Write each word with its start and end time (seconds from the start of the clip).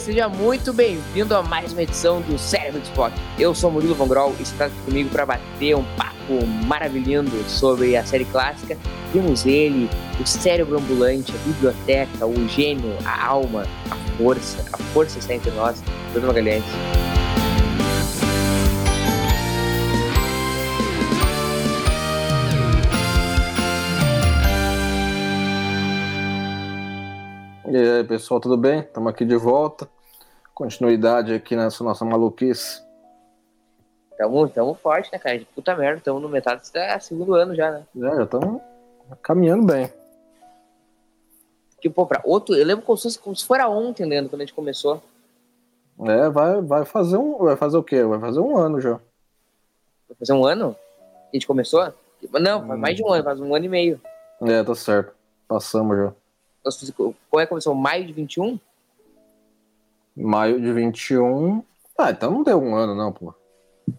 Seja 0.00 0.28
muito 0.28 0.72
bem-vindo 0.72 1.34
a 1.34 1.42
mais 1.42 1.72
uma 1.72 1.82
edição 1.82 2.20
do 2.20 2.38
Cérebro 2.38 2.80
de 2.80 2.86
Spock. 2.86 3.12
Eu 3.38 3.54
sou 3.54 3.70
Murilo 3.70 3.94
Von 3.94 4.06
Grol 4.06 4.34
e 4.38 4.42
está 4.42 4.70
comigo 4.84 5.10
para 5.10 5.26
bater 5.26 5.74
um 5.74 5.82
papo 5.96 6.46
maravilhoso 6.66 7.30
sobre 7.48 7.96
a 7.96 8.04
série 8.04 8.24
clássica. 8.26 8.76
Temos 9.12 9.44
ele, 9.44 9.88
o 10.20 10.26
cérebro 10.26 10.78
ambulante, 10.78 11.32
a 11.32 11.38
biblioteca, 11.48 12.26
o 12.26 12.48
gênio, 12.48 12.96
a 13.04 13.26
alma, 13.26 13.66
a 13.90 13.96
força. 14.16 14.64
A 14.72 14.78
força 14.94 15.18
está 15.18 15.34
entre 15.34 15.50
nós, 15.52 15.82
Bruno 16.12 16.28
Magalhães. 16.28 16.64
E 27.70 27.76
aí, 27.76 28.02
pessoal, 28.02 28.40
tudo 28.40 28.56
bem? 28.56 28.80
Estamos 28.80 29.10
aqui 29.10 29.26
de 29.26 29.36
volta. 29.36 29.86
Continuidade 30.54 31.34
aqui 31.34 31.54
nessa 31.54 31.84
nossa 31.84 32.02
maluquice. 32.02 32.82
Tamo, 34.16 34.48
tamo 34.48 34.72
forte, 34.72 35.12
né, 35.12 35.18
cara? 35.18 35.38
Puta 35.54 35.76
merda, 35.76 36.00
tamo 36.02 36.18
no 36.18 36.30
metade 36.30 36.62
do 36.62 37.02
segundo 37.02 37.34
ano 37.34 37.54
já, 37.54 37.70
né? 37.70 37.86
É, 37.94 38.16
já 38.16 38.22
estamos 38.22 38.62
caminhando 39.20 39.66
bem. 39.66 39.92
Que, 41.78 41.90
pô, 41.90 42.06
pra 42.06 42.22
outro, 42.24 42.56
eu 42.56 42.64
lembro 42.64 42.86
como 42.86 42.96
se, 42.96 43.18
como 43.18 43.36
se 43.36 43.44
fora 43.44 43.68
ontem, 43.68 44.06
Leandro, 44.06 44.30
quando 44.30 44.40
a 44.40 44.44
gente 44.46 44.54
começou. 44.54 45.02
É, 46.06 46.30
vai, 46.30 46.62
vai 46.62 46.86
fazer 46.86 47.18
um. 47.18 47.36
Vai 47.36 47.56
fazer 47.56 47.76
o 47.76 47.84
quê? 47.84 48.02
Vai 48.02 48.18
fazer 48.18 48.40
um 48.40 48.56
ano 48.56 48.80
já. 48.80 48.98
Vai 50.08 50.16
fazer 50.18 50.32
um 50.32 50.46
ano? 50.46 50.74
A 51.30 51.36
gente 51.36 51.46
começou? 51.46 51.92
Não, 52.32 52.66
faz 52.66 52.80
mais 52.80 52.96
de 52.96 53.04
um 53.04 53.12
ano, 53.12 53.24
faz 53.24 53.38
um 53.38 53.54
ano 53.54 53.66
e 53.66 53.68
meio. 53.68 54.00
É, 54.40 54.64
tá 54.64 54.74
certo. 54.74 55.12
Passamos 55.46 55.98
já. 55.98 56.14
Como 56.96 57.40
é 57.40 57.44
que 57.44 57.48
começou? 57.48 57.74
Maio 57.74 58.06
de 58.06 58.12
21? 58.12 58.58
Maio 60.16 60.60
de 60.60 60.72
21. 60.72 61.62
Ah, 61.96 62.10
então 62.10 62.30
não 62.30 62.42
deu 62.42 62.60
um 62.62 62.74
ano, 62.74 62.94
não, 62.94 63.12
pô. 63.12 63.34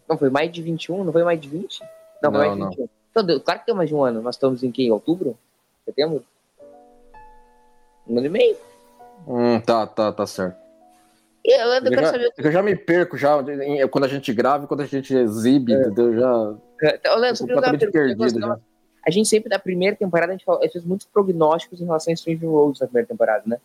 Não, 0.07 0.17
foi 0.17 0.29
maio 0.29 0.49
de 0.51 0.61
21? 0.61 1.03
Não 1.03 1.11
foi 1.11 1.23
maio 1.23 1.39
de 1.39 1.49
20? 1.49 1.79
Não, 1.81 1.87
foi 1.87 2.31
Não, 2.31 2.31
maio 2.31 2.53
de 2.53 2.59
não. 2.59 2.69
21. 2.69 2.89
Então, 3.11 3.23
deu, 3.23 3.39
claro 3.41 3.59
que 3.61 3.65
deu 3.65 3.75
mais 3.75 3.89
de 3.89 3.95
um 3.95 4.03
ano. 4.03 4.21
Nós 4.21 4.35
estamos 4.35 4.63
em 4.63 4.71
que? 4.71 4.83
Em 4.83 4.91
outubro? 4.91 5.37
Setembro? 5.85 6.23
Um 8.07 8.17
ano 8.17 8.27
e 8.27 8.29
meio. 8.29 8.57
Hum, 9.27 9.59
tá, 9.59 9.85
tá, 9.87 10.11
tá 10.11 10.25
certo. 10.27 10.57
Eu, 11.43 11.57
eu 11.57 11.83
Eu 11.85 11.93
já, 12.01 12.05
saber. 12.11 12.33
eu 12.37 12.51
já 12.51 12.61
me 12.61 12.75
perco 12.75 13.17
já 13.17 13.37
quando 13.89 14.03
a 14.03 14.07
gente 14.07 14.31
grava 14.33 14.65
e 14.65 14.67
quando 14.67 14.81
a 14.81 14.85
gente 14.85 15.15
exibe, 15.15 15.73
entendeu? 15.73 16.13
Já 16.13 16.53
Então, 16.93 17.17
Leandro, 17.17 17.45
queria 17.45 17.61
dar 17.61 17.71
uma 17.71 17.79
completamente 17.79 17.91
pergunta, 17.91 18.17
perdido 18.17 18.39
nós- 18.39 18.49
já. 18.59 18.65
A 19.05 19.11
gente 19.11 19.27
sempre, 19.29 19.49
da 19.49 19.57
primeira 19.59 19.95
temporada, 19.95 20.31
a 20.31 20.35
gente, 20.35 20.45
falou, 20.45 20.61
a 20.61 20.63
gente 20.63 20.73
fez 20.73 20.85
muitos 20.85 21.07
prognósticos 21.07 21.81
em 21.81 21.85
relação 21.85 22.13
a 22.13 22.15
Stranger 22.15 22.49
Roads 22.49 22.81
na 22.81 22.87
primeira 22.87 23.07
temporada, 23.07 23.43
né? 23.45 23.57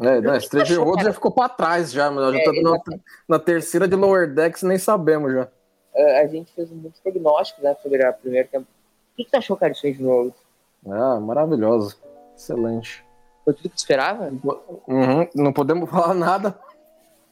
É, 0.00 0.20
né, 0.20 0.32
que 0.38 0.46
Stranger 0.46 0.72
achou, 0.72 0.84
Worlds 0.84 1.04
já 1.06 1.12
ficou 1.12 1.30
pra 1.32 1.48
trás 1.48 1.90
já, 1.90 2.08
mas 2.10 2.24
nós 2.24 2.32
já 2.32 2.38
É, 2.38 2.42
estamos 2.42 2.62
na, 2.86 2.98
na 3.28 3.38
terceira 3.38 3.88
de 3.88 3.96
Lower 3.96 4.32
Decks 4.32 4.62
nem 4.62 4.78
sabemos 4.78 5.32
já. 5.32 5.48
Ah, 5.96 6.20
a 6.20 6.26
gente 6.28 6.52
fez 6.52 6.70
muitos 6.70 7.00
prognósticos 7.00 7.64
né, 7.64 7.76
sobre 7.82 8.04
a 8.04 8.12
primeira 8.12 8.46
temporada. 8.46 8.68
O 9.12 9.16
que, 9.16 9.24
que 9.24 9.30
tu 9.30 9.36
achou, 9.36 9.56
cara, 9.56 9.72
de 9.72 9.78
Stranger 9.78 10.06
Roads? 10.06 10.34
Ah, 10.88 11.18
maravilhosa. 11.18 11.96
Excelente. 12.36 13.04
Foi 13.44 13.52
tudo 13.54 13.62
que 13.70 13.74
tu 13.74 13.78
esperava? 13.78 14.30
Uhum, 14.86 15.28
Não 15.34 15.52
podemos 15.52 15.90
falar 15.90 16.14
nada. 16.14 16.56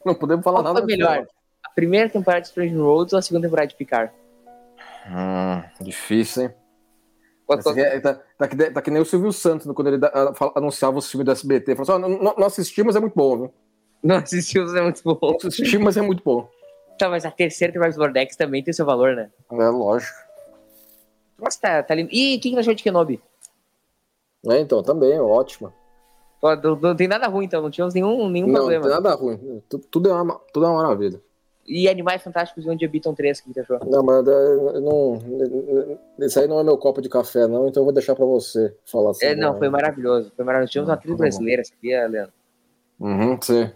Não 0.03 0.13
podemos 0.15 0.43
falar 0.43 0.57
Qual 0.61 0.73
nada. 0.73 0.79
foi 0.85 0.87
melhor? 0.87 1.25
A 1.65 1.69
primeira 1.69 2.09
temporada 2.09 2.41
de 2.41 2.49
Stranger 2.49 2.81
Roads 2.81 3.13
ou 3.13 3.19
a 3.19 3.21
segunda 3.21 3.47
temporada 3.47 3.67
de 3.69 3.75
Picard? 3.75 4.11
Hum, 5.07 5.63
difícil, 5.79 6.43
hein? 6.43 6.53
É- 7.49 7.99
tá, 8.01 8.19
tá, 8.37 8.47
que, 8.47 8.55
tá 8.71 8.81
que 8.81 8.91
nem 8.91 9.01
o 9.01 9.05
Silvio 9.05 9.31
Santos, 9.31 9.65
né, 9.65 9.73
quando 9.73 9.87
ele 9.87 9.97
da- 9.97 10.11
ah, 10.13 10.33
fala- 10.33 10.51
anunciava 10.55 10.97
os 10.97 11.09
filmes 11.09 11.25
do 11.25 11.31
SBT. 11.31 11.75
Falou 11.75 11.83
assim: 11.95 12.05
ó, 12.05 12.09
não, 12.23 12.35
não 12.37 12.45
assistimos, 12.47 12.95
é 12.95 12.99
muito 12.99 13.13
bom, 13.15 13.37
viu? 13.37 13.53
Não 14.03 14.15
assistimos, 14.17 14.75
é 14.75 14.81
muito 14.81 15.01
bom. 15.03 15.17
Não 15.21 15.37
assistimos, 15.47 15.85
mas 15.85 15.97
é 15.97 16.01
muito 16.01 16.21
bom. 16.23 16.49
Tá, 16.99 17.09
mas 17.09 17.25
a 17.25 17.31
terceira 17.31 17.71
temporada 17.71 17.93
de 17.93 17.99
Vortex 17.99 18.35
também 18.35 18.63
tem 18.63 18.73
seu 18.73 18.85
valor, 18.85 19.15
né? 19.15 19.29
É 19.51 19.69
lógico. 19.69 20.17
Nossa, 21.39 21.59
tá, 21.61 21.83
tá 21.83 21.95
lindo. 21.95 22.09
E 22.11 22.39
que, 22.39 22.49
que 22.49 22.55
tu 22.55 22.59
achou 22.59 22.73
de 22.73 22.83
Kenobi? 22.83 23.21
É, 24.49 24.59
então, 24.59 24.81
também, 24.81 25.19
ótimo. 25.19 25.71
Pô, 26.41 26.55
Não, 26.55 26.75
não 26.75 26.95
tem 26.95 27.07
nada 27.07 27.27
ruim, 27.27 27.45
então. 27.45 27.61
Não 27.61 27.69
tivemos 27.69 27.93
nenhum, 27.93 28.29
nenhum 28.29 28.47
Não, 28.47 28.53
não 28.53 28.59
problema. 28.61 28.83
tem 28.85 28.93
nada 28.93 29.15
ruim. 29.15 29.63
Tu- 29.69 29.79
Tudo 29.79 30.09
é 30.09 30.13
uma, 30.21 30.39
tudo 30.53 30.65
é 30.65 30.69
uma 30.69 30.83
maravilha. 30.83 31.21
E 31.67 31.89
Animais 31.89 32.21
Fantásticos 32.23 32.65
e 32.65 32.69
Onde 32.69 32.85
Habitam 32.85 33.13
3, 33.13 33.39
o 33.39 33.43
que 33.43 33.53
tu 33.53 33.59
achou? 33.59 33.79
Não, 33.89 34.01
mas 34.01 34.25
é, 34.25 34.31
eu 34.31 34.81
não. 34.81 35.19
Isso 36.19 36.39
aí 36.39 36.47
não 36.47 36.59
é 36.59 36.63
meu 36.63 36.77
copo 36.77 37.01
de 37.01 37.09
café, 37.09 37.45
não, 37.45 37.67
então 37.67 37.81
eu 37.81 37.85
vou 37.85 37.93
deixar 37.93 38.15
pra 38.15 38.25
você 38.25 38.73
falar 38.85 39.11
assim. 39.11 39.25
É, 39.25 39.35
não, 39.35 39.57
foi 39.57 39.67
maravilhoso. 39.69 40.31
Foi 40.35 40.45
maravilhoso. 40.45 40.71
Tínhamos 40.71 40.87
uma 40.89 40.93
Ah, 40.95 40.97
atriz 40.97 41.11
tá 41.11 41.17
brasileira, 41.17 41.63
sabia, 41.65 42.07
Leandro? 42.07 42.33
Uhum, 42.99 43.41
sim. 43.41 43.69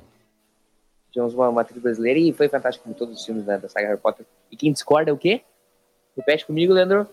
Tínhamos 1.11 1.33
uma, 1.33 1.49
uma 1.49 1.61
atriz 1.61 1.81
brasileira 1.81 2.17
e 2.17 2.31
foi 2.31 2.47
fantástico 2.47 2.83
como 2.83 2.95
todos 2.95 3.19
os 3.19 3.25
filmes 3.25 3.45
né, 3.45 3.57
da 3.57 3.67
saga 3.67 3.87
Harry 3.87 3.99
Potter. 3.99 4.25
E 4.49 4.55
quem 4.55 4.71
discorda 4.71 5.11
é 5.11 5.13
o 5.13 5.17
quê? 5.17 5.41
Repete 6.15 6.45
comigo, 6.45 6.71
Leandro. 6.73 7.05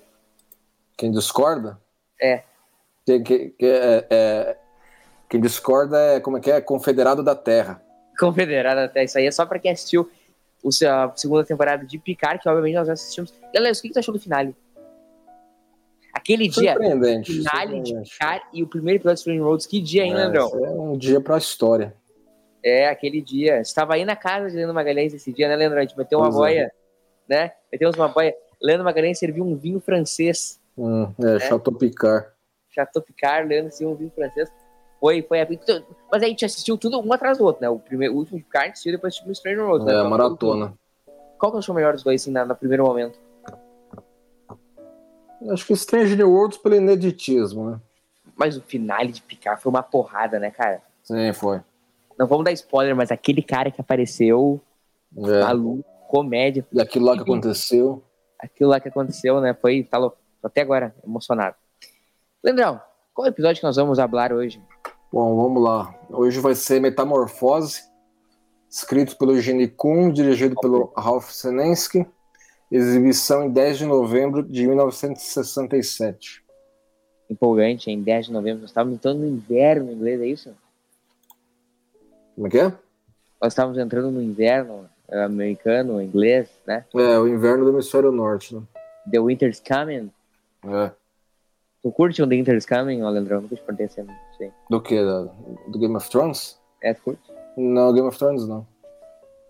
Quem 0.97 1.11
discorda? 1.11 1.78
É. 2.21 2.44
Quem, 3.05 3.22
quem- 3.25 3.50
quem 3.50 3.69
é, 3.69 4.06
é- 4.09 4.56
quem 5.28 5.41
discorda 5.41 5.99
é 5.99 6.21
como 6.21 6.38
é 6.38 6.41
que 6.41 6.50
é? 6.53 6.61
Confederado 6.61 7.22
da 7.25 7.34
Terra. 7.34 7.83
Confederada 8.19 8.84
até. 8.84 9.03
Isso 9.05 9.19
aí 9.19 9.27
é 9.27 9.31
só 9.33 9.44
pra 9.44 9.59
quem 9.59 9.72
assistiu 9.72 10.09
a 10.87 11.12
segunda 11.17 11.45
temporada 11.45 11.84
de 11.84 11.99
Picard, 11.99 12.41
que 12.43 12.49
obviamente 12.49 12.75
nós 12.75 12.87
já 12.87 12.93
assistimos. 12.93 13.33
Galera, 13.55 13.73
o 13.73 13.81
que, 13.81 13.89
que 13.89 13.95
tu 13.95 13.99
achou 13.99 14.15
do 14.15 14.21
finale? 14.21 14.55
Aquele 16.12 16.49
dia, 16.49 16.73
Surpreendente. 16.73 17.33
finale 17.33 17.81
de. 17.81 17.95
Picard 17.95 18.45
e 18.53 18.62
o 18.62 18.67
primeiro 18.67 18.99
episódio 18.99 19.15
de 19.17 19.21
Strange 19.21 19.41
Roads, 19.41 19.67
que 19.67 19.81
dia, 19.81 20.05
hein, 20.05 20.12
É, 20.12 20.17
Leandrão? 20.17 20.51
é 20.65 20.71
um 20.71 20.97
dia 20.97 21.21
pra 21.21 21.39
história. 21.39 21.95
É, 22.62 22.89
aquele 22.89 23.21
dia. 23.21 23.61
Estava 23.61 23.95
aí 23.95 24.05
na 24.05 24.17
casa 24.17 24.51
de 24.51 24.56
Leandro 24.56 24.75
Magalhães 24.75 25.15
esse 25.15 25.33
dia, 25.33 25.49
né, 25.49 25.55
Leandro? 25.56 25.79
A 25.79 25.83
gente 25.83 25.97
meteu 25.97 26.19
uma 26.19 26.29
é. 26.29 26.33
boia, 26.33 26.73
né? 27.29 27.53
Metemos 27.71 27.97
uma 27.97 28.09
boia. 28.09 28.35
Leandro 28.61 28.85
Magalhães 28.85 29.19
serviu 29.19 29.45
um 29.45 29.56
vinho 29.56 29.81
francês. 29.81 30.61
Hum, 30.77 31.12
é, 31.23 31.39
Chateau 31.39 31.73
Picard. 31.73 32.27
Chateau 32.71 33.03
Picard, 33.03 33.49
Leandro 33.49 33.71
serviu 33.73 33.93
um 33.93 33.97
vinho 33.97 34.11
francês. 34.15 34.50
Foi, 35.01 35.23
foi. 35.23 35.39
Mas 36.11 36.23
aí 36.23 36.27
a 36.27 36.29
gente 36.31 36.45
assistiu 36.45 36.77
tudo 36.77 37.01
um 37.01 37.13
atrás 37.13 37.39
do 37.39 37.45
outro, 37.45 37.63
né? 37.63 37.69
O, 37.69 37.79
primeiro, 37.79 38.15
o 38.15 38.17
último 38.19 38.39
de 38.39 38.45
Picard 38.45 38.71
assistiu, 38.73 38.93
depois 38.93 39.13
assistiu 39.15 39.31
o 39.31 39.35
Stranger 39.35 39.65
Roads. 39.67 39.87
né? 39.87 39.93
É, 39.93 39.97
Então, 39.99 40.11
maratona. 40.11 40.75
Qual 41.39 41.53
que 41.53 41.59
achou 41.59 41.75
melhor 41.75 41.93
dos 41.95 42.03
dois, 42.03 42.21
assim, 42.21 42.33
na, 42.33 42.45
no 42.45 42.57
primeiro 42.57 42.85
momento? 42.85 43.19
Acho 45.51 45.67
que 45.67 45.77
Stranger 45.77 46.29
Worlds 46.29 46.59
pelo 46.59 46.75
ineditismo, 46.75 47.71
né? 47.71 47.81
Mas 48.37 48.57
o 48.57 48.61
finale 48.63 49.13
de 49.13 49.23
Picard 49.23 49.61
foi 49.63 49.71
uma 49.71 49.83
porrada, 49.83 50.39
né, 50.39 50.51
cara? 50.51 50.83
Sim, 51.05 51.33
foi. 51.33 51.61
Não 52.19 52.27
vamos 52.27 52.45
dar 52.45 52.53
spoiler, 52.53 52.95
mas 52.97 53.13
aquele 53.13 53.43
cara 53.43 53.71
que 53.71 53.81
apareceu, 53.81 54.61
É. 55.17 55.43
maluco, 55.45 55.85
comédia, 56.09 56.67
E 56.73 56.81
aquilo 56.81 57.05
lá 57.06 57.15
que 57.15 57.23
aconteceu. 57.23 58.03
aquilo 58.41 58.71
lá 58.71 58.81
que 58.81 58.89
aconteceu, 58.89 59.41
né? 59.41 59.55
Foi, 59.55 59.85
tá 59.85 59.97
louco. 59.99 60.17
Tô 60.41 60.49
até 60.49 60.61
agora 60.62 60.94
emocionado. 61.06 61.55
Leandrão, 62.43 62.81
qual 63.15 63.27
é 63.27 63.31
o 63.31 63.33
episódio 63.33 63.61
que 63.61 63.67
nós 63.67 63.77
vamos 63.77 63.99
falar 63.99 64.33
hoje? 64.33 64.61
Bom, 65.10 65.34
vamos 65.37 65.62
lá. 65.62 65.94
Hoje 66.10 66.38
vai 66.38 66.55
ser 66.55 66.81
Metamorfose, 66.81 67.82
escrito 68.69 69.16
pelo 69.16 69.40
Gene 69.40 69.66
Kuhn, 69.66 70.12
dirigido 70.12 70.55
pelo 70.60 70.93
Ralph 70.94 71.31
Senensky, 71.31 72.06
exibição 72.70 73.44
em 73.44 73.50
10 73.50 73.78
de 73.78 73.87
novembro 73.87 74.43
de 74.43 74.66
1967. 74.66 76.44
Empolgante, 77.31 77.90
em 77.90 78.02
10 78.02 78.26
de 78.26 78.32
novembro. 78.32 78.60
Nós 78.60 78.70
estávamos 78.70 78.99
entrando 78.99 79.20
no 79.20 79.26
inverno 79.26 79.90
inglês, 79.90 80.20
é 80.20 80.26
isso? 80.26 80.55
Como 82.34 82.46
é 82.46 82.50
que 82.50 82.58
é? 82.58 82.72
Nós 83.40 83.52
estávamos 83.52 83.78
entrando 83.78 84.10
no 84.10 84.22
inverno 84.22 84.90
eh, 85.08 85.25
americano, 85.25 86.02
inglês, 86.02 86.50
né? 86.66 86.84
É, 86.94 87.19
o 87.19 87.26
inverno 87.26 87.64
do 87.64 87.70
hemisfério 87.70 88.12
norte, 88.12 88.55
né? 88.55 88.62
The 89.10 89.20
Winter's 89.20 89.62
Coming. 89.66 90.10
É. 90.66 90.90
Tu 91.83 91.93
curte 91.93 92.23
o 92.23 92.27
The 92.27 92.35
Winter's 92.35 92.67
Coming, 92.67 93.03
ó, 93.03 93.11
Leandrão? 93.11 93.41
Nunca 93.41 93.55
te 93.55 93.63
perguntei 93.63 93.87
essa, 93.87 94.03
não 94.03 94.15
sei. 94.37 94.51
Do 94.69 94.81
que? 94.81 95.01
Do 95.01 95.79
Game 95.79 95.95
of 95.97 96.11
Thrones? 96.11 96.59
É, 96.83 96.93
tu 96.93 97.03
curte? 97.03 97.33
Não, 97.57 97.93
Game 97.93 98.07
of 98.07 98.19
Thrones 98.19 98.47
não. 98.47 98.67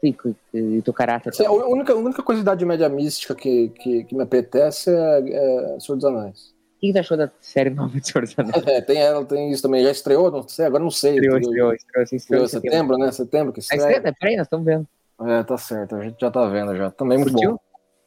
E, 0.03 0.15
e, 0.55 0.59
e 0.59 0.83
teu 0.83 0.93
caráter. 0.93 1.31
Assim, 1.31 1.45
a, 1.45 1.51
única, 1.51 1.93
a 1.93 1.97
única 1.97 2.23
coisa 2.23 2.45
da 2.45 2.55
média 2.55 2.89
mística 2.89 3.35
que, 3.35 3.71
que, 3.71 4.05
que 4.05 4.15
me 4.15 4.23
apetece 4.23 4.91
é, 4.91 5.75
é 5.75 5.81
Senhor 5.81 5.97
dos 5.97 6.05
Anéis. 6.05 6.55
O 6.77 6.81
que 6.81 6.93
você 6.93 6.99
achou 7.01 7.17
da 7.17 7.31
série 7.41 7.71
nova 7.71 7.99
de 7.99 8.07
Senhor 8.07 8.25
dos 8.25 8.39
Anéis? 8.39 8.63
É, 8.67 8.81
tem 8.81 8.99
ela, 8.99 9.25
tem 9.25 9.51
isso 9.51 9.63
também. 9.63 9.83
Já 9.83 9.91
estreou? 9.91 10.31
Não 10.31 10.47
sei, 10.47 10.67
agora 10.67 10.83
não 10.83 10.91
sei. 10.91 11.15
Estreou, 11.15 11.39
estreou, 11.39 11.73
estreou, 11.73 12.03
assim, 12.05 12.17
estreou, 12.17 12.45
estreou 12.45 12.63
setembro, 12.63 12.95
setembro, 12.95 12.99
né? 12.99 13.13
Setembro 13.13 13.53
que 13.53 13.61
estreia. 13.61 13.81
estreia, 13.81 14.17
peraí, 14.19 14.37
nós 14.37 14.47
estamos 14.47 14.65
vendo. 14.65 14.87
É, 15.21 15.43
tá 15.43 15.57
certo, 15.57 15.97
a 15.97 16.05
gente 16.05 16.21
já 16.21 16.31
tá 16.31 16.47
vendo 16.47 16.77
já. 16.77 16.91
Também 16.93 17.19
muito 17.19 17.33
Curtiu? 17.33 17.53
bom. 17.53 17.59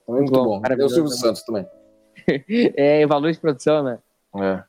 Também 0.05 0.21
muito, 0.21 0.33
muito 0.33 0.49
bom. 0.49 0.61
bom. 0.61 0.75
Tem 0.75 0.85
o 0.85 0.89
Silvio 0.89 1.11
Santos 1.11 1.43
também. 1.43 1.67
é, 2.77 3.05
valor 3.05 3.31
de 3.31 3.39
produção, 3.39 3.83
né? 3.83 3.99
É. 4.35 4.63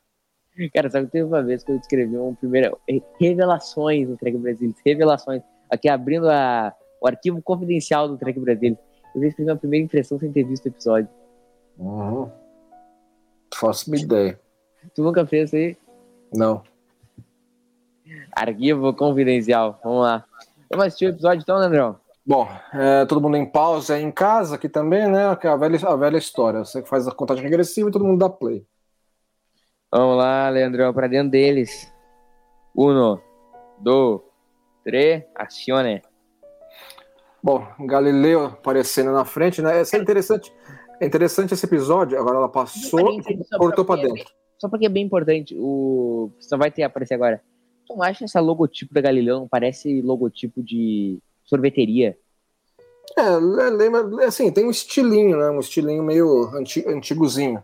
Cara, 0.75 0.91
sabe 0.91 1.07
que 1.07 1.13
teve 1.13 1.25
uma 1.25 1.43
vez 1.43 1.65
que 1.65 1.73
eu 1.73 1.77
escrevi 1.77 2.17
um 2.17 2.35
primeiro. 2.35 2.79
Revelações 3.19 4.09
no 4.09 4.17
Trek 4.17 4.37
Brasil. 4.37 4.75
Revelações. 4.85 5.43
Aqui 5.71 5.89
abrindo 5.89 6.29
a, 6.29 6.75
o 7.01 7.07
arquivo 7.07 7.41
confidencial 7.41 8.07
do 8.07 8.19
Trek 8.19 8.39
Brasil. 8.39 8.77
Eu 9.15 9.25
escrevi 9.25 9.51
uma 9.51 9.57
primeira 9.57 9.85
impressão 9.85 10.19
sem 10.19 10.31
ter 10.31 10.45
visto 10.45 10.67
o 10.67 10.69
episódio. 10.69 11.09
Uhum. 11.79 12.31
Faço 13.55 13.91
uma 13.91 13.99
ideia. 13.99 14.39
Tu 14.95 15.03
nunca 15.03 15.27
fez 15.27 15.49
isso 15.49 15.57
aí? 15.57 15.77
Não. 16.35 16.63
Arquivo 18.33 18.93
confidencial. 18.95 19.81
Vamos 19.83 20.03
lá. 20.03 20.25
Vamos 20.71 20.87
assistir 20.87 21.07
o 21.07 21.11
episódio 21.11 21.43
então, 21.43 21.59
Leandrão? 21.59 21.97
Bom, 22.25 22.49
é, 22.73 23.05
todo 23.05 23.21
mundo 23.21 23.37
em 23.37 23.45
pausa 23.45 23.99
em 23.99 24.11
casa 24.11 24.55
aqui 24.55 24.69
também, 24.69 25.11
né? 25.11 25.37
É 25.43 25.49
a 25.49 25.57
velha, 25.57 25.79
a 25.89 25.97
velha 25.97 26.17
história. 26.17 26.65
Você 26.65 26.83
faz 26.83 27.09
a 27.09 27.13
contagem 27.13 27.43
regressiva 27.43 27.89
e 27.89 27.93
todo 27.93 28.05
mundo 28.05 28.19
dá 28.19 28.29
play. 28.29 28.65
Vamos 29.95 30.17
lá, 30.17 30.49
Leandrão, 30.49 30.95
para 30.95 31.07
dentro 31.07 31.31
deles. 31.31 31.93
Uno, 32.75 33.21
dois, 33.79 34.23
três, 34.83 35.23
acione. 35.35 36.01
Bom, 37.43 37.67
Galileu 37.81 38.47
aparecendo 38.47 39.13
na 39.13 39.27
frente, 39.27 39.61
né? 39.61 39.83
Isso 39.83 39.95
é 39.95 39.99
interessante. 39.99 40.51
É 40.99 41.05
interessante 41.05 41.53
esse 41.53 41.67
episódio. 41.67 42.19
Agora 42.19 42.39
ela 42.39 42.49
passou 42.49 43.21
e 43.21 43.59
cortou 43.59 43.85
para 43.85 44.01
dentro. 44.01 44.23
É 44.23 44.27
só 44.59 44.67
porque 44.67 44.87
é 44.87 44.89
bem 44.89 45.05
importante. 45.05 45.55
O 45.59 46.31
só 46.41 46.57
vai 46.57 46.71
ter 46.71 46.85
aparecer 46.85 47.13
agora. 47.13 47.43
Tu 47.87 47.95
não 47.95 48.03
acha 48.03 48.25
essa 48.25 48.41
logotipo 48.41 48.95
da 48.95 49.01
Galileu 49.03 49.41
não 49.41 49.49
parece 49.49 50.01
logotipo 50.01 50.63
de 50.63 51.19
sorveteria? 51.45 52.17
É, 53.19 53.29
lembra, 53.29 54.27
assim, 54.27 54.51
tem 54.51 54.65
um 54.65 54.71
estilinho, 54.71 55.37
né? 55.37 55.51
Um 55.51 55.61
estilinho 55.61 56.03
meio 56.03 56.45
anti, 56.57 56.83
antigozinho. 56.89 57.63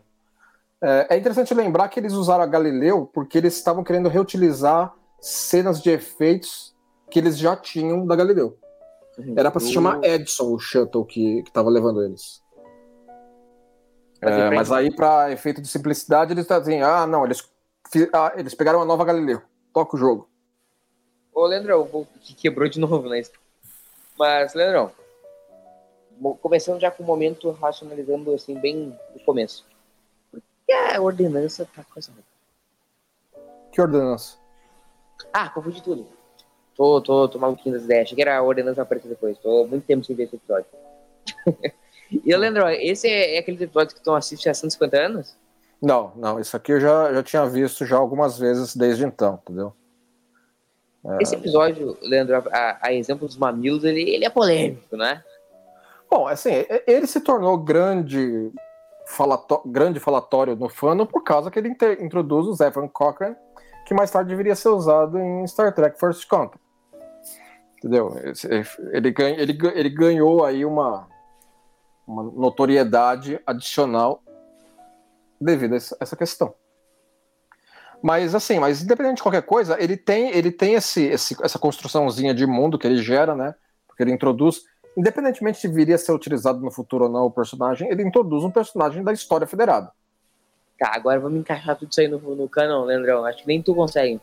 É, 0.82 1.14
é 1.14 1.19
interessante 1.19 1.52
lembrar 1.54 1.88
que 1.88 1.98
eles 1.98 2.12
usaram 2.12 2.44
a 2.44 2.46
Galileu 2.46 3.10
porque 3.12 3.38
eles 3.38 3.54
estavam 3.54 3.82
querendo 3.82 4.08
reutilizar 4.08 4.94
cenas 5.20 5.82
de 5.82 5.90
efeitos 5.90 6.75
que 7.10 7.19
eles 7.19 7.38
já 7.38 7.56
tinham 7.56 8.06
da 8.06 8.14
Galileu. 8.14 8.56
Uhum. 9.19 9.34
Era 9.36 9.50
para 9.50 9.60
se 9.60 9.72
chamar 9.72 10.02
Edson, 10.04 10.52
o 10.52 10.58
shuttle 10.58 11.04
que 11.04 11.40
estava 11.40 11.69
levando 11.69 12.02
eles. 12.04 12.42
É, 14.20 14.50
mas 14.50 14.70
aí, 14.72 14.94
para 14.94 15.30
efeito 15.30 15.60
de 15.60 15.69
simplicidade, 15.69 16.32
eles 16.32 16.50
assim, 16.50 16.80
ah, 16.80 17.06
não, 17.06 17.25
eles, 17.25 17.48
ah, 18.12 18.32
eles 18.36 18.54
pegaram 18.54 18.80
uma 18.80 18.84
nova 18.84 19.04
Galileu. 19.04 19.40
Toca 19.72 19.96
o 19.96 19.98
jogo. 19.98 20.28
Ô, 21.32 21.46
Leandrão, 21.46 21.88
que 22.20 22.34
quebrou 22.34 22.69
de 22.69 22.78
novo, 22.80 23.08
né? 23.08 23.22
Mas, 24.19 24.54
Leandrão, 24.54 24.90
começando 26.40 26.80
já 26.80 26.90
com 26.90 27.02
o 27.02 27.06
momento 27.06 27.50
racionalizando 27.52 28.34
assim, 28.34 28.58
bem 28.58 28.96
no 29.14 29.20
começo. 29.25 29.64
E 30.68 30.72
a 30.72 31.00
ordenança 31.00 31.66
tá 31.74 31.82
com 31.82 31.98
essa 31.98 32.12
Que 33.72 33.80
ordenança? 33.80 34.36
Ah, 35.32 35.48
confundi 35.48 35.82
tudo. 35.82 36.06
Tô, 36.76 37.00
tô, 37.00 37.26
tô 37.26 37.38
maluquinho 37.38 37.74
das 37.74 37.84
ideias. 37.84 38.04
Achei 38.04 38.16
que 38.16 38.22
era 38.22 38.36
a 38.36 38.42
ordenança 38.42 38.82
aparecer 38.82 39.08
depois. 39.08 39.38
Tô 39.38 39.66
muito 39.66 39.86
tempo 39.86 40.04
sem 40.04 40.14
ver 40.14 40.24
esse 40.24 40.36
episódio. 40.36 40.66
e, 42.24 42.36
Leandro, 42.36 42.68
esse 42.68 43.08
é, 43.08 43.36
é 43.36 43.38
aquele 43.38 43.64
episódio 43.64 43.96
que 43.96 44.02
tu 44.02 44.14
assiste 44.14 44.48
há 44.48 44.54
150 44.54 44.96
anos? 44.96 45.36
Não, 45.80 46.12
não. 46.16 46.38
Isso 46.38 46.56
aqui 46.56 46.72
eu 46.72 46.80
já, 46.80 47.14
já 47.14 47.22
tinha 47.22 47.46
visto 47.46 47.86
já 47.86 47.96
algumas 47.96 48.38
vezes 48.38 48.76
desde 48.76 49.04
então, 49.04 49.40
entendeu? 49.42 49.72
É... 51.04 51.22
Esse 51.22 51.34
episódio, 51.34 51.96
Leandro, 52.02 52.36
a, 52.36 52.78
a, 52.82 52.92
exemplo 52.92 53.26
dos 53.26 53.36
mamilos, 53.36 53.84
ele, 53.84 54.02
ele 54.02 54.24
é 54.24 54.30
polêmico, 54.30 54.96
né? 54.96 55.24
Bom, 56.10 56.26
assim, 56.26 56.50
ele 56.86 57.06
se 57.06 57.20
tornou 57.20 57.56
grande 57.56 58.50
falatório, 59.08 59.70
grande 59.70 59.99
falatório 59.99 60.55
no 60.55 60.69
fandom 60.69 61.06
por 61.06 61.25
causa 61.25 61.50
que 61.50 61.58
ele 61.58 61.75
introduz 62.00 62.46
o 62.46 62.52
Zephyr 62.52 62.88
Cochrane, 62.90 63.37
que 63.87 63.94
mais 63.94 64.10
tarde 64.10 64.28
deveria 64.28 64.55
ser 64.55 64.69
usado 64.69 65.19
em 65.19 65.46
Star 65.46 65.75
Trek 65.75 65.99
First 65.99 66.28
Contact. 66.28 66.60
Entendeu? 67.78 68.14
Ele, 68.93 69.14
ele, 69.38 69.58
ele 69.75 69.88
ganhou 69.88 70.44
aí 70.44 70.64
uma, 70.64 71.08
uma 72.06 72.22
notoriedade 72.22 73.40
adicional 73.46 74.22
devido 75.40 75.75
a 75.75 75.76
essa 75.76 76.16
questão. 76.16 76.54
Mas 78.02 78.34
assim, 78.34 78.58
mas 78.58 78.82
independente 78.82 79.16
de 79.16 79.22
qualquer 79.22 79.43
coisa, 79.43 79.82
ele 79.82 79.96
tem, 79.96 80.31
ele 80.37 80.52
tem 80.52 80.75
esse, 80.75 81.04
esse, 81.04 81.37
essa 81.43 81.58
construçãozinha 81.58 82.34
de 82.34 82.46
mundo 82.46 82.78
que 82.78 82.87
ele 82.87 83.02
gera, 83.02 83.34
né? 83.34 83.54
Porque 83.87 84.02
ele 84.02 84.12
introduz 84.12 84.62
independentemente 84.98 85.60
se 85.60 85.68
viria 85.68 85.94
a 85.94 85.98
ser 85.98 86.12
utilizado 86.12 86.60
no 86.60 86.72
futuro 86.72 87.04
ou 87.04 87.10
não 87.10 87.26
o 87.26 87.30
personagem, 87.30 87.88
ele 87.88 88.02
introduz 88.02 88.42
um 88.42 88.50
personagem 88.50 89.04
da 89.04 89.12
história 89.12 89.46
federada. 89.46 89.92
Tá, 90.76 90.90
agora 90.94 91.20
vamos 91.20 91.38
encaixar 91.38 91.76
tudo 91.76 91.90
isso 91.90 92.00
aí 92.00 92.08
no, 92.08 92.18
no 92.18 92.48
canon, 92.48 92.84
Leandrão. 92.84 93.24
Acho 93.24 93.42
que 93.42 93.46
nem 93.46 93.62
tu 93.62 93.74
consegue. 93.74 94.20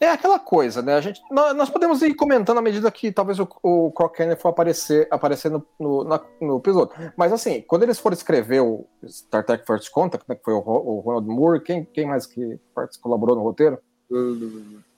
É 0.00 0.10
aquela 0.10 0.38
coisa, 0.38 0.80
né? 0.80 0.94
A 0.94 1.00
gente, 1.00 1.20
nós, 1.30 1.68
podemos 1.68 2.00
ir 2.02 2.14
comentando 2.14 2.58
à 2.58 2.62
medida 2.62 2.88
que 2.90 3.10
talvez 3.10 3.40
o, 3.40 3.48
o 3.62 3.92
for 4.38 4.48
aparecer, 4.48 5.08
aparecer 5.10 5.50
no, 5.50 5.66
no, 5.78 6.04
na, 6.04 6.20
no 6.40 6.58
episódio. 6.58 6.94
Mas 7.16 7.32
assim, 7.32 7.62
quando 7.62 7.82
eles 7.82 7.98
forem 7.98 8.16
escrever 8.16 8.60
o 8.60 8.86
Star 9.04 9.44
Trek 9.44 9.66
First 9.66 9.90
Contact, 9.90 10.24
né, 10.28 10.36
que 10.36 10.44
foi 10.44 10.54
o, 10.54 10.58
o 10.58 11.00
Ronald 11.00 11.26
Moore, 11.26 11.60
quem, 11.60 11.84
quem 11.84 12.06
mais 12.06 12.26
que 12.26 12.60
colaborou 13.00 13.34
no 13.34 13.42
roteiro? 13.42 13.78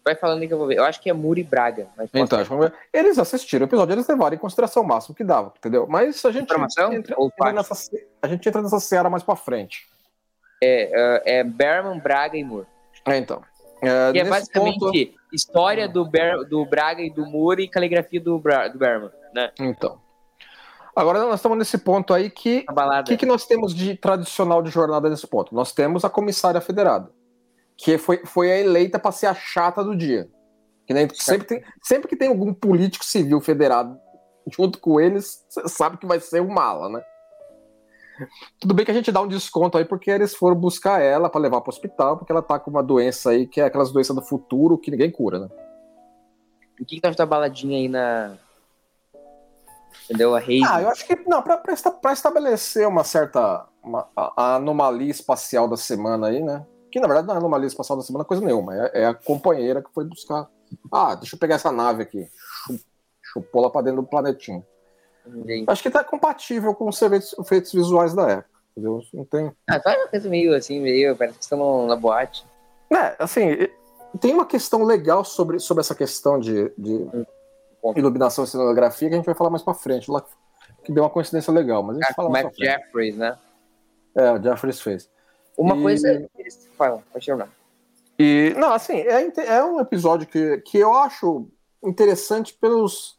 Vai 0.05 0.14
falando 0.14 0.41
aí 0.41 0.49
que 0.49 0.55
eu 0.55 0.58
vou 0.58 0.67
ver. 0.67 0.79
Eu 0.79 0.85
acho 0.85 1.00
que 1.00 1.11
é 1.11 1.12
Muri 1.12 1.43
Braga. 1.43 1.88
então, 2.14 2.38
eles 2.93 3.19
assistiram 3.19 3.67
o 3.67 3.69
episódio, 3.69 3.94
eles 3.94 4.08
levaram 4.08 4.35
em 4.35 4.38
consideração 4.38 4.82
o 4.82 4.87
máximo 4.87 5.14
que 5.14 5.23
dava, 5.23 5.52
entendeu? 5.56 5.87
Mas 5.88 6.25
a 6.25 6.32
gente, 6.32 6.44
Informação 6.44 6.93
entra, 6.93 7.14
entra 7.19 7.52
nessa, 7.52 7.75
a 8.23 8.29
gente 8.29 8.49
entra 8.49 8.62
nessa 8.62 8.81
seara 8.81 9.11
mais 9.11 9.23
pra 9.23 9.37
frente. 9.37 9.87
É, 10.62 10.91
é, 11.26 11.41
é 11.41 11.44
Berman, 11.44 11.99
Braga 11.99 12.37
e 12.37 12.44
Moore. 12.44 12.67
É, 13.06 13.17
então. 13.17 13.43
É, 13.82 14.19
é 14.19 14.25
basicamente 14.25 14.79
ponto... 14.79 15.14
história 15.32 15.88
do, 15.88 16.05
Ber, 16.05 16.44
do 16.44 16.64
Braga 16.64 17.02
e 17.02 17.11
do 17.11 17.26
Moore 17.26 17.64
e 17.64 17.69
caligrafia 17.69 18.20
do, 18.20 18.38
Bra, 18.38 18.69
do 18.69 18.79
Berman, 18.79 19.11
né? 19.35 19.50
Então. 19.58 20.00
Agora 20.97 21.20
nós 21.20 21.37
estamos 21.37 21.57
nesse 21.57 21.78
ponto 21.78 22.12
aí 22.12 22.28
que 22.28 22.64
o 22.69 23.04
que, 23.04 23.16
que 23.16 23.26
nós 23.26 23.47
temos 23.47 23.75
de 23.75 23.97
tradicional 23.97 24.61
de 24.61 24.71
jornada 24.71 25.09
nesse 25.09 25.26
ponto? 25.26 25.54
Nós 25.54 25.73
temos 25.73 26.04
a 26.04 26.11
comissária 26.11 26.61
federada 26.61 27.11
que 27.82 27.96
foi, 27.96 28.25
foi 28.25 28.52
a 28.52 28.58
eleita 28.58 28.99
para 28.99 29.12
ser 29.12 29.26
a 29.26 29.34
chata 29.34 29.82
do 29.82 29.96
dia. 29.96 30.28
Que, 30.87 30.92
né, 30.92 31.08
sempre, 31.14 31.46
tem, 31.46 31.64
sempre 31.82 32.08
que 32.08 32.16
tem 32.16 32.28
algum 32.28 32.52
político 32.52 33.04
civil 33.04 33.40
federado 33.40 33.99
junto 34.50 34.78
com 34.80 35.00
eles, 35.00 35.44
você 35.49 35.68
sabe 35.68 35.96
que 35.96 36.06
vai 36.06 36.18
ser 36.18 36.42
um 36.42 36.49
mala, 36.49 36.88
né? 36.88 37.02
Tudo 38.58 38.75
bem 38.75 38.84
que 38.84 38.90
a 38.90 38.94
gente 38.94 39.12
dá 39.12 39.20
um 39.20 39.28
desconto 39.28 39.78
aí 39.78 39.84
porque 39.84 40.10
eles 40.10 40.34
foram 40.34 40.56
buscar 40.56 41.00
ela 41.00 41.30
para 41.30 41.40
levar 41.40 41.60
para 41.60 41.70
o 41.70 41.72
hospital, 41.72 42.18
porque 42.18 42.32
ela 42.32 42.42
tá 42.42 42.58
com 42.58 42.70
uma 42.70 42.82
doença 42.82 43.30
aí 43.30 43.46
que 43.46 43.60
é 43.60 43.64
aquelas 43.64 43.90
doenças 43.92 44.14
do 44.14 44.22
futuro 44.22 44.76
que 44.76 44.90
ninguém 44.90 45.10
cura, 45.10 45.38
né? 45.38 45.49
O 46.78 46.84
que, 46.84 46.96
que 46.96 47.00
tá 47.00 47.10
da 47.10 47.26
baladinha 47.26 47.78
aí 47.78 47.88
na. 47.88 48.37
Entendeu? 50.04 50.34
A 50.34 50.38
rei. 50.38 50.60
Ah, 50.66 50.82
eu 50.82 50.88
acho 50.88 51.06
que. 51.06 51.14
Não, 51.26 51.42
para 51.42 52.12
estabelecer 52.12 52.87
uma 52.87 53.04
certa. 53.04 53.66
Uma, 53.82 54.08
a 54.16 54.56
anomalia 54.56 55.10
espacial 55.10 55.68
da 55.68 55.76
semana 55.76 56.28
aí, 56.28 56.42
né? 56.42 56.66
Que 56.90 57.00
na 57.00 57.06
verdade 57.06 57.26
não 57.26 57.35
é 57.35 57.38
anomalia 57.38 57.66
espacial 57.66 57.97
da 57.97 58.04
semana 58.04 58.25
coisa 58.25 58.44
nenhuma. 58.44 58.75
É, 58.75 59.02
é, 59.02 59.06
a 59.06 59.14
companheira 59.14 59.82
que 59.82 59.92
foi 59.92 60.04
buscar. 60.04 60.49
Ah, 60.90 61.14
deixa 61.14 61.35
eu 61.35 61.38
pegar 61.38 61.56
essa 61.56 61.73
nave 61.73 62.02
aqui. 62.02 62.28
Chupou 63.23 63.62
lá 63.62 63.70
pra 63.70 63.82
dentro 63.82 64.02
do 64.02 64.09
planetinho. 64.09 64.64
Acho 65.66 65.82
que 65.82 65.90
tá 65.90 66.02
compatível 66.02 66.75
com 66.75 66.88
os 66.88 67.00
efeitos 67.00 67.73
visuais 67.73 68.14
da 68.14 68.28
época. 68.28 68.50
Entendeu? 68.73 69.00
Não 69.12 69.25
tem. 69.25 69.52
Ah, 69.68 69.80
faz 69.80 69.97
uma 69.99 70.09
coisa 70.09 70.28
meio 70.28 70.54
assim, 70.54 70.80
meio. 70.80 71.16
Parece 71.16 71.38
que 71.38 71.44
estão 71.44 71.87
na 71.87 71.97
boate. 71.97 72.44
É, 72.90 73.14
assim, 73.18 73.68
tem 74.18 74.32
uma 74.32 74.47
questão 74.47 74.82
legal 74.82 75.25
sobre, 75.25 75.59
sobre 75.59 75.80
essa 75.80 75.94
questão 75.94 76.40
de, 76.40 76.73
de 76.76 76.92
hum, 76.92 77.25
iluminação 77.97 78.44
e 78.44 78.47
cenografia 78.49 79.09
que 79.09 79.14
a 79.14 79.18
gente 79.18 79.26
vai 79.26 79.35
falar 79.35 79.50
mais 79.50 79.62
pra 79.62 79.75
frente, 79.75 80.11
lá 80.11 80.25
que 80.82 80.92
deu 80.92 81.04
uma 81.04 81.11
coincidência 81.11 81.52
legal, 81.52 81.82
mas 81.82 81.97
a 81.97 82.00
gente 82.00 82.11
ah, 82.11 82.14
fala 82.14 82.30
mais 82.30 82.44
Matt 82.44 82.56
Jeffries, 82.59 83.16
né? 83.16 83.38
É, 84.14 84.32
o 84.32 84.42
Jeffries 84.42 84.80
fez. 84.80 85.11
Uma 85.61 85.76
e... 85.76 85.83
coisa. 85.83 86.31
Fala, 86.76 87.02
pode 87.12 87.26
terminar. 87.26 87.50
E, 88.19 88.55
não, 88.57 88.73
assim, 88.73 88.97
é, 88.97 89.31
é 89.47 89.62
um 89.62 89.79
episódio 89.79 90.26
que, 90.26 90.59
que 90.59 90.79
eu 90.79 90.95
acho 90.95 91.49
interessante 91.83 92.55
pelos 92.55 93.19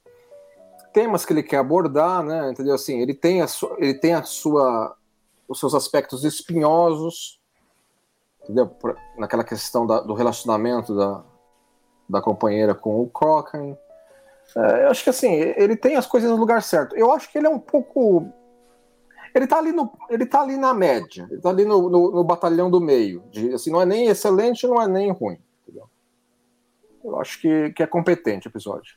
temas 0.91 1.23
que 1.23 1.33
ele 1.33 1.43
quer 1.43 1.57
abordar, 1.57 2.23
né? 2.23 2.49
Entendeu? 2.49 2.73
Assim, 2.73 2.99
ele 2.99 3.13
tem 3.13 3.41
a 3.41 3.47
sua, 3.47 3.75
ele 3.77 3.93
tem 3.93 4.13
a 4.13 4.23
sua, 4.23 4.95
os 5.47 5.59
seus 5.59 5.75
aspectos 5.75 6.23
espinhosos, 6.23 7.39
entendeu? 8.43 8.75
Naquela 9.17 9.43
questão 9.43 9.85
da, 9.85 10.01
do 10.01 10.13
relacionamento 10.13 10.95
da, 10.95 11.23
da 12.09 12.21
companheira 12.21 12.73
com 12.73 13.01
o 13.01 13.07
Cochrane. 13.07 13.77
É, 14.55 14.85
eu 14.85 14.89
acho 14.89 15.03
que 15.03 15.09
assim, 15.11 15.31
ele 15.31 15.75
tem 15.75 15.95
as 15.95 16.07
coisas 16.07 16.29
no 16.29 16.37
lugar 16.37 16.61
certo. 16.63 16.95
Eu 16.95 17.11
acho 17.11 17.31
que 17.31 17.37
ele 17.37 17.47
é 17.47 17.49
um 17.49 17.59
pouco. 17.59 18.27
Ele 19.33 19.47
tá 19.47 19.57
ali, 19.57 19.71
no, 19.71 19.91
ele 20.09 20.25
tá 20.25 20.41
ali 20.41 20.57
na 20.57 20.73
média, 20.73 21.27
ele 21.31 21.41
tá 21.41 21.49
ali 21.49 21.65
no, 21.65 21.89
no, 21.89 22.11
no 22.11 22.23
batalhão 22.23 22.69
do 22.69 22.81
meio. 22.81 23.23
De, 23.31 23.53
assim, 23.53 23.71
não 23.71 23.81
é 23.81 23.85
nem 23.85 24.07
excelente, 24.07 24.67
não 24.67 24.81
é 24.81 24.87
nem 24.87 25.11
ruim. 25.11 25.39
Entendeu? 25.63 25.89
Eu 27.03 27.19
acho 27.19 27.39
que, 27.39 27.71
que 27.71 27.83
é 27.83 27.87
competente 27.87 28.47
o 28.47 28.49
episódio. 28.49 28.95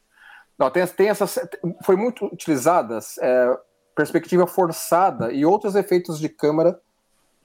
Não, 0.58 0.70
tem, 0.70 0.86
tem 0.86 1.08
essas. 1.08 1.38
Foi 1.84 1.96
muito 1.96 2.26
utilizadas 2.26 3.16
é, 3.18 3.58
perspectiva 3.94 4.46
forçada 4.46 5.32
e 5.32 5.44
outros 5.44 5.74
efeitos 5.74 6.18
de 6.18 6.28
câmera 6.28 6.80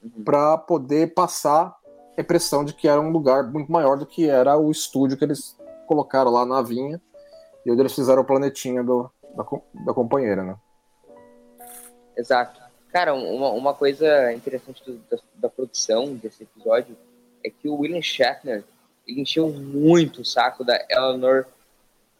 uhum. 0.02 0.24
para 0.24 0.58
poder 0.58 1.14
passar 1.14 1.76
a 2.16 2.20
impressão 2.20 2.64
de 2.64 2.72
que 2.72 2.88
era 2.88 3.00
um 3.00 3.10
lugar 3.10 3.44
muito 3.44 3.70
maior 3.70 3.96
do 3.96 4.06
que 4.06 4.28
era 4.28 4.56
o 4.56 4.70
estúdio 4.70 5.16
que 5.16 5.24
eles 5.24 5.56
colocaram 5.86 6.30
lá 6.30 6.44
na 6.44 6.62
vinha 6.62 7.00
e 7.64 7.70
onde 7.70 7.82
eles 7.82 7.94
fizeram 7.94 8.22
o 8.22 8.24
planetinha 8.24 8.82
do, 8.82 9.10
da, 9.34 9.44
da 9.86 9.94
companheira, 9.94 10.42
né? 10.42 10.56
Exato. 12.16 12.69
Cara, 12.92 13.14
uma, 13.14 13.50
uma 13.50 13.74
coisa 13.74 14.32
interessante 14.32 14.82
do, 14.84 15.00
da, 15.10 15.18
da, 15.34 15.48
produção 15.48 16.14
desse 16.14 16.42
episódio 16.42 16.96
é 17.44 17.50
que 17.50 17.68
o 17.68 17.76
William 17.76 18.02
Shatner 18.02 18.64
ele 19.06 19.20
encheu 19.20 19.48
muito 19.48 20.22
o 20.22 20.24
saco 20.24 20.64
da 20.64 20.78
Eleanor. 20.88 21.46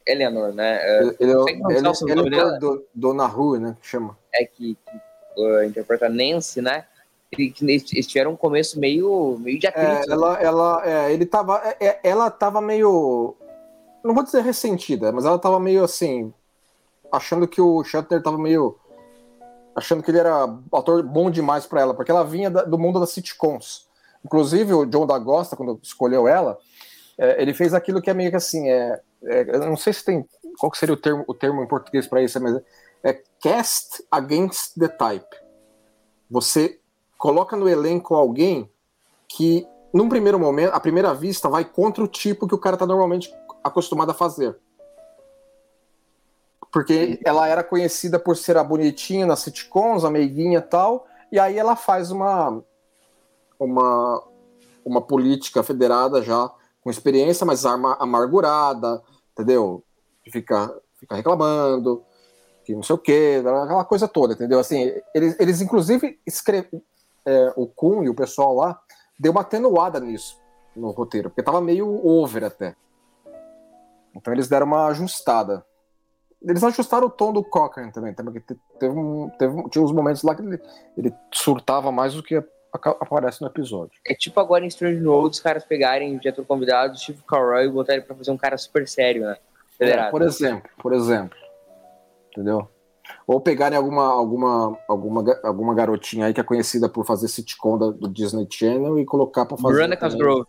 Eleanor, 0.06 0.52
né? 0.52 0.80
Ele, 1.00 1.16
ele, 1.20 1.32
ele, 1.32 2.26
ele 2.26 2.36
é 2.36 2.58
do, 2.58 2.84
Dona 2.94 3.26
Rue, 3.26 3.58
né? 3.58 3.76
Que 3.80 3.86
chama. 3.86 4.16
É 4.32 4.44
que, 4.44 4.76
que 4.76 5.40
uh, 5.40 5.62
interpreta 5.64 6.08
Nancy, 6.08 6.62
né? 6.62 6.86
Eles 7.32 8.06
tiveram 8.06 8.32
um 8.32 8.36
começo 8.36 8.78
meio, 8.80 9.38
meio 9.38 9.58
de 9.58 9.66
atrito. 9.66 10.10
É, 10.10 10.12
ela, 10.12 10.40
ela, 10.40 10.82
é, 10.84 11.12
ele 11.12 11.26
tava, 11.26 11.62
é, 11.64 11.86
é, 11.86 12.00
ela 12.02 12.28
tava 12.28 12.60
meio 12.60 13.36
não 14.02 14.14
vou 14.14 14.24
dizer 14.24 14.42
ressentida, 14.42 15.12
mas 15.12 15.24
ela 15.24 15.38
tava 15.38 15.60
meio 15.60 15.84
assim, 15.84 16.32
achando 17.12 17.46
que 17.46 17.60
o 17.60 17.84
Shatner 17.84 18.22
tava 18.22 18.38
meio. 18.38 18.76
Achando 19.74 20.02
que 20.02 20.10
ele 20.10 20.18
era 20.18 20.44
ator 20.72 21.02
bom 21.02 21.30
demais 21.30 21.66
para 21.66 21.80
ela, 21.80 21.94
porque 21.94 22.10
ela 22.10 22.24
vinha 22.24 22.50
da, 22.50 22.62
do 22.62 22.78
mundo 22.78 23.00
das 23.00 23.10
sitcoms. 23.10 23.86
Inclusive, 24.24 24.74
o 24.74 24.84
John 24.84 25.06
D'Agosta, 25.06 25.56
quando 25.56 25.80
escolheu 25.82 26.28
ela, 26.28 26.58
é, 27.18 27.40
ele 27.40 27.54
fez 27.54 27.72
aquilo 27.74 28.02
que 28.02 28.10
é 28.10 28.14
meio 28.14 28.30
que 28.30 28.36
assim, 28.36 28.68
é, 28.68 29.00
é, 29.24 29.58
não 29.58 29.76
sei 29.76 29.92
se 29.92 30.04
tem. 30.04 30.26
qual 30.58 30.74
seria 30.74 30.94
o 30.94 30.98
termo, 30.98 31.24
o 31.26 31.34
termo 31.34 31.62
em 31.62 31.68
português 31.68 32.06
para 32.06 32.22
isso, 32.22 32.40
mas 32.40 32.60
é 33.02 33.22
cast 33.40 34.04
against 34.10 34.74
the 34.78 34.88
type. 34.88 35.36
Você 36.30 36.78
coloca 37.18 37.56
no 37.56 37.68
elenco 37.68 38.14
alguém 38.14 38.70
que, 39.28 39.66
num 39.92 40.08
primeiro 40.08 40.38
momento, 40.38 40.72
à 40.72 40.80
primeira 40.80 41.14
vista, 41.14 41.48
vai 41.48 41.64
contra 41.64 42.02
o 42.02 42.08
tipo 42.08 42.46
que 42.46 42.54
o 42.54 42.58
cara 42.58 42.76
tá 42.76 42.86
normalmente 42.86 43.32
acostumada 43.62 44.12
a 44.12 44.14
fazer. 44.14 44.56
Porque 46.72 47.20
ela 47.24 47.48
era 47.48 47.64
conhecida 47.64 48.18
por 48.18 48.36
ser 48.36 48.56
a 48.56 48.64
bonitinha 48.64 49.26
nas 49.26 49.40
sitcoms, 49.40 50.04
a 50.04 50.10
meiguinha 50.10 50.58
e 50.58 50.62
tal, 50.62 51.06
e 51.32 51.38
aí 51.38 51.58
ela 51.58 51.74
faz 51.74 52.10
uma, 52.10 52.62
uma, 53.58 54.22
uma 54.84 55.00
política 55.00 55.62
federada 55.62 56.22
já 56.22 56.50
com 56.80 56.90
experiência, 56.90 57.44
mas 57.44 57.66
amargurada, 57.66 59.02
entendeu? 59.32 59.84
Fica, 60.30 60.74
fica 60.98 61.16
reclamando, 61.16 62.04
que 62.64 62.74
não 62.74 62.82
sei 62.82 62.94
o 62.94 62.98
quê, 62.98 63.42
aquela 63.44 63.84
coisa 63.84 64.08
toda, 64.08 64.34
entendeu? 64.34 64.58
Assim, 64.58 64.92
eles, 65.14 65.38
eles 65.38 65.60
inclusive 65.60 66.18
escrevem, 66.26 66.82
é, 67.26 67.52
o 67.56 67.66
Kun 67.66 68.02
e 68.04 68.08
o 68.08 68.14
pessoal 68.14 68.54
lá 68.54 68.80
deu 69.18 69.32
uma 69.32 69.42
atenuada 69.42 70.00
nisso 70.00 70.38
no 70.74 70.90
roteiro, 70.90 71.28
porque 71.28 71.42
tava 71.42 71.60
meio 71.60 72.06
over 72.06 72.44
até. 72.44 72.74
Então 74.14 74.32
eles 74.32 74.48
deram 74.48 74.66
uma 74.66 74.86
ajustada. 74.86 75.64
Eles 76.42 76.64
ajustaram 76.64 77.06
o 77.06 77.10
tom 77.10 77.32
do 77.32 77.44
Cochrane 77.44 77.92
também, 77.92 78.14
também 78.14 78.42
teve, 78.78 78.98
um, 78.98 79.30
teve 79.38 79.68
tinha 79.68 79.84
uns 79.84 79.92
momentos 79.92 80.22
lá 80.22 80.34
que 80.34 80.40
ele, 80.40 80.58
ele 80.96 81.14
surtava 81.32 81.92
mais 81.92 82.14
do 82.14 82.22
que 82.22 82.42
aparece 82.72 83.42
no 83.42 83.48
episódio. 83.48 83.92
É 84.06 84.14
tipo 84.14 84.40
agora 84.40 84.64
em 84.64 84.68
Strange 84.68 85.04
World 85.04 85.34
os 85.34 85.40
caras 85.40 85.64
pegarem 85.64 86.16
o 86.16 86.20
diretor 86.20 86.44
convidado, 86.46 86.98
Steve 86.98 87.22
Carell, 87.28 87.64
e 87.64 87.68
botarem 87.68 88.02
pra 88.02 88.16
fazer 88.16 88.30
um 88.30 88.38
cara 88.38 88.56
super 88.56 88.88
sério, 88.88 89.22
né? 89.22 89.36
É, 89.78 90.10
por 90.10 90.22
exemplo, 90.22 90.70
por 90.78 90.92
exemplo. 90.92 91.36
Entendeu? 92.30 92.68
Ou 93.26 93.40
pegarem 93.40 93.76
alguma, 93.76 94.04
alguma, 94.04 94.78
alguma, 94.88 95.40
alguma 95.42 95.74
garotinha 95.74 96.26
aí 96.26 96.34
que 96.34 96.40
é 96.40 96.44
conhecida 96.44 96.88
por 96.88 97.04
fazer 97.04 97.28
sitcom 97.28 97.76
da, 97.76 97.90
do 97.90 98.08
Disney 98.08 98.46
Channel 98.50 98.98
e 98.98 99.04
colocar 99.04 99.46
pra 99.46 99.56
fazer. 99.56 99.74
Veronica 99.74 100.08
Grove. 100.08 100.46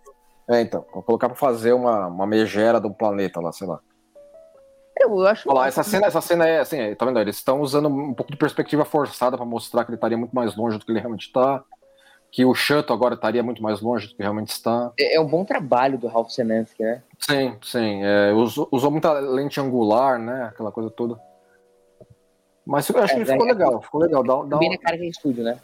É, 0.48 0.62
então. 0.62 0.82
Colocar 0.82 1.30
pra 1.30 1.38
fazer 1.38 1.74
uma, 1.74 2.08
uma 2.08 2.28
megera 2.28 2.80
do 2.80 2.94
planeta 2.94 3.40
lá, 3.40 3.52
sei 3.52 3.68
lá. 3.68 3.80
Eu 5.00 5.26
acho. 5.26 5.50
Olha 5.50 5.60
lá, 5.60 5.68
essa 5.68 5.84
cena, 5.84 6.08
essa 6.08 6.22
cena 6.22 6.48
é 6.48 6.60
assim, 6.60 6.96
tá 6.96 7.06
vendo? 7.06 7.20
Eles 7.20 7.38
estão 7.38 7.62
usando 7.62 7.88
um 7.88 8.14
pouco 8.14 8.32
de 8.32 8.38
perspectiva 8.38 8.86
forçada 8.86 9.38
para 9.38 9.46
mostrar 9.46 9.84
que 9.84 9.92
ele 9.92 9.96
estaria 9.96 10.18
muito 10.18 10.36
mais 10.36 10.56
longe 10.56 10.78
do 10.78 10.86
que 10.86 10.92
ele 10.92 11.00
realmente 11.00 11.28
está. 11.28 11.64
Que 12.32 12.46
o 12.46 12.54
Shuttle 12.54 12.96
agora 12.96 13.16
estaria 13.16 13.44
muito 13.44 13.62
mais 13.62 13.82
longe 13.82 14.08
do 14.08 14.16
que 14.16 14.22
realmente 14.22 14.50
está. 14.50 14.92
É, 14.98 15.16
é 15.16 15.20
um 15.20 15.28
bom 15.28 15.44
trabalho 15.44 15.98
do 15.98 16.08
Ralph 16.08 16.30
Senensky, 16.30 16.82
né? 16.82 17.04
Sim, 17.20 17.58
sim. 17.62 18.04
É, 18.04 18.32
usou, 18.32 18.70
usou, 18.72 18.90
muita 18.90 19.12
lente 19.12 19.60
angular, 19.60 20.18
né? 20.18 20.46
Aquela 20.46 20.72
coisa 20.72 20.90
toda. 20.90 21.20
Mas 22.66 22.88
eu 22.88 23.02
acho 23.02 23.16
é, 23.16 23.18
que 23.18 23.26
ficou 23.26 23.48
é, 23.48 23.52
legal, 23.52 23.82
ficou 23.82 24.02
legal. 24.02 24.24
Dá, 24.24 24.44
dá 24.44 24.58
bem 24.58 24.70
na 24.70 24.78
cara 24.78 24.98
que 24.98 25.04
é 25.04 25.08
estúdio, 25.08 25.44
né? 25.44 25.60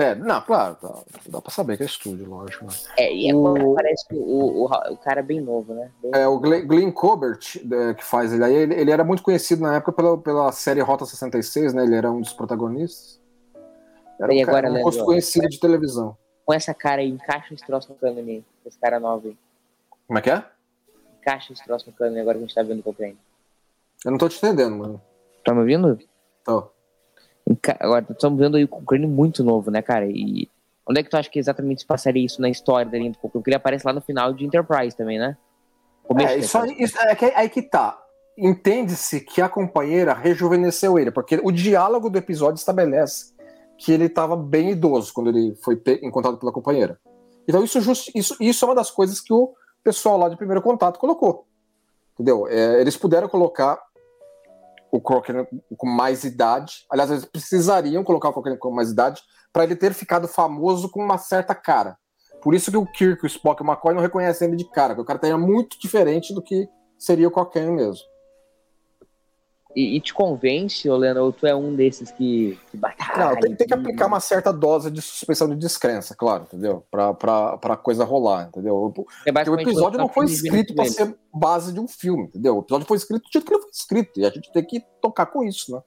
É, 0.00 0.14
não, 0.14 0.40
claro, 0.40 0.78
dá, 0.80 0.94
dá 1.26 1.42
pra 1.42 1.50
saber 1.50 1.76
que 1.76 1.82
é 1.82 1.86
estúdio, 1.86 2.26
lógico. 2.26 2.64
Né? 2.64 2.72
É, 2.96 3.14
e 3.14 3.30
agora 3.30 3.62
o... 3.62 3.74
parece 3.74 4.08
que 4.08 4.14
o, 4.14 4.18
o, 4.18 4.64
o, 4.64 4.96
cara 4.96 5.20
é 5.20 5.22
bem 5.22 5.42
novo, 5.42 5.74
né? 5.74 5.90
Bem... 6.02 6.10
É, 6.14 6.26
o 6.26 6.38
Glenn, 6.38 6.66
Glenn 6.66 6.90
Colbert, 6.90 7.40
é, 7.70 7.92
que 7.92 8.02
faz 8.02 8.32
ele 8.32 8.42
aí, 8.42 8.54
ele, 8.54 8.74
ele, 8.74 8.90
era 8.90 9.04
muito 9.04 9.22
conhecido 9.22 9.60
na 9.60 9.76
época 9.76 9.92
pela, 9.92 10.16
pela 10.16 10.52
série 10.52 10.80
Rota 10.80 11.04
66, 11.04 11.74
né? 11.74 11.84
Ele 11.84 11.96
era 11.96 12.10
um 12.10 12.22
dos 12.22 12.32
protagonistas. 12.32 13.20
Era 14.18 14.32
e 14.32 14.38
um 14.38 14.48
agora, 14.48 14.68
cara, 14.68 14.80
um 14.80 14.82
rosto 14.82 15.04
conhecido 15.04 15.48
de 15.48 15.60
televisão. 15.60 16.16
Com 16.46 16.54
essa 16.54 16.72
cara 16.72 17.02
aí, 17.02 17.10
encaixa 17.10 17.52
esse 17.52 17.66
troço 17.66 17.90
no 17.90 17.94
cano 17.96 18.20
ali, 18.20 18.42
esse 18.64 18.78
cara 18.78 18.98
novo 18.98 19.28
aí. 19.28 19.36
Como 20.06 20.18
é 20.18 20.22
que 20.22 20.30
é? 20.30 20.42
Encaixa 21.20 21.52
esse 21.52 21.62
troço 21.62 21.90
no 21.90 21.92
cano 21.92 22.18
agora 22.18 22.38
que 22.38 22.44
a 22.44 22.46
gente 22.46 22.54
tá 22.54 22.62
vendo 22.62 22.80
o 22.80 22.82
Cochrane. 22.82 23.18
Eu 24.02 24.12
não 24.12 24.18
tô 24.18 24.30
te 24.30 24.38
entendendo, 24.38 24.76
mano. 24.76 25.02
Tá 25.44 25.52
me 25.52 25.60
ouvindo? 25.60 25.98
Tô. 26.42 26.70
Agora, 27.80 28.06
estamos 28.10 28.38
vendo 28.38 28.56
aí 28.56 28.64
o 28.64 28.68
Cochrane 28.68 29.06
muito 29.06 29.42
novo, 29.42 29.70
né, 29.70 29.82
cara? 29.82 30.06
E 30.06 30.48
Onde 30.90 30.98
é 30.98 31.02
que 31.04 31.10
tu 31.10 31.16
acha 31.16 31.30
que 31.30 31.38
exatamente 31.38 31.82
se 31.82 31.86
passaria 31.86 32.26
isso 32.26 32.40
na 32.40 32.48
história 32.48 32.90
da 32.90 32.98
linha 32.98 33.12
do 33.12 33.18
Coco? 33.18 33.38
Porque 33.38 33.50
ele 33.50 33.56
aparece 33.56 33.86
lá 33.86 33.92
no 33.92 34.00
final 34.00 34.32
de 34.32 34.44
Enterprise 34.44 34.96
também, 34.96 35.20
né? 35.20 35.36
é, 36.18 36.36
isso, 36.36 36.58
aí, 36.58 36.74
isso 36.80 36.98
é 36.98 37.14
que, 37.14 37.26
aí 37.26 37.48
que 37.48 37.62
tá. 37.62 37.96
Entende-se 38.36 39.20
que 39.20 39.40
a 39.40 39.48
companheira 39.48 40.12
rejuvenesceu 40.12 40.98
ele, 40.98 41.12
porque 41.12 41.40
o 41.44 41.52
diálogo 41.52 42.10
do 42.10 42.18
episódio 42.18 42.58
estabelece 42.58 43.32
que 43.78 43.92
ele 43.92 44.06
estava 44.06 44.36
bem 44.36 44.70
idoso 44.70 45.12
quando 45.12 45.28
ele 45.28 45.54
foi 45.62 45.80
encontrado 46.02 46.38
pela 46.38 46.50
companheira. 46.50 46.98
Então 47.46 47.62
isso, 47.62 47.80
just, 47.80 48.10
isso, 48.12 48.36
isso 48.40 48.64
é 48.64 48.68
uma 48.68 48.74
das 48.74 48.90
coisas 48.90 49.20
que 49.20 49.32
o 49.32 49.54
pessoal 49.84 50.18
lá 50.18 50.28
de 50.28 50.36
primeiro 50.36 50.60
contato 50.60 50.98
colocou. 50.98 51.46
Entendeu? 52.14 52.48
É, 52.48 52.80
eles 52.80 52.96
puderam 52.96 53.28
colocar 53.28 53.80
o 54.92 55.00
Crocker 55.00 55.46
com 55.76 55.86
mais 55.86 56.24
idade. 56.24 56.84
Aliás, 56.90 57.10
eles 57.10 57.24
precisariam 57.24 58.04
colocar 58.04 58.28
o 58.28 58.32
Crocker 58.32 58.58
com 58.58 58.70
mais 58.70 58.90
idade 58.90 59.22
para 59.52 59.64
ele 59.64 59.76
ter 59.76 59.92
ficado 59.94 60.28
famoso 60.28 60.90
com 60.90 61.02
uma 61.02 61.18
certa 61.18 61.54
cara. 61.54 61.96
Por 62.42 62.54
isso 62.54 62.70
que 62.70 62.76
o 62.76 62.86
Kirk, 62.86 63.24
o 63.24 63.26
Spock 63.26 63.62
e 63.62 63.66
o 63.66 63.68
McCoy 63.68 63.94
não 63.94 64.00
reconhecem 64.00 64.48
ele 64.48 64.56
de 64.56 64.70
cara, 64.70 64.94
porque 64.94 65.02
o 65.02 65.18
cara 65.18 65.32
é 65.32 65.36
muito 65.36 65.78
diferente 65.78 66.34
do 66.34 66.42
que 66.42 66.68
seria 66.98 67.28
o 67.28 67.30
Cocaine 67.30 67.72
mesmo. 67.72 68.09
E, 69.74 69.96
e, 69.96 70.00
te 70.00 70.12
convence, 70.12 70.88
Olena, 70.90 71.22
ou 71.22 71.32
tu 71.32 71.46
é 71.46 71.54
um 71.54 71.74
desses 71.76 72.10
que, 72.10 72.58
que 72.70 72.78
Não, 73.16 73.36
tem, 73.36 73.54
tem, 73.54 73.66
que 73.68 73.74
aplicar 73.74 74.06
uma 74.06 74.18
certa 74.18 74.52
dose 74.52 74.90
de 74.90 75.00
suspensão 75.00 75.48
de 75.48 75.54
descrença, 75.54 76.14
claro, 76.14 76.42
entendeu? 76.42 76.84
Pra, 76.90 77.14
pra, 77.14 77.56
pra 77.56 77.76
coisa 77.76 78.04
rolar, 78.04 78.48
entendeu? 78.48 78.92
É 79.24 79.32
Porque 79.32 79.50
o 79.50 79.60
episódio 79.60 79.98
não 79.98 80.08
foi 80.08 80.26
escrito 80.26 80.74
para 80.74 80.86
ser 80.86 81.16
base 81.32 81.72
de 81.72 81.78
um 81.78 81.86
filme, 81.86 82.24
entendeu? 82.24 82.56
O 82.56 82.60
episódio 82.60 82.86
foi 82.86 82.96
escrito 82.96 83.22
do 83.22 83.32
jeito 83.32 83.46
que 83.46 83.54
ele 83.54 83.62
foi 83.62 83.70
escrito, 83.70 84.20
e 84.20 84.26
a 84.26 84.30
gente 84.30 84.50
tem 84.50 84.64
que 84.64 84.84
tocar 85.00 85.26
com 85.26 85.44
isso, 85.44 85.72
né? 85.72 85.80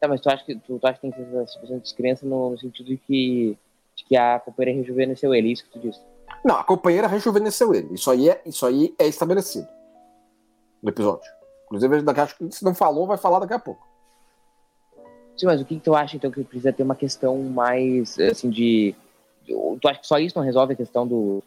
Tá, 0.00 0.08
mas 0.08 0.20
tu 0.20 0.30
acha 0.30 0.44
que, 0.44 0.54
tu, 0.54 0.78
tu 0.78 0.86
acha 0.86 0.94
que 0.94 1.00
tem 1.02 1.10
que 1.10 1.22
ter 1.22 1.42
essa 1.42 1.60
de 1.60 1.80
descrença 1.80 2.24
no, 2.24 2.50
no, 2.50 2.58
sentido 2.58 2.86
de 2.86 2.96
que, 2.96 3.58
de 3.94 4.04
que 4.04 4.16
a 4.16 4.38
companheira 4.38 4.80
rejuvenesceu 4.80 5.34
ele, 5.34 5.48
é 5.48 5.52
isso 5.52 5.64
que 5.64 5.70
tu 5.70 5.80
disse? 5.80 6.00
Não, 6.44 6.56
a 6.56 6.64
companheira 6.64 7.06
rejuvenesceu 7.06 7.74
ele. 7.74 7.92
Isso 7.92 8.10
aí 8.10 8.30
é, 8.30 8.40
isso 8.46 8.64
aí 8.64 8.94
é 8.98 9.06
estabelecido 9.06 9.68
no 10.82 10.88
episódio. 10.88 11.37
Inclusive, 11.68 12.02
daqui, 12.02 12.20
acho 12.20 12.36
que 12.36 12.50
se 12.50 12.64
não 12.64 12.74
falou, 12.74 13.06
vai 13.06 13.16
falar 13.16 13.40
daqui 13.40 13.54
a 13.54 13.58
pouco. 13.58 13.86
Sim, 15.36 15.46
mas 15.46 15.60
o 15.60 15.64
que, 15.64 15.76
que 15.76 15.84
tu 15.84 15.94
acha, 15.94 16.16
então, 16.16 16.30
que 16.30 16.42
precisa 16.42 16.72
ter 16.72 16.82
uma 16.82 16.96
questão 16.96 17.38
mais, 17.44 18.18
assim, 18.18 18.50
de... 18.50 18.94
Tu 19.46 19.88
acha 19.88 20.00
que 20.00 20.06
só 20.06 20.18
isso 20.18 20.36
não 20.36 20.44
resolve 20.44 20.74
a 20.74 20.76
questão 20.76 21.06
do, 21.06 21.42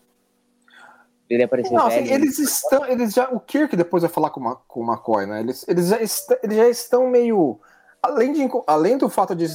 ele 1.30 1.44
aparecer 1.44 1.74
não, 1.74 1.88
assim, 1.88 2.12
eles 2.12 2.40
estão 2.40 2.86
eles 2.86 3.14
já 3.14 3.30
o 3.30 3.40
Kirk 3.40 3.76
depois 3.76 4.02
vai 4.02 4.12
falar 4.12 4.32
com, 4.32 4.40
uma, 4.40 4.56
com 4.68 4.82
o 4.82 4.84
McCoy 4.84 5.26
né 5.26 5.40
eles, 5.40 5.66
eles, 5.68 5.88
já 5.88 6.02
est, 6.02 6.30
eles 6.44 6.58
já 6.58 6.68
estão 6.68 7.08
meio 7.08 7.60
além, 8.02 8.34
de, 8.34 8.50
além 8.68 8.98
do 8.98 9.08
fato 9.08 9.36
de, 9.36 9.46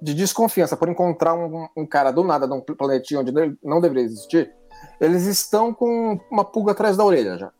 de 0.00 0.14
desconfiança 0.14 0.76
por 0.76 0.88
encontrar 0.88 1.34
um, 1.34 1.68
um, 1.76 1.86
cara 1.86 2.10
do 2.10 2.22
nada 2.22 2.46
num 2.46 2.60
planetinho 2.60 3.20
onde 3.20 3.32
não 3.62 3.80
deveria 3.80 4.04
existir, 4.04 4.52
eles 5.00 5.26
estão 5.26 5.74
com 5.74 6.18
uma 6.30 6.44
pulga 6.44 6.72
atrás 6.72 6.96
da 6.96 7.04
orelha 7.04 7.36
já. 7.36 7.52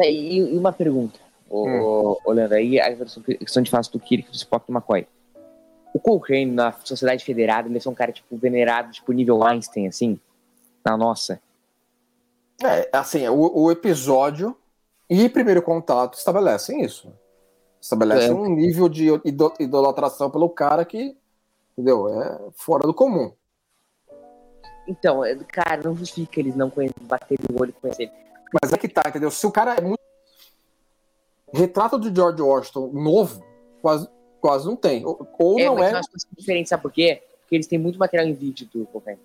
Tá, 0.00 0.06
e, 0.06 0.38
e 0.38 0.56
uma 0.56 0.72
pergunta, 0.72 1.18
Hum. 1.50 1.80
ô, 1.82 2.18
ô, 2.24 2.32
Leandro, 2.32 2.56
aí 2.56 2.80
a 2.80 2.94
questão 2.94 3.62
de 3.62 3.70
face 3.70 3.90
do 3.92 4.00
Kirk, 4.00 4.30
do 4.30 4.34
Spock 4.34 4.64
e 4.64 4.72
do 4.72 4.76
McCoy. 4.78 5.06
O 5.92 5.98
Cochrane, 5.98 6.46
na 6.46 6.72
Sociedade 6.72 7.24
Federada, 7.24 7.68
ele 7.68 7.78
é 7.84 7.88
um 7.90 7.94
cara, 7.94 8.12
tipo, 8.12 8.36
venerado, 8.36 8.92
tipo, 8.92 9.12
nível 9.12 9.44
Einstein, 9.44 9.88
assim, 9.88 10.18
na 10.84 10.96
nossa. 10.96 11.42
É, 12.64 12.88
assim, 12.92 13.26
o, 13.28 13.62
o 13.62 13.70
episódio 13.72 14.56
e 15.08 15.28
primeiro 15.28 15.60
contato 15.60 16.14
estabelecem 16.14 16.82
isso. 16.82 17.12
Estabelecem 17.80 18.30
É. 18.30 18.32
um 18.32 18.46
nível 18.48 18.88
de 18.88 19.08
ido- 19.24 19.52
idolatração 19.58 20.30
pelo 20.30 20.48
cara 20.48 20.84
que, 20.84 21.16
entendeu? 21.72 22.08
É 22.22 22.38
fora 22.52 22.86
do 22.86 22.94
comum. 22.94 23.32
Então, 24.86 25.24
é, 25.24 25.34
cara, 25.36 25.82
não 25.84 25.96
justifica 25.96 26.38
eles 26.40 26.54
não 26.54 26.70
baterem 27.02 27.44
o 27.52 27.60
olho 27.60 27.70
e 27.70 27.80
conhecerem. 27.80 28.12
Mas 28.60 28.72
é 28.72 28.76
que 28.76 28.88
tá, 28.88 29.02
entendeu? 29.06 29.30
Se 29.30 29.46
o 29.46 29.52
cara 29.52 29.74
é 29.74 29.80
muito. 29.80 30.00
Retrato 31.52 31.98
de 31.98 32.14
George 32.14 32.40
Washington 32.40 32.90
novo, 32.92 33.44
quase, 33.82 34.08
quase 34.40 34.66
não 34.66 34.76
tem. 34.76 35.04
Ou, 35.04 35.28
ou 35.38 35.58
É, 35.58 35.64
não 35.66 35.74
mas 35.76 35.86
é. 35.86 35.90
são 35.90 36.00
as 36.00 36.06
coisas 36.06 36.28
diferentes, 36.36 36.70
sabe 36.70 36.82
por 36.82 36.92
quê? 36.92 37.22
Porque 37.40 37.56
eles 37.56 37.66
têm 37.66 37.78
muito 37.78 37.98
material 37.98 38.28
em 38.28 38.32
vídeo 38.32 38.68
do 38.72 38.86
Cochrane. 38.86 39.18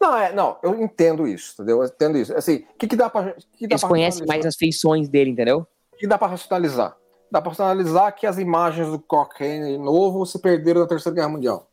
Não, 0.00 0.16
é, 0.16 0.32
não, 0.32 0.56
eu 0.62 0.80
entendo 0.80 1.26
isso, 1.26 1.54
entendeu? 1.54 1.82
Eu 1.82 1.88
entendo 1.88 2.16
isso. 2.16 2.34
Assim, 2.34 2.64
o 2.74 2.78
que, 2.78 2.86
que 2.86 2.96
dá 2.96 3.10
pra. 3.10 3.32
Que 3.32 3.66
dá 3.66 3.74
Eles 3.74 3.80
pra 3.80 3.88
conhecem 3.88 4.26
mais 4.26 4.46
as 4.46 4.56
feições 4.56 5.08
dele, 5.08 5.30
entendeu? 5.30 5.66
O 5.92 5.96
que 5.96 6.06
dá 6.06 6.16
pra 6.16 6.28
racionalizar? 6.28 6.96
Dá 7.30 7.42
pra 7.42 7.50
racionalizar 7.50 8.14
que 8.14 8.26
as 8.26 8.38
imagens 8.38 8.88
do 8.88 8.98
Cochrane 8.98 9.76
novo 9.76 10.24
se 10.24 10.38
perderam 10.38 10.80
na 10.80 10.86
Terceira 10.86 11.16
Guerra 11.16 11.28
Mundial. 11.28 11.68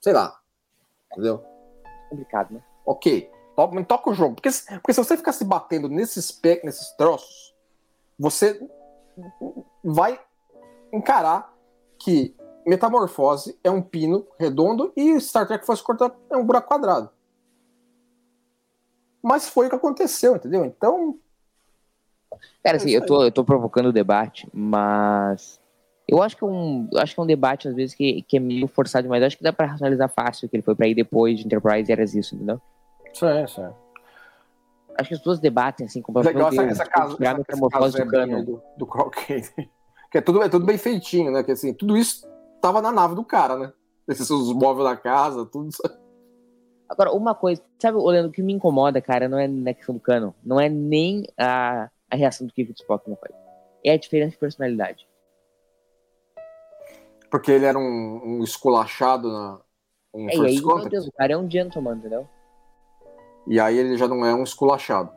Sei 0.00 0.12
lá. 0.12 0.38
Entendeu? 1.10 1.42
Complicado, 2.08 2.54
né? 2.54 2.62
Ok. 2.86 3.30
To- 3.68 3.74
mas 3.74 3.86
Toca 3.86 4.10
o 4.10 4.14
jogo. 4.14 4.34
Porque, 4.36 4.50
se- 4.50 4.64
porque 4.80 4.92
se 4.92 5.02
você 5.04 5.16
ficar 5.16 5.32
se 5.32 5.44
batendo 5.44 5.88
nesses, 5.88 6.30
pe- 6.30 6.60
nesses 6.64 6.90
troços, 6.92 7.54
você 8.18 8.60
vai 9.82 10.20
encarar 10.92 11.52
que 11.98 12.34
Metamorfose 12.66 13.58
é 13.64 13.70
um 13.70 13.82
pino 13.82 14.26
redondo 14.38 14.92
e 14.96 15.18
Star 15.20 15.46
Trek 15.46 15.64
Force 15.64 15.82
Corta 15.82 16.14
é 16.30 16.36
um 16.36 16.44
buraco 16.44 16.68
quadrado. 16.68 17.10
Mas 19.22 19.48
foi 19.48 19.66
o 19.66 19.70
que 19.70 19.76
aconteceu, 19.76 20.36
entendeu? 20.36 20.64
Então, 20.64 21.18
Cara, 22.62 22.76
É 22.76 22.80
assim, 22.80 22.90
eu 22.90 23.04
tô, 23.04 23.24
eu 23.24 23.32
tô 23.32 23.44
provocando 23.44 23.86
o 23.86 23.92
debate, 23.92 24.48
mas 24.52 25.60
eu 26.08 26.22
acho 26.22 26.36
que 26.36 26.44
é 26.44 26.46
um, 26.46 26.88
acho 26.96 27.14
que 27.14 27.20
é 27.20 27.22
um 27.22 27.26
debate, 27.26 27.68
às 27.68 27.74
vezes, 27.74 27.94
que, 27.94 28.22
que 28.22 28.36
é 28.36 28.40
meio 28.40 28.68
forçado. 28.68 29.06
Eu 29.12 29.26
acho 29.26 29.36
que 29.36 29.42
dá 29.42 29.52
pra 29.52 29.66
racionalizar 29.66 30.08
fácil 30.08 30.48
que 30.48 30.56
ele 30.56 30.62
foi 30.62 30.74
pra 30.74 30.86
ir 30.86 30.94
depois 30.94 31.38
de 31.38 31.44
Enterprise 31.44 31.90
e 31.90 31.92
era 31.92 32.02
isso, 32.04 32.34
entendeu? 32.34 32.60
Sim, 33.12 33.46
sim. 33.46 33.68
Acho 34.98 35.08
que 35.08 35.14
as 35.14 35.20
pessoas 35.20 35.40
debatem, 35.40 35.86
assim, 35.86 36.02
com 36.02 36.12
Legal 36.18 36.48
essa, 36.48 36.62
Deus, 36.62 36.72
essa 36.72 36.84
tipo, 36.84 36.96
casa, 36.96 37.14
essa, 37.14 37.24
essa 37.24 37.38
metamorfose 37.38 38.04
do 38.04 38.44
do, 38.44 38.62
do 38.76 38.86
Cochrane. 38.86 39.44
Que 40.10 40.18
é 40.18 40.20
tudo, 40.20 40.42
é 40.42 40.48
tudo 40.48 40.66
bem 40.66 40.76
feitinho, 40.76 41.30
né? 41.30 41.44
Que 41.44 41.52
assim, 41.52 41.72
tudo 41.72 41.96
isso 41.96 42.28
tava 42.60 42.82
na 42.82 42.90
nave 42.90 43.14
do 43.14 43.24
cara, 43.24 43.56
né? 43.56 43.72
Esses 44.08 44.28
os 44.28 44.52
móveis 44.52 44.88
da 44.88 44.96
casa, 44.96 45.46
tudo. 45.46 45.70
Agora, 46.88 47.12
uma 47.12 47.32
coisa, 47.32 47.62
sabe, 47.78 47.96
olhando 47.96 48.28
o 48.28 48.32
que 48.32 48.42
me 48.42 48.52
incomoda, 48.52 49.00
cara, 49.00 49.28
não 49.28 49.38
é 49.38 49.46
na 49.46 49.72
questão 49.72 49.94
do 49.94 50.00
cano, 50.00 50.34
não 50.44 50.60
é 50.60 50.68
nem 50.68 51.28
a, 51.38 51.88
a 52.10 52.16
reação 52.16 52.44
do 52.44 52.52
Kirk 52.52 52.72
e 52.72 52.74
do 52.74 52.76
Spock, 52.76 53.08
não 53.08 53.16
foi. 53.16 53.28
É 53.84 53.92
a 53.92 53.96
diferença 53.96 54.32
de 54.32 54.38
personalidade. 54.38 55.08
Porque 57.30 57.52
ele 57.52 57.64
era 57.64 57.78
um, 57.78 58.20
um 58.24 58.42
esculachado 58.42 59.30
na, 59.30 59.60
em 60.12 60.28
É, 60.28 60.36
e 60.36 60.46
aí, 60.46 60.60
meu. 60.60 60.88
Deus, 60.88 61.06
o 61.06 61.12
cara 61.12 61.32
é 61.34 61.36
um 61.36 61.48
gentleman, 61.48 61.94
entendeu? 61.94 62.28
E 63.46 63.58
aí 63.58 63.76
ele 63.76 63.96
já 63.96 64.06
não 64.06 64.24
é 64.24 64.34
um 64.34 64.42
esculachado. 64.42 65.10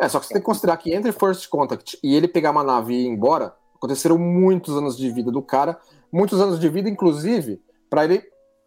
É, 0.00 0.08
só 0.08 0.18
que 0.18 0.26
você 0.26 0.32
tem 0.32 0.42
que 0.42 0.46
considerar 0.46 0.76
que 0.78 0.94
entre 0.94 1.12
First 1.12 1.48
Contact 1.48 1.98
e 2.02 2.14
ele 2.14 2.26
pegar 2.26 2.52
uma 2.52 2.64
nave 2.64 2.94
e 2.94 3.04
ir 3.04 3.06
embora, 3.06 3.54
aconteceram 3.74 4.16
muitos 4.18 4.76
anos 4.76 4.96
de 4.96 5.10
vida 5.10 5.30
do 5.30 5.42
cara, 5.42 5.78
muitos 6.10 6.40
anos 6.40 6.58
de 6.58 6.68
vida, 6.68 6.88
inclusive, 6.88 7.62
para 7.88 8.04
ele 8.04 8.22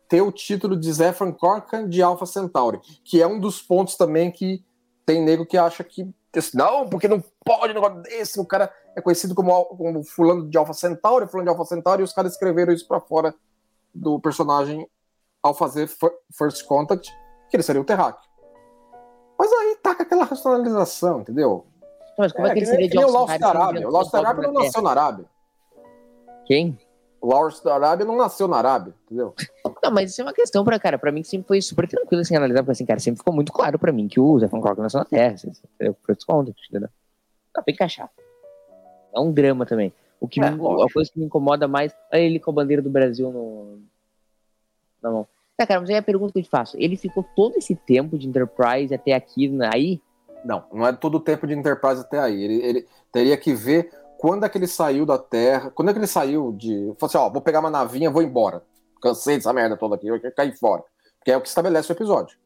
ter 0.08 0.22
o 0.22 0.32
título 0.32 0.78
de 0.78 0.92
Zephyr 0.92 1.34
Corcan 1.34 1.90
de 1.90 2.02
Alpha 2.02 2.26
Centauri, 2.26 2.80
que 3.04 3.22
é 3.22 3.28
um 3.28 3.40
dos 3.40 3.62
pontos 3.62 3.96
também 3.96 4.32
que 4.32 4.64
tem 5.06 5.24
nego 5.24 5.46
que 5.46 5.58
acha 5.58 5.84
que 5.84 6.08
não, 6.54 6.88
porque 6.88 7.08
não 7.08 7.24
pode 7.46 7.74
negócio 7.74 8.02
desse, 8.02 8.40
o 8.40 8.46
cara 8.46 8.72
é 8.96 9.02
conhecido 9.02 9.36
como, 9.36 9.66
como 9.66 10.04
fulano 10.04 10.50
de 10.50 10.58
Alpha 10.58 10.74
Centauri, 10.74 11.28
fulano 11.28 11.46
de 11.46 11.50
Alpha 11.50 11.66
Centauri, 11.66 12.02
e 12.02 12.04
os 12.04 12.14
caras 12.14 12.34
escreveram 12.34 12.74
isso 12.74 12.88
para 12.88 13.00
fora 13.00 13.36
do 13.94 14.20
personagem 14.20 14.88
ao 15.42 15.54
fazer 15.54 15.88
Fir- 15.88 16.14
First 16.36 16.66
Contact, 16.66 17.12
que 17.50 17.56
ele 17.56 17.64
seria 17.64 17.82
o 17.82 17.86
terráqueo. 17.86 18.33
Mas 19.38 19.52
aí 19.52 19.78
tá 19.82 19.96
com 19.96 20.04
aquela 20.04 20.24
racionalização, 20.26 21.22
entendeu? 21.22 21.66
Mas 22.18 22.32
como 22.32 22.48
é, 22.48 22.54
que 22.54 22.60
ele 22.60 22.66
seria 22.66 22.88
de 22.88 22.98
o 22.98 23.12
Lawrence 23.12 23.40
da 23.40 23.50
Arábia. 23.50 23.88
O 23.88 23.92
Lawrence 23.92 24.12
da 24.12 24.20
Arábia 24.20 24.44
não 24.44 24.54
na 24.54 24.64
nasceu 24.64 24.82
na 24.82 24.92
Arábia. 24.92 25.26
Quem? 26.46 26.78
O 27.20 27.28
Lawrence 27.28 27.64
da 27.64 27.74
Arábia 27.74 28.06
não 28.06 28.18
nasceu 28.18 28.48
na 28.48 28.58
Arábia, 28.58 28.94
entendeu? 29.06 29.34
Não, 29.82 29.92
mas 29.92 30.12
isso 30.12 30.22
é 30.22 30.26
uma 30.26 30.34
questão 30.34 30.64
pra, 30.64 30.78
cara, 30.78 31.00
pra 31.00 31.12
mim 31.12 31.24
sempre 31.24 31.48
foi 31.48 31.62
super 31.62 31.88
tranquilo 31.88 32.22
assim 32.22 32.36
analisar, 32.36 32.62
porque 32.62 32.74
assim, 32.74 32.86
cara, 32.86 33.00
sempre 33.00 33.20
ficou 33.20 33.34
muito 33.34 33.52
claro 33.52 33.80
pra 33.80 33.92
mim 33.92 34.08
que 34.08 34.20
o 34.20 34.40
Zé 34.40 34.48
Crocker 34.48 34.84
nasceu 34.84 35.00
na 35.00 35.06
Terra, 35.06 35.36
outros 36.10 36.26
contos, 36.26 36.54
entendeu? 36.70 36.90
Dá 37.56 37.62
pra 37.62 37.74
encaixar. 37.74 38.10
É 39.16 39.20
um 39.20 39.32
drama 39.32 39.66
também. 39.66 39.94
O 40.20 40.28
que 40.28 40.42
É, 40.42 40.52
me, 40.52 40.58
a 40.58 40.94
coisa 40.94 41.12
que 41.12 41.20
me 41.20 41.26
incomoda 41.26 41.68
mais, 41.68 41.96
olha 42.12 42.22
ele 42.22 42.40
com 42.40 42.52
a 42.52 42.54
bandeira 42.54 42.82
do 42.82 42.90
Brasil 42.90 43.32
no, 43.32 43.80
na 45.02 45.12
mão. 45.12 45.28
Tá, 45.64 45.68
cara, 45.68 45.80
mas 45.82 45.90
aí 45.90 45.96
a 45.96 46.02
pergunta 46.04 46.34
que 46.34 46.40
eu 46.40 46.44
te 46.44 46.50
faço, 46.50 46.76
ele 46.78 46.98
ficou 46.98 47.24
todo 47.36 47.56
esse 47.58 47.74
tempo 47.76 48.18
de 48.18 48.28
Enterprise 48.28 48.94
até 48.94 49.14
aqui, 49.14 49.48
na- 49.48 49.72
aí? 49.74 50.02
Não, 50.44 50.64
não 50.74 50.86
é 50.86 50.92
todo 50.92 51.16
o 51.16 51.20
tempo 51.20 51.48
de 51.48 51.54
Enterprise 51.54 52.02
até 52.02 52.20
aí. 52.20 52.44
Ele, 52.44 52.56
ele 52.62 52.88
teria 53.12 53.38
que 53.38 53.54
ver 53.54 53.90
quando 54.18 54.46
é 54.46 54.50
que 54.50 54.58
ele 54.58 54.68
saiu 54.68 55.06
da 55.06 55.18
Terra, 55.18 55.72
quando 55.72 55.90
é 55.90 55.94
que 55.94 56.00
ele 56.00 56.08
saiu 56.08 56.52
de. 56.52 56.94
Falou 56.98 57.08
assim: 57.10 57.18
ó, 57.18 57.30
vou 57.30 57.42
pegar 57.42 57.62
uma 57.62 57.70
navinha, 57.70 58.12
vou 58.12 58.22
embora. 58.22 58.62
Cansei 59.02 59.38
dessa 59.38 59.54
merda 59.54 59.78
toda 59.78 59.96
aqui, 59.96 60.08
eu 60.08 60.20
quero 60.20 60.36
cair 60.36 60.58
fora. 60.58 60.84
Porque 61.20 61.32
é 61.32 61.38
o 61.38 61.42
que 61.42 61.48
estabelece 61.48 61.92
o 61.92 61.94
episódio. 61.94 62.38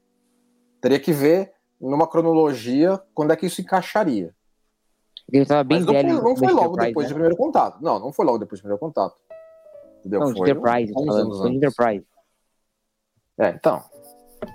Teria 0.79 0.99
que 0.99 1.11
ver 1.11 1.53
numa 1.81 2.05
cronologia 2.07 3.01
quando 3.15 3.31
é 3.31 3.35
que 3.35 3.47
isso 3.47 3.61
encaixaria. 3.61 4.33
Ele 5.31 5.45
tava 5.45 5.63
bem 5.63 5.79
Mas 5.79 5.85
não 5.87 5.93
velho. 5.93 6.07
foi, 6.09 6.15
não 6.15 6.21
foi 6.21 6.33
começo 6.35 6.47
de 6.47 6.53
logo 6.61 6.67
Enterprise, 6.73 6.87
depois 6.89 7.05
né? 7.05 7.09
do 7.09 7.13
primeiro 7.15 7.35
contato. 7.35 7.81
Não, 7.81 7.99
não 7.99 8.13
foi 8.13 8.25
logo 8.25 8.37
depois 8.37 8.59
do 8.59 8.63
primeiro 8.63 8.79
contato. 8.79 9.15
Entendeu? 9.99 10.19
Não, 10.19 10.35
Foi 10.35 10.49
Enterprise, 10.49 10.93
uns 10.95 11.05
falando, 11.05 11.21
anos 11.25 11.37
foi. 11.39 11.51
Enterprise. 11.51 12.05
É, 13.39 13.49
então. 13.49 13.83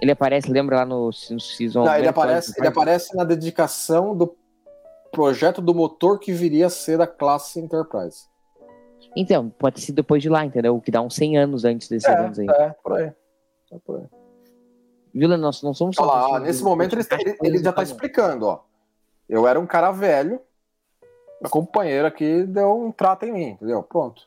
Ele 0.00 0.10
aparece, 0.12 0.50
lembra 0.50 0.76
lá 0.76 0.84
no, 0.86 1.06
no 1.06 1.40
Season 1.40 1.84
Não, 1.84 1.94
ele 1.96 2.08
aparece, 2.08 2.54
ele 2.56 2.66
aparece 2.68 3.16
na 3.16 3.24
dedicação 3.24 4.16
do 4.16 4.36
projeto 5.10 5.60
do 5.60 5.74
motor 5.74 6.18
que 6.18 6.32
viria 6.32 6.66
a 6.66 6.70
ser 6.70 6.96
da 6.98 7.06
classe 7.06 7.60
Enterprise. 7.60 8.26
Então, 9.16 9.50
pode 9.50 9.80
ser 9.80 9.92
depois 9.92 10.22
de 10.22 10.28
lá, 10.28 10.44
entendeu? 10.44 10.74
O 10.76 10.80
que 10.80 10.90
dá 10.90 11.02
uns 11.02 11.14
100 11.14 11.36
anos 11.38 11.64
antes 11.64 11.88
desses 11.88 12.08
anos 12.08 12.38
aí. 12.38 12.48
é, 12.48 12.70
por 12.82 12.92
aí. 12.94 13.12
É 13.72 13.78
por 13.84 13.98
aí. 13.98 14.06
Viu? 15.14 15.28
Nós 15.36 15.62
não 15.62 15.74
somos 15.74 15.98
Olha 15.98 16.06
lá, 16.06 16.28
ó, 16.30 16.38
nesse 16.38 16.62
momento 16.62 16.94
ele, 16.94 17.04
ele- 17.20 17.38
ele 17.42 17.58
já 17.58 17.70
tá 17.70 17.76
coisas 17.76 17.92
explicando, 17.94 18.46
ó. 18.46 18.60
Eu 19.28 19.46
era 19.46 19.60
um 19.60 19.66
cara 19.66 19.90
velho, 19.90 20.40
a 21.44 21.48
companheira 21.48 22.08
aqui 22.08 22.44
deu 22.44 22.74
um 22.78 22.90
trato 22.90 23.26
em 23.26 23.32
mim, 23.32 23.48
entendeu? 23.50 23.82
Pronto. 23.82 24.22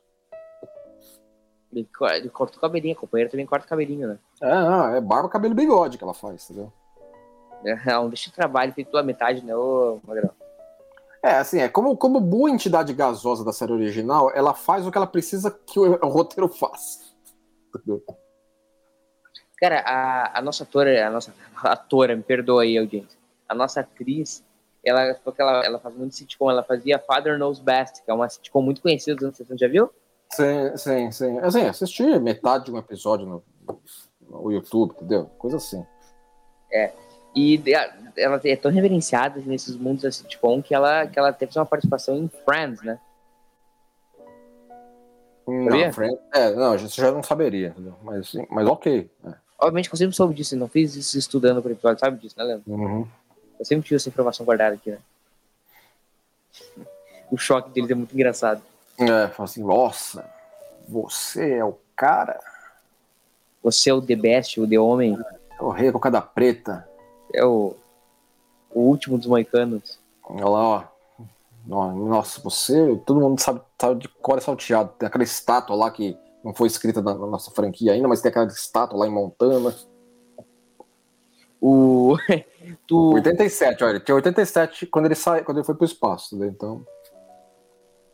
Ele 1.76 1.90
co- 1.98 2.08
ele 2.08 2.30
corta 2.30 2.58
o 2.58 2.62
cabelinho, 2.62 2.96
a 2.96 3.00
companheira 3.00 3.30
também 3.30 3.46
corta 3.46 3.66
o 3.66 3.70
cabelinho, 3.70 4.08
né? 4.08 4.18
É, 4.42 4.48
não, 4.50 4.96
é 4.96 5.02
barba, 5.02 5.28
cabelo 5.28 5.54
e 5.54 5.58
bigode 5.58 5.98
que 5.98 6.04
ela 6.04 6.14
faz, 6.14 6.46
entendeu? 6.50 6.72
Não, 7.86 8.08
deixa 8.08 8.30
o 8.30 8.34
trabalho 8.34 8.72
feito 8.74 8.92
pela 8.92 9.04
metade, 9.04 9.44
né? 9.44 9.56
Ô, 9.56 10.00
Magrão. 10.06 10.30
É, 11.22 11.38
assim, 11.38 11.60
é 11.60 11.68
como, 11.68 11.98
como 11.98 12.20
boa 12.22 12.50
entidade 12.50 12.94
gasosa 12.94 13.44
da 13.44 13.52
série 13.52 13.74
original, 13.74 14.32
ela 14.36 14.54
faz 14.54 14.86
o 14.86 14.92
que 14.92 14.98
ela 14.98 15.08
precisa 15.08 15.50
que 15.52 15.80
o, 15.80 15.94
o 15.94 16.08
roteiro 16.08 16.48
faça. 16.48 17.00
Cara, 19.58 19.80
a, 19.82 20.40
a 20.40 20.42
nossa 20.42 20.64
atora, 20.64 21.08
a 21.08 21.10
nossa 21.10 21.34
atora, 21.64 22.16
me 22.16 22.22
perdoa 22.22 22.64
aí, 22.64 22.78
audiência. 22.78 23.18
A 23.50 23.56
nossa 23.56 23.80
atriz, 23.80 24.44
ela, 24.84 25.16
porque 25.24 25.42
ela, 25.42 25.66
ela 25.66 25.80
faz 25.80 25.96
muito 25.96 26.16
sitcom, 26.16 26.52
ela 26.52 26.62
fazia 26.64 27.00
Father 27.00 27.38
Knows 27.40 27.60
Best, 27.60 28.04
que 28.04 28.12
é 28.12 28.14
uma 28.14 28.30
sitcom 28.30 28.62
muito 28.62 28.82
conhecida 28.82 29.16
dos 29.16 29.24
anos 29.24 29.38
60, 29.38 29.58
já 29.58 29.68
viu? 29.68 29.90
Sim, 30.36 30.78
sim, 30.78 31.12
sim. 31.12 31.40
Assim, 31.40 31.62
assisti 31.66 32.04
metade 32.20 32.66
de 32.66 32.72
um 32.72 32.78
episódio 32.78 33.26
no, 33.26 33.44
no 34.30 34.52
YouTube, 34.52 34.92
entendeu? 34.92 35.26
Coisa 35.38 35.58
assim. 35.58 35.86
E 37.36 37.58
de- 37.58 37.74
ela 38.18 38.40
é 38.44 38.56
tão 38.56 38.72
reverenciada 38.72 39.42
nesses 39.46 39.76
mundos 39.76 40.04
da 40.04 40.12
sitcom 40.12 40.62
que 40.62 40.74
ela, 40.74 41.06
que 41.06 41.20
ela 41.20 41.34
teve 41.34 41.58
uma 41.58 41.66
participação 41.66 42.16
em 42.18 42.30
Friends, 42.46 42.82
né? 42.82 43.00
Sabia? 45.46 45.86
Não, 45.88 45.94
Friend- 45.94 46.20
é, 46.34 46.52
não, 46.56 46.72
a 46.72 46.78
gente 46.78 46.96
já 46.96 47.12
não 47.12 47.22
saberia, 47.22 47.68
entendeu? 47.70 47.94
Mas, 48.02 48.34
mas 48.50 48.68
ok. 48.68 49.10
é. 49.26 49.34
Obviamente 49.60 49.90
que 49.90 49.96
eu 49.96 49.98
sempre 50.00 50.16
soube 50.16 50.34
disso, 50.34 50.56
não 50.58 50.68
fiz 50.68 50.96
isso 50.96 51.18
estudando 51.18 51.62
pro 51.62 51.72
episódio, 51.72 52.00
sabe 52.00 52.20
disso, 52.20 52.36
né, 52.38 52.44
Leandro? 52.44 52.64
Uhum. 52.72 53.08
Eu 53.58 53.66
sempre 53.66 53.84
tive 53.86 53.96
essa 53.96 54.10
informação 54.10 54.46
guardada 54.46 54.76
aqui, 54.76 54.92
né? 54.92 55.00
O 57.32 57.38
choque 57.38 57.72
deles 57.72 57.90
é 57.90 57.96
muito 57.96 58.14
engraçado. 58.14 58.62
É, 58.98 59.28
fala 59.30 59.46
assim, 59.46 59.64
nossa, 59.64 60.30
você 60.88 61.56
é 61.56 61.66
o 61.66 61.78
cara, 61.96 62.40
Você 63.64 63.90
é 63.90 63.94
o 63.94 64.02
The 64.02 64.16
Best, 64.16 64.60
o 64.60 64.68
The 64.68 64.80
Homem, 64.80 65.18
é 65.60 65.64
o 65.64 65.70
rei 65.70 65.92
com 65.92 66.12
da 66.12 66.22
preta. 66.22 66.88
é 67.34 67.44
o, 67.44 67.76
o 68.70 68.82
último 68.82 69.18
dos 69.18 69.28
moicanos. 69.28 70.00
Olha 70.24 70.48
lá, 70.48 70.64
ó. 70.64 70.96
Nossa, 71.68 72.40
você, 72.42 72.96
todo 73.08 73.20
mundo 73.20 73.42
sabe, 73.42 73.60
sabe 73.80 74.02
de 74.02 74.08
cor 74.08 74.38
é 74.38 74.42
salteado. 74.42 74.94
Tem 75.00 75.08
aquela 75.08 75.24
estátua 75.24 75.76
lá 75.76 75.90
que 75.90 76.16
não 76.44 76.54
foi 76.54 76.68
escrita 76.68 77.02
na, 77.02 77.16
na 77.16 77.26
nossa 77.26 77.50
franquia 77.50 77.94
ainda, 77.94 78.08
mas 78.08 78.22
tem 78.22 78.30
aquela 78.30 78.46
estátua 78.46 79.00
lá 79.00 79.08
em 79.08 79.12
Montana. 79.12 79.74
O. 81.60 82.16
tu... 82.86 83.14
87, 83.14 83.84
olha, 83.84 84.00
tinha 84.00 84.14
87 84.14 84.86
quando 84.86 85.06
ele 85.06 85.16
sai, 85.16 85.44
quando 85.44 85.58
ele 85.58 85.66
foi 85.66 85.74
pro 85.74 85.86
espaço, 85.86 86.38
né? 86.38 86.48
Então. 86.48 86.86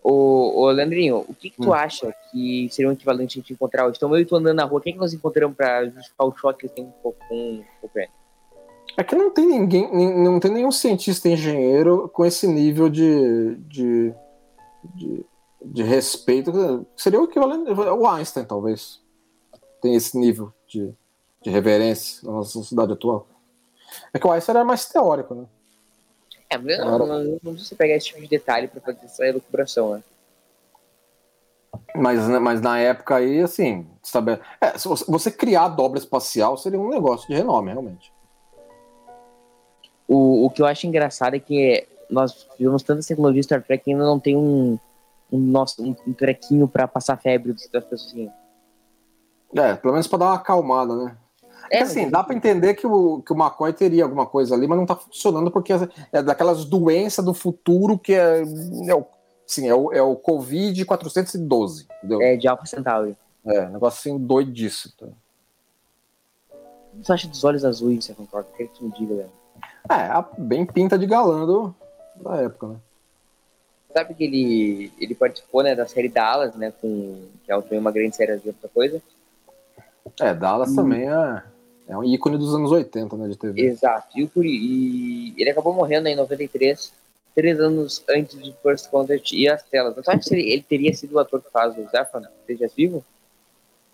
Ô, 0.04 0.64
ô 0.64 0.72
Leandrinho, 0.72 1.24
o 1.28 1.34
que, 1.34 1.52
que 1.52 1.62
tu 1.62 1.70
hum. 1.70 1.74
acha 1.74 2.14
que 2.32 2.68
seria 2.72 2.90
um 2.90 2.94
equivalente 2.94 3.38
a 3.38 3.42
gente 3.42 3.54
encontrar 3.54 3.86
hoje? 3.86 3.98
Então 3.98 4.14
eu 4.16 4.22
e 4.22 4.26
tu 4.26 4.36
andando 4.36 4.56
na 4.56 4.64
rua, 4.64 4.80
o 4.80 4.82
que, 4.82 4.90
é 4.90 4.94
que 4.94 5.00
nós 5.00 5.14
encontramos 5.14 5.56
pra 5.56 5.86
justificar 5.86 6.28
o 6.28 6.36
choque 6.36 6.68
que 6.68 6.74
tem 6.74 6.92
com, 7.04 7.14
com 7.14 7.64
o 7.84 7.90
pé? 7.90 8.10
É 8.98 9.04
que 9.04 9.16
não 9.16 9.32
tem 9.32 9.46
ninguém, 9.46 9.90
não 10.18 10.40
tem 10.40 10.52
nenhum 10.52 10.72
cientista 10.72 11.30
engenheiro 11.30 12.10
com 12.10 12.26
esse 12.26 12.48
nível 12.48 12.90
de, 12.90 13.56
de, 13.58 14.14
de, 14.96 15.26
de 15.64 15.84
respeito. 15.84 16.86
Seria 16.96 17.22
o 17.22 17.26
equivalente. 17.26 17.72
O 17.72 18.08
Einstein, 18.08 18.44
talvez. 18.44 19.00
Tem 19.82 19.96
esse 19.96 20.18
nível 20.18 20.52
de, 20.68 20.94
de 21.42 21.50
reverência 21.50 22.28
na 22.28 22.34
nossa 22.34 22.52
sociedade 22.52 22.94
atual. 22.94 23.28
É 24.14 24.20
que 24.20 24.28
o 24.28 24.32
Einstein 24.32 24.56
era 24.56 24.66
mais 24.66 24.86
teórico, 24.86 25.36
né? 25.36 25.46
É, 26.52 26.58
mas 26.58 26.78
não, 26.80 27.00
não, 27.00 27.08
não, 27.08 27.40
não 27.42 27.54
precisa 27.54 27.76
pegar 27.78 27.96
esse 27.96 28.08
tipo 28.08 28.20
de 28.20 28.28
detalhe 28.28 28.68
para 28.68 28.82
fazer 28.82 29.06
essa 29.06 29.26
elucubração, 29.26 29.94
né? 29.94 30.04
Mas, 31.96 32.28
mas 32.28 32.60
na 32.60 32.78
época 32.78 33.16
aí, 33.16 33.42
assim, 33.42 33.88
sabe, 34.04 34.38
é, 34.60 34.78
se 34.78 34.86
você, 34.86 35.32
criar 35.32 35.70
dobra 35.70 35.98
espacial 35.98 36.58
seria 36.58 36.78
um 36.78 36.90
negócio 36.90 37.26
de 37.30 37.34
renome, 37.34 37.72
realmente. 37.72 38.14
O, 40.06 40.46
o 40.46 40.50
que 40.50 40.62
eu 40.62 40.66
acho 40.66 40.86
engraçado 40.86 41.36
é 41.38 41.40
que 41.40 41.88
nós 42.10 42.46
vivemos 42.60 42.84
tanta 42.84 43.08
tecnologia 43.08 43.44
Star 43.44 43.64
Trek 43.64 43.86
que 43.86 43.92
ainda 43.92 44.04
não 44.04 44.20
tem 44.20 44.36
um, 44.36 44.78
um, 45.32 45.40
nosso, 45.40 45.82
um, 45.82 45.96
um 46.06 46.12
trequinho 46.12 46.68
para 46.68 46.86
passar 46.86 47.16
febre 47.16 47.54
das 47.54 47.86
pessoas. 47.86 48.08
Assim. 48.08 48.30
É, 49.56 49.76
pelo 49.76 49.94
menos 49.94 50.08
para 50.08 50.20
dar 50.20 50.26
uma 50.26 50.36
acalmada, 50.36 50.96
né? 50.98 51.16
É, 51.72 51.84
assim, 51.84 52.10
dá 52.10 52.22
para 52.22 52.36
entender 52.36 52.74
que 52.74 52.86
o, 52.86 53.22
que 53.22 53.32
o 53.32 53.36
McCoy 53.36 53.72
teria 53.72 54.04
alguma 54.04 54.26
coisa 54.26 54.54
ali, 54.54 54.68
mas 54.68 54.78
não 54.78 54.86
tá 54.86 54.96
funcionando 54.96 55.50
porque 55.50 55.72
é 56.12 56.22
daquelas 56.22 56.66
doenças 56.66 57.24
do 57.24 57.34
futuro 57.34 57.98
que 57.98 58.14
é, 58.14 58.42
é 58.88 58.94
o, 58.94 59.06
assim, 59.48 59.70
é 59.70 59.74
o, 59.74 59.94
é 59.94 60.02
o 60.02 60.18
Covid 60.18 60.84
412, 60.84 61.88
entendeu? 61.98 62.22
É, 62.22 62.36
de 62.36 62.46
Alpha 62.46 62.66
Centauri. 62.66 63.16
É, 63.46 63.70
negócio 63.70 64.12
assim. 64.12 64.28
Tá? 64.98 65.06
O 66.94 67.00
que 67.00 67.06
você 67.06 67.14
acha 67.14 67.28
dos 67.30 67.44
olhos 67.46 67.64
azuis, 67.64 68.04
você 68.04 68.14
concorda? 68.14 68.50
O 68.54 68.58
que 68.58 68.66
tu 68.66 68.84
me 68.84 68.92
diga, 68.92 69.16
velho? 69.16 69.32
É, 69.90 70.42
bem 70.42 70.66
pinta 70.66 70.98
de 70.98 71.08
galã 71.08 71.74
da 72.18 72.36
época, 72.36 72.68
né? 72.68 72.76
Sabe 73.94 74.14
que 74.14 74.24
ele, 74.24 74.92
ele 75.00 75.16
participou 75.16 75.64
né, 75.64 75.76
da 75.76 75.86
série 75.86 76.10
Dallas, 76.10 76.54
né? 76.56 76.74
Com, 76.82 77.28
que 77.46 77.52
é 77.52 77.56
uma 77.80 77.92
grande 77.92 78.16
série 78.16 78.38
de 78.38 78.50
outra 78.50 78.70
coisa. 78.70 79.02
É, 80.20 80.34
Dallas 80.34 80.72
hum. 80.72 80.76
também 80.76 81.10
é, 81.10 81.44
é 81.92 81.98
um 81.98 82.06
ícone 82.06 82.38
dos 82.38 82.56
anos 82.56 82.72
80, 82.72 83.18
né, 83.18 83.28
de 83.28 83.36
TV. 83.36 83.62
Exato. 83.62 84.18
E, 84.18 84.30
e 84.46 85.36
ele 85.38 85.50
acabou 85.50 85.74
morrendo 85.74 86.08
em 86.08 86.16
93, 86.16 86.94
três 87.36 87.60
anos 87.60 88.02
antes 88.10 88.42
de 88.42 88.56
First 88.64 88.90
Contact 88.90 89.36
e 89.36 89.50
as 89.50 89.62
telas. 89.64 89.94
Você 89.96 90.10
acha 90.10 90.30
que 90.30 90.34
ele, 90.34 90.54
ele 90.54 90.64
teria 90.64 90.94
sido 90.94 91.16
o 91.16 91.20
ator 91.20 91.42
que 91.42 91.52
faz 91.52 91.78
o 91.78 91.84
Zephyr? 91.90 92.30
Seja 92.48 92.72
vivo? 92.76 93.04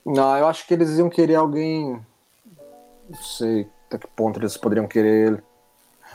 Não, 0.05 0.37
eu 0.37 0.47
acho 0.47 0.67
que 0.67 0.75
eles 0.75 0.95
iam 0.99 1.09
querer 1.09 1.35
alguém. 1.35 1.99
Não 3.09 3.21
sei 3.23 3.67
até 3.87 3.97
que 3.97 4.07
ponto 4.07 4.39
eles 4.39 4.55
poderiam 4.57 4.87
querer 4.87 5.27
ele. 5.29 5.43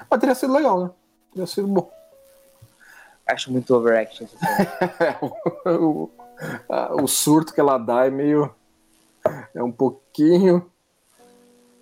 Mas 0.09 0.21
teria 0.21 0.37
sido 0.37 0.53
legal, 0.53 0.85
né? 0.85 0.91
Teria 1.33 1.47
sido 1.49 1.67
bom. 1.67 1.91
Acho 3.27 3.51
muito 3.51 3.75
overaction. 3.75 4.27
o, 5.67 6.09
o, 7.03 7.07
surto 7.09 7.53
que 7.53 7.61
ela 7.61 7.77
dá 7.77 8.07
é 8.07 8.11
meio. 8.11 8.55
É 9.53 9.63
um 9.63 9.73
pouquinho. 9.73 10.71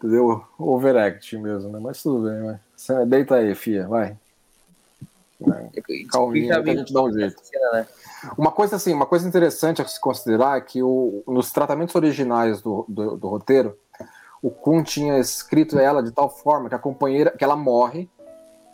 Entendeu? 0.00 0.42
Overact 0.58 1.36
mesmo, 1.36 1.70
né? 1.70 1.78
Mas 1.78 2.02
tudo 2.02 2.26
bem, 2.26 2.42
vai. 2.42 3.06
Deita 3.06 3.34
aí, 3.34 3.54
fia, 3.54 3.86
vai. 3.86 4.16
Calminha 6.10 6.62
que 6.62 6.70
a 6.70 6.74
gente 6.74 6.92
dá 6.92 7.02
um 7.02 7.12
jeito. 7.12 7.36
Né? 7.72 7.86
Uma 8.36 8.50
coisa 8.50 8.76
assim, 8.76 8.94
uma 8.94 9.04
coisa 9.04 9.28
interessante 9.28 9.82
a 9.82 9.86
se 9.86 10.00
considerar 10.00 10.56
é 10.56 10.60
que 10.62 10.82
o, 10.82 11.22
nos 11.26 11.52
tratamentos 11.52 11.94
originais 11.94 12.62
do, 12.62 12.86
do, 12.88 13.16
do 13.16 13.28
roteiro, 13.28 13.78
o 14.42 14.50
Kun 14.50 14.82
tinha 14.82 15.18
escrito 15.18 15.78
ela 15.78 16.02
de 16.02 16.10
tal 16.12 16.30
forma 16.30 16.70
que 16.70 16.74
a 16.74 16.78
companheira, 16.78 17.30
que 17.30 17.44
ela 17.44 17.56
morre, 17.56 18.08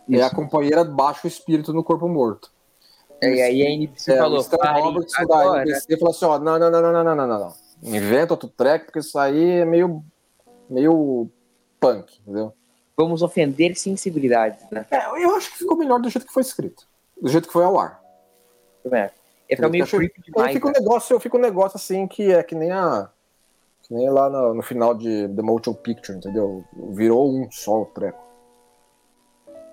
Isso. 0.07 0.19
e 0.19 0.21
a 0.21 0.29
companheira 0.29 0.83
baixa 0.85 1.21
o 1.25 1.27
espírito 1.27 1.73
no 1.73 1.83
corpo 1.83 2.07
morto. 2.07 2.51
É, 3.21 3.35
e 3.35 3.41
aí 3.41 3.61
a 3.63 3.69
NBC 3.69 4.13
é, 4.13 4.17
falou, 4.17 4.39
Stan 4.39 4.71
Roberts 4.71 5.13
da 5.27 5.61
NBC 5.63 5.97
falou 5.97 6.11
assim, 6.11 6.25
ó, 6.25 6.39
não, 6.39 6.59
não, 6.59 6.71
não, 6.71 6.81
não, 6.81 6.91
não, 6.91 7.03
não, 7.03 7.27
não, 7.27 7.27
não. 7.27 7.53
Inventa 7.83 8.33
outro 8.33 8.49
track, 8.49 8.85
porque 8.85 8.99
isso 8.99 9.17
aí 9.17 9.59
é 9.59 9.65
meio, 9.65 10.03
meio 10.69 11.29
punk, 11.79 12.19
entendeu? 12.21 12.53
Vamos 12.95 13.21
ofender 13.21 13.75
sensibilidades, 13.75 14.65
né? 14.71 14.85
É, 14.89 15.23
eu 15.23 15.35
acho 15.35 15.51
que 15.51 15.59
ficou 15.59 15.77
melhor 15.77 15.99
do 15.99 16.09
jeito 16.09 16.25
que 16.25 16.33
foi 16.33 16.41
escrito. 16.41 16.87
Do 17.21 17.29
jeito 17.29 17.47
que 17.47 17.53
foi 17.53 17.63
ao 17.63 17.79
ar. 17.79 18.01
É. 18.91 19.11
Meio 19.69 19.87
creepy 19.87 20.21
demais. 20.21 20.53
Fica 20.53 20.67
um 20.67 20.71
né? 20.71 20.79
negócio, 20.79 21.13
eu 21.13 21.19
fico 21.19 21.37
um 21.37 21.41
negócio 21.41 21.77
assim 21.77 22.07
que 22.07 22.31
é 22.31 22.43
que 22.43 22.55
nem 22.55 22.71
a 22.71 23.09
que 23.83 23.93
nem 23.93 24.09
lá 24.09 24.29
no, 24.29 24.55
no, 24.55 24.61
final 24.61 24.93
de 24.93 25.29
The 25.29 25.41
Motion 25.41 25.73
Picture, 25.73 26.17
entendeu? 26.17 26.65
Virou 26.89 27.31
um 27.31 27.49
só 27.49 27.83
o 27.83 27.85
treco. 27.85 28.21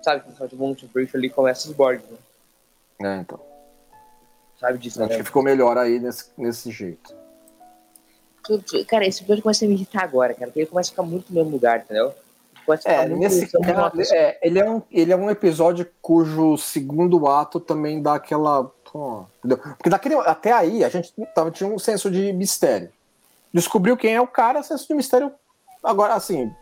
Sabe 0.01 0.21
que 0.21 0.29
no 0.29 0.33
final 0.35 0.47
de 0.47 0.55
Motion 0.55 0.87
Picture 0.87 1.17
ali 1.17 1.29
começa 1.29 1.67
os 1.67 1.75
bordes, 1.75 2.09
né? 2.99 3.17
É, 3.17 3.17
então. 3.17 3.39
Sabe 4.57 4.77
disso, 4.77 5.01
Acho 5.01 5.11
né? 5.11 5.17
que 5.17 5.23
ficou 5.23 5.43
melhor 5.43 5.77
aí 5.77 5.99
nesse, 5.99 6.31
nesse 6.37 6.71
jeito. 6.71 7.13
Cara, 8.87 9.05
esse 9.05 9.21
episódio 9.21 9.43
começa 9.43 9.65
a 9.65 9.67
me 9.67 9.73
irritar 9.73 10.03
agora, 10.03 10.33
cara, 10.33 10.47
porque 10.47 10.61
ele 10.61 10.69
começa 10.69 10.89
a 10.89 10.91
ficar 10.91 11.03
muito 11.03 11.29
no 11.29 11.35
mesmo 11.35 11.51
lugar, 11.51 11.79
entendeu? 11.79 12.13
É, 12.83 13.07
nesse, 13.07 13.47
é, 14.11 14.39
ele, 14.41 14.57
é 14.57 14.67
um, 14.67 14.81
ele 14.91 15.13
é 15.13 15.15
um 15.15 15.29
episódio 15.29 15.87
cujo 16.01 16.57
segundo 16.57 17.27
ato 17.27 17.59
também 17.59 18.01
dá 18.01 18.15
aquela. 18.15 18.71
Pô? 18.91 19.25
Porque 19.77 19.89
daquele, 19.89 20.15
até 20.15 20.51
aí 20.51 20.83
a 20.83 20.89
gente 20.89 21.13
tava, 21.35 21.51
tinha 21.51 21.69
um 21.69 21.77
senso 21.77 22.09
de 22.09 22.33
mistério 22.33 22.89
descobriu 23.55 23.95
quem 23.95 24.13
é 24.13 24.19
o 24.19 24.27
cara, 24.27 24.61
senso 24.61 24.85
de 24.85 24.93
mistério 24.93 25.31
agora 25.81 26.13
assim 26.13 26.53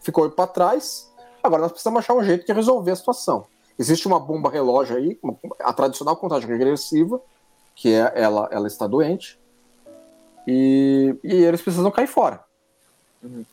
ficou 0.00 0.30
para 0.30 0.46
trás. 0.46 1.12
Agora 1.42 1.62
nós 1.62 1.72
precisamos 1.72 1.98
achar 1.98 2.14
um 2.14 2.24
jeito 2.24 2.46
de 2.46 2.52
resolver 2.52 2.90
a 2.90 2.96
situação. 2.96 3.46
Existe 3.78 4.08
uma 4.08 4.18
bomba 4.18 4.50
relógio 4.50 4.96
aí, 4.96 5.20
a 5.60 5.72
tradicional 5.72 6.16
contagem 6.16 6.48
regressiva, 6.48 7.20
que 7.76 7.92
é 7.92 8.12
ela, 8.14 8.48
ela 8.50 8.66
está 8.66 8.86
doente, 8.86 9.38
e, 10.50 11.14
e 11.22 11.44
eles 11.44 11.60
precisam 11.60 11.90
cair 11.90 12.06
fora. 12.06 12.40
Uhum. 13.22 13.44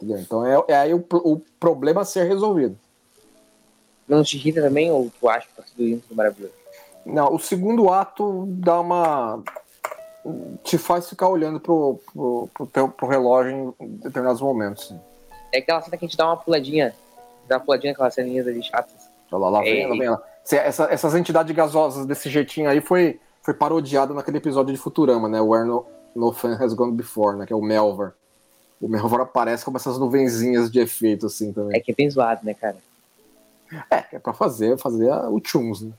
Então 0.00 0.46
é, 0.46 0.64
é 0.68 0.76
aí 0.76 0.94
o, 0.94 1.04
o, 1.10 1.40
problema 1.58 2.02
a 2.02 2.04
ser 2.04 2.24
resolvido. 2.24 2.78
Não 4.06 4.22
te 4.22 4.36
irrita 4.36 4.62
também, 4.62 4.88
ou 4.92 5.10
tu 5.18 5.28
acha 5.28 5.48
que 5.48 5.56
tá 5.56 5.64
tudo 5.64 5.82
indo 5.82 6.04
maravilhoso? 6.12 6.54
Não, 7.04 7.34
o 7.34 7.38
segundo 7.40 7.92
ato 7.92 8.44
dá 8.46 8.78
uma 8.80 9.42
te 10.62 10.78
faz 10.78 11.08
ficar 11.08 11.28
olhando 11.28 11.58
pro, 11.58 12.00
pro, 12.12 12.50
pro, 12.54 12.66
teu, 12.66 12.88
pro 12.88 13.08
relógio 13.08 13.74
em 13.80 13.88
determinados 13.96 14.40
momentos. 14.40 14.88
Sim. 14.88 15.00
É 15.52 15.58
aquela 15.58 15.80
cena 15.82 15.96
que 15.96 16.04
a 16.04 16.08
gente 16.08 16.16
dá 16.16 16.26
uma 16.26 16.36
puladinha, 16.36 16.94
dá 17.48 17.56
uma 17.56 17.64
puladinha 17.64 17.92
aquelas 17.92 18.14
ceninhas 18.14 18.46
ali 18.46 18.62
chatas. 18.62 19.08
Olha 19.32 19.40
lá, 19.42 19.48
lá 19.50 19.60
vem, 19.62 19.82
é, 19.82 19.86
lá 19.88 19.96
vem 19.96 20.10
lá. 20.10 20.22
Essa, 20.48 20.84
essas 20.92 21.14
entidades 21.16 21.54
gasosas 21.54 22.06
desse 22.06 22.28
jeitinho 22.28 22.68
aí 22.68 22.80
foi, 22.80 23.18
foi 23.42 23.54
parodiada 23.54 24.14
naquele 24.14 24.38
episódio 24.38 24.72
de 24.72 24.80
Futurama, 24.80 25.28
né? 25.28 25.40
Where 25.40 25.64
no, 25.64 25.86
no 26.16 26.32
Fan 26.32 26.54
Has 26.54 26.74
Gone 26.74 26.92
Before, 26.92 27.36
né? 27.36 27.46
Que 27.46 27.52
é 27.52 27.56
o 27.56 27.62
Melvar. 27.62 28.14
O 28.80 28.88
Melvar 28.88 29.20
aparece 29.20 29.64
com 29.64 29.76
essas 29.76 29.98
nuvenzinhas 29.98 30.70
de 30.70 30.80
efeito, 30.80 31.26
assim, 31.26 31.52
também. 31.52 31.76
É 31.76 31.80
que 31.80 31.92
é 31.92 31.94
bem 31.94 32.10
zoado, 32.10 32.44
né, 32.44 32.54
cara? 32.54 32.76
É, 33.90 34.16
é 34.16 34.18
pra 34.18 34.32
fazer, 34.32 34.76
fazer 34.78 35.10
o 35.30 35.40
Chuns, 35.44 35.82
né? 35.82 35.92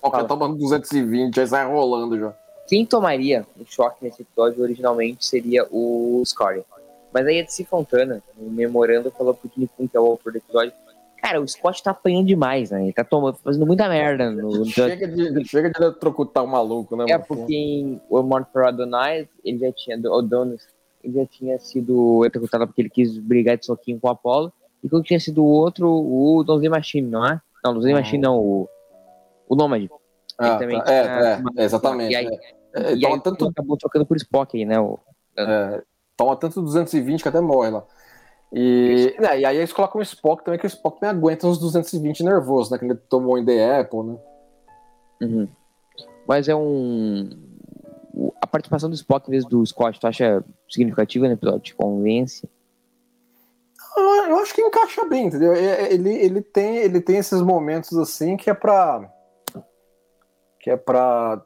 Qualquer 0.00 0.24
tomando 0.26 0.56
220, 0.56 1.40
aí 1.40 1.46
sai 1.46 1.66
rolando 1.66 2.18
já. 2.18 2.32
Quem 2.68 2.86
tomaria 2.86 3.44
um 3.58 3.66
choque 3.66 4.04
nesse 4.04 4.22
episódio 4.22 4.62
originalmente 4.62 5.26
seria 5.26 5.66
o 5.70 6.22
Scotty. 6.24 6.64
Mas 7.12 7.26
aí 7.26 7.40
a 7.40 7.42
DC 7.42 7.64
Fontana, 7.64 8.22
no 8.36 8.50
memorando, 8.50 9.10
falou 9.10 9.34
pro 9.34 9.48
Tiny 9.48 9.68
Kun, 9.76 9.88
que 9.88 9.96
é 9.96 10.00
o 10.00 10.06
autor 10.06 10.32
do 10.32 10.38
episódio, 10.38 10.72
cara, 11.20 11.40
o 11.40 11.46
Scott 11.46 11.82
tá 11.82 11.90
apanhando 11.90 12.26
demais, 12.26 12.70
né? 12.70 12.84
Ele 12.84 12.92
tá 12.92 13.04
tomando, 13.04 13.36
fazendo 13.36 13.66
muita 13.66 13.88
merda. 13.88 14.30
No... 14.30 14.64
chega, 14.64 15.06
de, 15.06 15.44
chega 15.44 15.70
de 15.70 15.82
eletrocutar 15.82 16.44
o 16.44 16.48
maluco, 16.48 16.96
né? 16.96 17.06
É, 17.08 17.18
porque 17.18 17.54
em 17.54 18.00
o 18.08 18.22
Montfort 18.22 18.68
Adonai, 18.68 19.28
ele 19.44 19.58
já 19.58 19.72
tinha, 19.72 19.98
o 19.98 20.22
Donis, 20.22 20.66
ele 21.02 21.14
já 21.14 21.26
tinha 21.26 21.58
sido 21.58 22.24
eletrocutado 22.24 22.66
porque 22.66 22.82
ele 22.82 22.90
quis 22.90 23.16
brigar 23.18 23.56
de 23.56 23.66
soquinho 23.66 24.00
com 24.00 24.08
o 24.08 24.10
Apollo. 24.10 24.52
E 24.82 24.88
quando 24.88 25.04
tinha 25.04 25.20
sido 25.20 25.44
o 25.44 25.48
outro, 25.48 25.88
o 25.88 26.42
Donzi 26.42 26.68
Machine, 26.68 27.08
não 27.08 27.26
é? 27.26 27.40
Não, 27.62 27.74
Donzi 27.74 27.92
Machine 27.92 28.22
não, 28.22 28.38
o 28.38 28.68
o 29.50 29.56
Nômade. 29.56 29.90
Ah, 30.38 30.56
também 30.56 30.80
tá. 30.80 30.92
é, 30.92 31.42
é, 31.56 31.64
exatamente. 31.64 32.12
E 32.12 32.16
aí, 32.16 32.26
é. 32.72 32.94
e 32.94 33.04
aí 33.04 33.20
tanto... 33.20 33.48
acabou 33.48 33.76
trocando 33.76 34.06
por 34.06 34.16
Spock 34.16 34.56
aí, 34.56 34.64
né? 34.64 34.78
O... 34.78 34.96
É, 35.36 35.82
toma 36.16 36.36
tanto 36.36 36.62
220 36.62 37.20
que 37.20 37.28
até 37.28 37.40
morre 37.40 37.70
lá. 37.70 37.84
E, 38.52 39.14
né, 39.20 39.40
e 39.40 39.44
aí 39.44 39.56
eles 39.56 39.72
colocam 39.72 40.00
o 40.00 40.02
Spock 40.02 40.44
também, 40.44 40.58
que 40.58 40.66
o 40.66 40.68
Spock 40.68 40.98
também 40.98 41.16
aguenta 41.16 41.46
uns 41.46 41.58
220 41.58 42.24
nervosos, 42.24 42.70
né? 42.70 42.78
Que 42.78 42.84
ele 42.84 42.94
tomou 42.94 43.38
em 43.38 43.44
The 43.44 43.80
Apple, 43.80 44.02
né? 44.02 44.18
Uhum. 45.22 45.48
Mas 46.26 46.48
é 46.48 46.54
um. 46.54 47.30
A 48.40 48.46
participação 48.46 48.90
do 48.90 48.94
Spock 48.94 49.28
em 49.28 49.30
vez 49.30 49.44
do 49.44 49.64
Scott, 49.64 50.00
tu 50.00 50.06
acha 50.06 50.44
significativa 50.68 51.26
no 51.26 51.34
episódio? 51.34 51.60
Te 51.60 51.74
convence? 51.74 52.48
Eu 53.96 54.38
acho 54.38 54.54
que 54.54 54.62
encaixa 54.62 55.04
bem, 55.04 55.26
entendeu? 55.26 55.54
Ele, 55.54 56.10
ele, 56.10 56.40
tem, 56.40 56.76
ele 56.76 57.00
tem 57.00 57.18
esses 57.18 57.40
momentos 57.42 57.96
assim 57.98 58.36
que 58.36 58.50
é 58.50 58.54
pra. 58.54 59.08
que 60.58 60.70
é 60.70 60.76
pra 60.76 61.44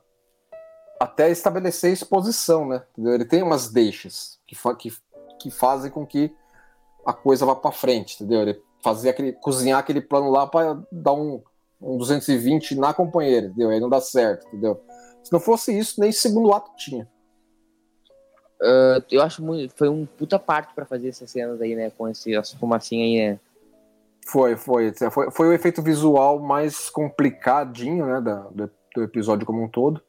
até 1.00 1.30
estabelecer 1.30 1.92
exposição, 1.92 2.66
né? 2.66 2.82
Entendeu? 2.92 3.14
Ele 3.14 3.24
tem 3.24 3.42
umas 3.42 3.70
deixas 3.70 4.38
que, 4.46 4.54
fa 4.54 4.74
que, 4.74 4.92
que 5.38 5.50
fazem 5.50 5.90
com 5.90 6.06
que 6.06 6.34
a 7.04 7.12
coisa 7.12 7.46
vá 7.46 7.54
para 7.54 7.72
frente, 7.72 8.14
entendeu? 8.14 8.42
Ele 8.42 8.60
fazer 8.82 9.10
aquele, 9.10 9.32
cozinhar 9.32 9.78
aquele 9.78 10.00
plano 10.00 10.30
lá 10.30 10.46
para 10.46 10.78
dar 10.92 11.14
um, 11.14 11.42
um 11.80 11.96
220 11.96 12.76
na 12.76 12.92
companheira, 12.92 13.46
entendeu? 13.46 13.70
Aí 13.70 13.80
não 13.80 13.88
dá 13.88 14.00
certo, 14.00 14.46
entendeu? 14.48 14.80
Se 15.22 15.32
não 15.32 15.40
fosse 15.40 15.76
isso, 15.76 16.00
nem 16.00 16.12
segundo 16.12 16.52
ato 16.52 16.70
tinha. 16.76 17.08
Uh, 18.60 19.02
eu 19.10 19.22
acho 19.22 19.42
muito. 19.42 19.74
Foi 19.74 19.88
um 19.88 20.06
puta 20.06 20.38
parte 20.38 20.74
para 20.74 20.84
fazer 20.84 21.08
essas 21.08 21.30
cenas 21.30 21.60
aí, 21.60 21.74
né? 21.74 21.90
Com 21.90 22.08
esse, 22.08 22.34
essa 22.34 22.56
fumacinha 22.58 23.04
aí, 23.04 23.32
né? 23.32 23.40
Foi, 24.26 24.56
foi, 24.56 24.92
foi. 25.10 25.30
Foi 25.30 25.48
o 25.48 25.52
efeito 25.52 25.82
visual 25.82 26.38
mais 26.38 26.88
complicadinho, 26.88 28.06
né? 28.06 28.20
Da, 28.20 28.36
do, 28.50 28.70
do 28.94 29.02
episódio 29.02 29.46
como 29.46 29.62
um 29.62 29.68
todo. 29.68 30.00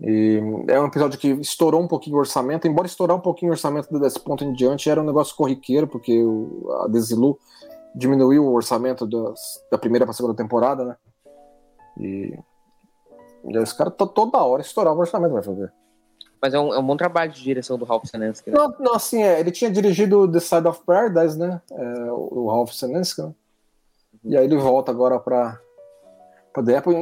E 0.00 0.40
é 0.68 0.80
um 0.80 0.86
episódio 0.86 1.18
que 1.18 1.28
estourou 1.28 1.80
um 1.80 1.88
pouquinho 1.88 2.16
o 2.16 2.18
orçamento, 2.18 2.68
embora 2.68 2.86
estourar 2.86 3.16
um 3.16 3.20
pouquinho 3.20 3.50
o 3.50 3.54
orçamento 3.54 3.98
desse 3.98 4.20
ponto 4.20 4.44
em 4.44 4.52
diante, 4.52 4.90
era 4.90 5.00
um 5.00 5.06
negócio 5.06 5.34
corriqueiro, 5.34 5.86
porque 5.86 6.22
o, 6.22 6.70
a 6.82 6.88
Desilu 6.88 7.38
diminuiu 7.94 8.44
o 8.44 8.52
orçamento 8.52 9.06
das, 9.06 9.64
da 9.70 9.78
primeira 9.78 10.04
para 10.04 10.10
a 10.10 10.14
segunda 10.14 10.34
temporada, 10.34 10.84
né? 10.84 10.96
E, 11.98 12.38
e 13.48 13.58
os 13.58 13.72
caras 13.72 13.94
toda 13.96 14.42
hora 14.42 14.60
estouravam 14.60 14.98
o 14.98 15.00
orçamento, 15.00 15.32
vai 15.32 15.42
fazer. 15.42 15.72
Mas 16.42 16.52
é 16.52 16.60
um, 16.60 16.74
é 16.74 16.78
um 16.78 16.86
bom 16.86 16.96
trabalho 16.96 17.32
de 17.32 17.42
direção 17.42 17.78
do 17.78 17.86
Ralph 17.86 18.04
Senensky. 18.04 18.50
Né? 18.50 18.56
Não, 18.58 18.74
não, 18.78 18.94
assim, 18.94 19.22
é, 19.22 19.40
ele 19.40 19.50
tinha 19.50 19.70
dirigido 19.70 20.30
The 20.30 20.40
Side 20.40 20.68
of 20.68 20.82
Paradise, 20.84 21.38
né? 21.38 21.62
É, 21.72 22.12
o, 22.12 22.44
o 22.44 22.48
Ralph 22.50 22.72
Senensky, 22.72 23.22
né? 23.22 23.34
E 24.22 24.36
aí 24.36 24.44
ele 24.44 24.56
volta 24.56 24.90
agora 24.90 25.18
para 25.18 25.58
The 26.62 26.76
Apple, 26.76 26.94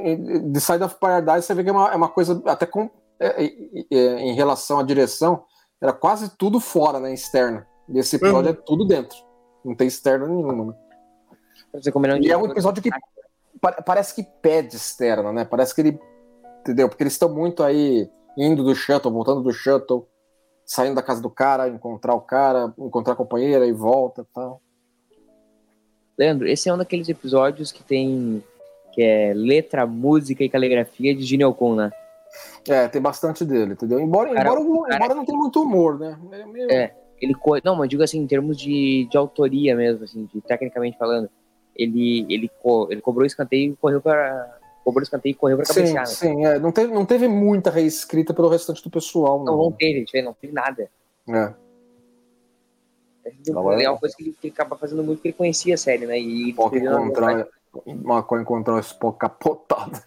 The 0.53 0.61
Side 0.61 0.85
of 0.85 0.97
Paradise, 0.99 1.47
você 1.47 1.55
vê 1.55 1.63
que 1.63 1.71
é 1.71 1.73
uma, 1.73 1.93
é 1.93 1.97
uma 1.97 2.09
coisa 2.09 2.43
até 2.47 2.67
com, 2.67 2.91
é, 3.21 3.45
é, 3.45 4.21
em 4.21 4.35
relação 4.35 4.79
à 4.79 4.83
direção, 4.83 5.45
era 5.81 5.93
quase 5.93 6.37
tudo 6.37 6.61
fora, 6.61 6.99
né, 6.99 7.13
externa. 7.13 7.67
E 7.89 7.99
esse 7.99 8.17
episódio 8.17 8.51
uhum. 8.51 8.57
é 8.59 8.63
tudo 8.65 8.87
dentro. 8.87 9.17
Não 9.65 9.75
tem 9.75 9.87
externa 9.87 10.27
nenhuma, 10.27 10.67
né? 10.67 10.75
E 12.21 12.31
é 12.31 12.37
um 12.37 12.47
episódio 12.47 12.83
que 12.83 12.91
parece 13.85 14.15
que 14.15 14.23
pede 14.23 14.77
externa, 14.77 15.33
né? 15.33 15.45
Parece 15.45 15.75
que 15.75 15.81
ele. 15.81 15.99
Entendeu? 16.61 16.89
Porque 16.89 17.03
eles 17.03 17.13
estão 17.13 17.29
muito 17.29 17.63
aí 17.63 18.09
indo 18.37 18.63
do 18.63 18.75
shuttle, 18.75 19.13
voltando 19.13 19.43
do 19.43 19.53
shuttle, 19.53 20.09
saindo 20.65 20.95
da 20.95 21.03
casa 21.03 21.21
do 21.21 21.29
cara, 21.29 21.69
encontrar 21.69 22.15
o 22.15 22.21
cara, 22.21 22.73
encontrar 22.79 23.15
a 23.15 23.17
companheira 23.17 23.67
e 23.67 23.73
volta 23.73 24.27
tal. 24.33 24.63
Leandro, 26.17 26.47
esse 26.47 26.69
é 26.69 26.75
um 26.75 26.79
daqueles 26.79 27.09
episódios 27.09 27.73
que 27.73 27.83
tem 27.83 28.43
que 28.95 29.03
é 29.03 29.33
letra, 29.35 29.87
música 29.87 30.45
e 30.45 30.49
caligrafia 30.49 31.15
de 31.15 31.23
Gene 31.25 31.45
Ocon, 31.45 31.75
né? 31.75 31.91
É, 32.69 32.89
tem 32.89 33.03
bastante 33.03 33.45
dele, 33.45 33.73
entendeu? 33.73 34.01
Embora, 34.01 34.33
cara, 34.33 34.61
embora, 34.61 34.89
cara, 34.89 34.97
embora 34.97 35.15
não 35.15 35.25
tenha 35.25 35.39
muito 35.39 35.63
humor, 35.63 35.99
né? 35.99 36.19
É, 36.33 36.47
meio... 36.47 36.71
é, 36.71 36.95
ele 37.21 37.35
não, 37.65 37.77
mas 37.77 37.89
digo 37.89 38.03
assim, 38.03 38.21
em 38.21 38.27
termos 38.27 38.57
de, 38.57 39.07
de 39.11 39.17
autoria 39.17 39.75
mesmo, 39.75 40.05
assim, 40.05 40.29
de, 40.33 40.41
tecnicamente 40.41 40.97
falando, 40.97 41.29
ele, 41.75 42.25
ele, 42.29 42.51
co, 42.63 42.89
ele 42.91 43.01
cobrou 43.01 43.27
escanteio 43.27 43.73
e 43.73 43.77
correu 43.77 44.01
para 44.01 44.59
cobrou 44.85 45.03
escanteio 45.03 45.33
e 45.33 45.35
correu 45.35 45.57
para 45.57 45.67
cabecear. 45.67 46.07
Sim, 46.07 46.29
né? 46.29 46.35
sim, 46.35 46.47
é, 46.47 46.59
não 46.59 46.71
teve, 46.71 46.93
não 46.93 47.07
teve 47.07 47.27
muita 47.27 47.71
reescrita 47.71 48.35
pelo 48.35 48.49
restante 48.49 48.83
do 48.83 48.91
pessoal. 48.91 49.39
Não, 49.39 49.57
não, 49.57 49.65
não 49.65 49.73
teve, 49.73 50.01
gente, 50.01 50.23
não 50.23 50.35
teve 50.35 50.53
nada. 50.53 50.91
É. 51.29 51.55
É 53.27 53.89
uma 53.89 53.99
coisa 53.99 54.15
que 54.15 54.23
ele, 54.23 54.37
que 54.39 54.49
ele 54.49 54.53
acaba 54.53 54.77
fazendo 54.77 55.03
muito, 55.03 55.19
porque 55.19 55.29
ele 55.29 55.37
conhecia 55.37 55.75
a 55.75 55.79
série, 55.79 56.07
né? 56.07 56.19
E 56.19 56.53
Pode 56.53 56.79
encontrar, 56.79 57.47
Marcou 58.03 58.41
encontrar 58.41 58.75
o 58.75 58.81
Spock 58.81 59.19
capotado. 59.19 60.01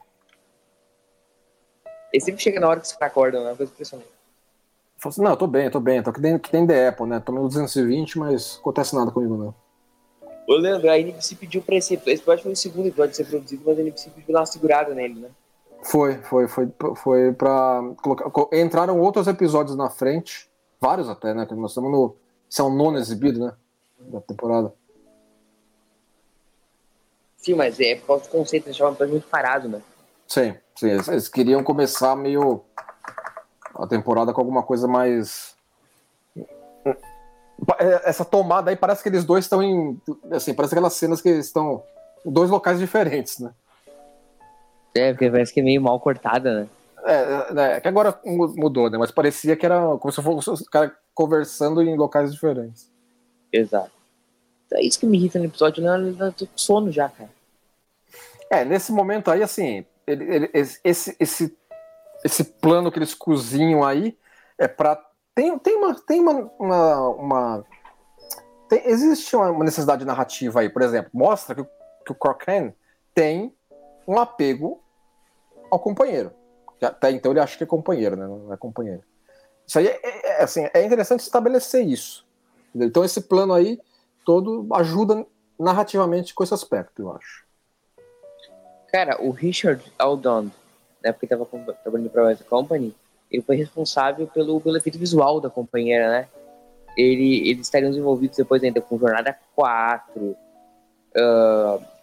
Ele 2.12 2.24
sempre 2.24 2.42
chega 2.42 2.60
na 2.60 2.70
hora 2.70 2.80
que 2.80 2.88
você 2.88 2.96
acorda, 3.00 3.40
né? 3.40 3.50
Uma 3.50 3.56
coisa 3.56 3.72
impressionante. 3.72 4.10
Assim, 5.04 5.22
não, 5.22 5.32
eu 5.32 5.38
tô 5.38 5.46
bem, 5.46 5.66
eu 5.66 5.72
tô 5.72 5.80
bem, 5.80 6.02
tô 6.02 6.12
que 6.12 6.22
tem, 6.22 6.40
que 6.40 6.50
tem 6.50 6.66
The 6.66 6.88
Apple, 6.88 7.06
né? 7.06 7.20
Tomei 7.20 7.44
220, 7.44 8.18
mas 8.18 8.58
acontece 8.60 8.96
nada 8.96 9.12
comigo, 9.12 9.38
não. 9.38 9.54
Ô, 10.48 10.56
Leandro, 10.56 10.90
a 10.90 10.98
NBC 10.98 11.36
pediu 11.36 11.62
pra 11.62 11.76
esse. 11.76 11.94
Esse 11.94 12.14
episódio 12.14 12.44
foi 12.44 12.52
o 12.54 12.56
segundo 12.56 12.88
episódio 12.88 13.12
de 13.12 13.18
ser 13.18 13.26
produzido, 13.26 13.64
mas 13.66 13.78
a 13.78 13.82
NBC 13.82 14.10
pediu 14.10 14.34
dar 14.34 14.40
uma 14.40 14.46
segurada 14.46 14.94
nele, 14.96 15.20
né? 15.20 15.30
Foi, 15.84 16.16
foi, 16.24 16.48
foi, 16.48 16.72
foi 16.96 17.34
pra 17.34 17.82
colocar. 18.02 18.58
Entraram 18.58 19.00
outros 19.00 19.28
episódios 19.28 19.76
na 19.76 19.90
frente, 19.90 20.50
vários 20.80 21.10
até, 21.10 21.34
né? 21.34 21.46
Que 21.46 21.54
nós 21.54 21.72
estamos 21.72 21.92
no. 21.92 22.16
Esse 22.50 22.62
é 22.62 22.64
o 22.64 22.70
nono 22.70 22.98
exibido, 22.98 23.40
né? 23.40 23.54
Da 24.00 24.22
temporada. 24.22 24.74
Sim, 27.48 27.56
mas 27.56 27.80
é 27.80 27.96
por 27.96 28.08
causa 28.08 28.24
do 28.26 28.30
conceito, 28.30 28.68
eles 28.68 28.76
achavam 28.76 29.08
muito 29.08 29.26
parado, 29.30 29.70
né? 29.70 29.82
Sim, 30.28 30.54
sim. 30.76 30.90
Eles, 30.90 31.30
queriam 31.30 31.64
começar 31.64 32.14
meio 32.14 32.62
a 33.74 33.88
temporada 33.88 34.34
com 34.34 34.42
alguma 34.42 34.62
coisa 34.64 34.86
mais. 34.86 35.56
Essa 38.04 38.26
tomada 38.26 38.70
aí 38.70 38.76
parece 38.76 39.02
que 39.02 39.08
eles 39.08 39.24
dois 39.24 39.46
estão 39.46 39.64
em. 39.64 39.98
Assim, 40.30 40.54
parece 40.54 40.74
aquelas 40.74 40.92
cenas 40.96 41.22
que 41.22 41.30
estão 41.30 41.82
em 42.26 42.32
dois 42.34 42.50
locais 42.50 42.80
diferentes, 42.80 43.40
né? 43.40 43.54
É, 44.94 45.14
porque 45.14 45.32
parece 45.32 45.54
que 45.54 45.62
é 45.62 45.64
meio 45.64 45.82
mal 45.82 46.02
cortada, 46.02 46.54
né? 46.54 46.68
É, 47.06 47.14
é, 47.14 47.78
é 47.78 47.80
que 47.80 47.88
agora 47.88 48.20
mudou, 48.26 48.90
né? 48.90 48.98
Mas 48.98 49.12
parecia 49.12 49.56
que 49.56 49.66
era 49.66 49.80
como 50.00 50.12
se 50.12 50.22
fosse 50.22 50.50
os 50.50 50.68
caras 50.68 50.92
conversando 51.16 51.82
em 51.82 51.96
locais 51.96 52.34
diferentes. 52.34 52.92
Exato. 53.54 53.92
É 54.74 54.86
isso 54.86 55.00
que 55.00 55.06
me 55.06 55.18
irrita 55.18 55.40
no 55.40 55.46
episódio, 55.46 55.82
né? 55.82 56.14
Eu 56.20 56.34
tô 56.34 56.46
com 56.46 56.58
sono 56.58 56.92
já, 56.92 57.08
cara. 57.08 57.37
É, 58.50 58.64
nesse 58.64 58.92
momento 58.92 59.30
aí, 59.30 59.44
assim, 59.44 59.86
ele, 60.06 60.24
ele, 60.24 60.52
esse, 60.54 61.16
esse, 61.20 61.58
esse 62.24 62.44
plano 62.44 62.92
que 62.92 62.98
eles 62.98 63.14
cozinham 63.14 63.84
aí 63.84 64.18
é 64.58 64.68
para 64.68 65.04
tem, 65.36 65.58
tem 65.60 65.76
uma 65.76 65.94
tem 65.94 66.20
uma, 66.20 66.52
uma, 66.58 67.10
uma 67.10 67.66
tem, 68.70 68.88
existe 68.88 69.36
uma 69.36 69.64
necessidade 69.64 70.04
narrativa 70.06 70.62
aí, 70.62 70.70
por 70.70 70.82
exemplo, 70.82 71.12
mostra 71.14 71.56
que, 71.56 71.64
que 72.06 72.12
o 72.12 72.16
Corcan 72.16 72.74
tem 73.14 73.54
um 74.08 74.18
apego 74.18 74.82
ao 75.70 75.80
companheiro. 75.80 76.32
Até 76.82 77.12
então 77.12 77.32
ele 77.32 77.40
acha 77.40 77.58
que 77.58 77.64
é 77.64 77.68
companheiro, 77.68 78.16
né? 78.16 78.26
Não 78.26 78.54
é 78.54 78.58
companheiro. 78.58 79.04
Isso 79.66 79.80
aí 79.80 79.88
é, 79.88 80.00
é, 80.04 80.40
é 80.40 80.44
assim, 80.44 80.68
é 80.74 80.84
interessante 80.84 81.20
estabelecer 81.20 81.86
isso. 81.86 82.26
Entendeu? 82.70 82.88
Então 82.88 83.04
esse 83.04 83.22
plano 83.22 83.54
aí 83.54 83.80
todo 84.26 84.68
ajuda 84.74 85.26
narrativamente 85.60 86.34
com 86.34 86.44
esse 86.44 86.54
aspecto, 86.54 87.02
eu 87.02 87.12
acho. 87.12 87.47
Cara, 88.98 89.22
o 89.22 89.30
Richard 89.30 89.80
Aldon, 90.00 90.46
né, 91.04 91.12
porque 91.12 91.28
estava 91.28 91.46
trabalhando 91.84 92.10
para 92.10 92.32
a 92.32 92.36
Company, 92.38 92.96
ele 93.30 93.44
foi 93.44 93.56
responsável 93.56 94.26
pelo, 94.26 94.60
pelo 94.60 94.76
efeito 94.76 94.98
visual 94.98 95.40
da 95.40 95.52
companheira, 95.52 96.10
né? 96.10 96.28
Ele, 96.98 97.48
eles 97.48 97.68
estariam 97.68 97.94
envolvidos 97.94 98.38
depois 98.38 98.64
ainda 98.64 98.82
com 98.82 98.98
Jornada 98.98 99.38
4, 99.56 100.20
uh, 100.20 100.36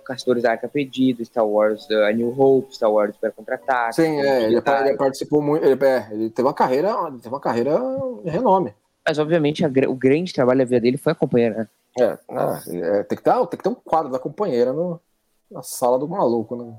Caçadores 0.04 0.44
da 0.44 0.52
Arca 0.52 0.68
Pedido, 0.68 1.24
Star 1.24 1.44
Wars 1.44 1.84
uh, 1.90 2.04
A 2.04 2.12
New 2.12 2.32
Hope, 2.40 2.72
Star 2.72 2.92
Wars 2.92 3.12
Super 3.16 3.32
Contra-Ataque. 3.32 3.96
Sim, 3.96 4.20
é, 4.20 4.44
ele, 4.44 4.54
ele, 4.58 4.96
participou 4.96 5.42
muito, 5.42 5.66
ele, 5.66 5.84
é, 5.84 6.08
ele, 6.12 6.30
teve 6.30 6.46
uma 6.46 6.54
carreira, 6.54 6.94
teve 7.20 7.26
uma 7.26 7.40
carreira 7.40 7.76
de 8.22 8.30
renome. 8.30 8.72
Mas 9.04 9.18
obviamente 9.18 9.64
a, 9.64 9.68
o 9.88 9.96
grande 9.96 10.32
trabalho 10.32 10.60
da 10.60 10.64
vida 10.64 10.80
dele 10.80 10.96
foi 10.96 11.10
a 11.10 11.16
companheira, 11.16 11.56
né? 11.56 11.68
É, 11.98 12.18
é, 12.28 13.02
tem, 13.02 13.18
que 13.18 13.24
ter, 13.24 13.34
tem 13.48 13.58
que 13.58 13.64
ter 13.64 13.68
um 13.68 13.74
quadro 13.74 14.12
da 14.12 14.18
companheira 14.20 14.72
no, 14.72 15.00
na 15.50 15.62
sala 15.62 15.98
do 15.98 16.08
maluco, 16.08 16.56
né? 16.56 16.78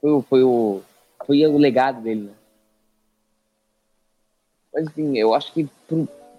Foi, 0.00 0.22
foi, 0.22 0.42
o, 0.42 0.80
foi 1.26 1.46
o 1.46 1.58
legado 1.58 2.00
dele, 2.00 2.22
né? 2.22 2.32
Mas 4.72 4.86
enfim, 4.86 5.16
eu 5.16 5.34
acho 5.34 5.52
que 5.52 5.68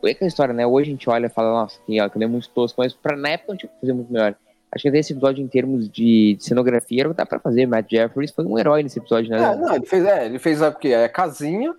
é 0.05 0.11
aquela 0.11 0.27
história, 0.27 0.53
né? 0.53 0.65
Hoje 0.65 0.89
a 0.89 0.93
gente 0.93 1.09
olha 1.09 1.25
e 1.25 1.29
fala, 1.29 1.51
nossa, 1.51 1.79
que, 1.85 2.09
que 2.09 2.23
é 2.23 2.27
muito 2.27 2.49
tosco, 2.49 2.81
mas 2.81 2.93
pra, 2.93 3.17
na 3.17 3.29
época 3.29 3.51
a 3.51 3.55
gente 3.55 3.61
tinha 3.61 3.73
que 3.73 3.79
fazer 3.81 3.93
muito 3.93 4.13
melhor. 4.13 4.35
Acho 4.71 4.83
que 4.83 4.97
esse 4.97 5.13
episódio, 5.13 5.43
em 5.43 5.47
termos 5.47 5.89
de, 5.89 6.37
cenografia, 6.39 7.01
era 7.01 7.09
o 7.09 7.11
que 7.11 7.17
dá 7.17 7.25
pra 7.25 7.39
fazer. 7.39 7.65
Matt 7.65 7.89
Jeffries 7.89 8.31
foi 8.31 8.45
um 8.45 8.57
herói 8.57 8.83
nesse 8.83 8.99
episódio, 8.99 9.31
né? 9.31 9.37
É, 9.37 9.55
não, 9.55 9.75
ele 9.75 9.85
fez, 9.85 10.05
é, 10.05 10.25
ele 10.27 10.39
fez 10.39 10.61
a, 10.61 10.71
porque, 10.71 10.89
é 10.89 11.09
casinha, 11.09 11.75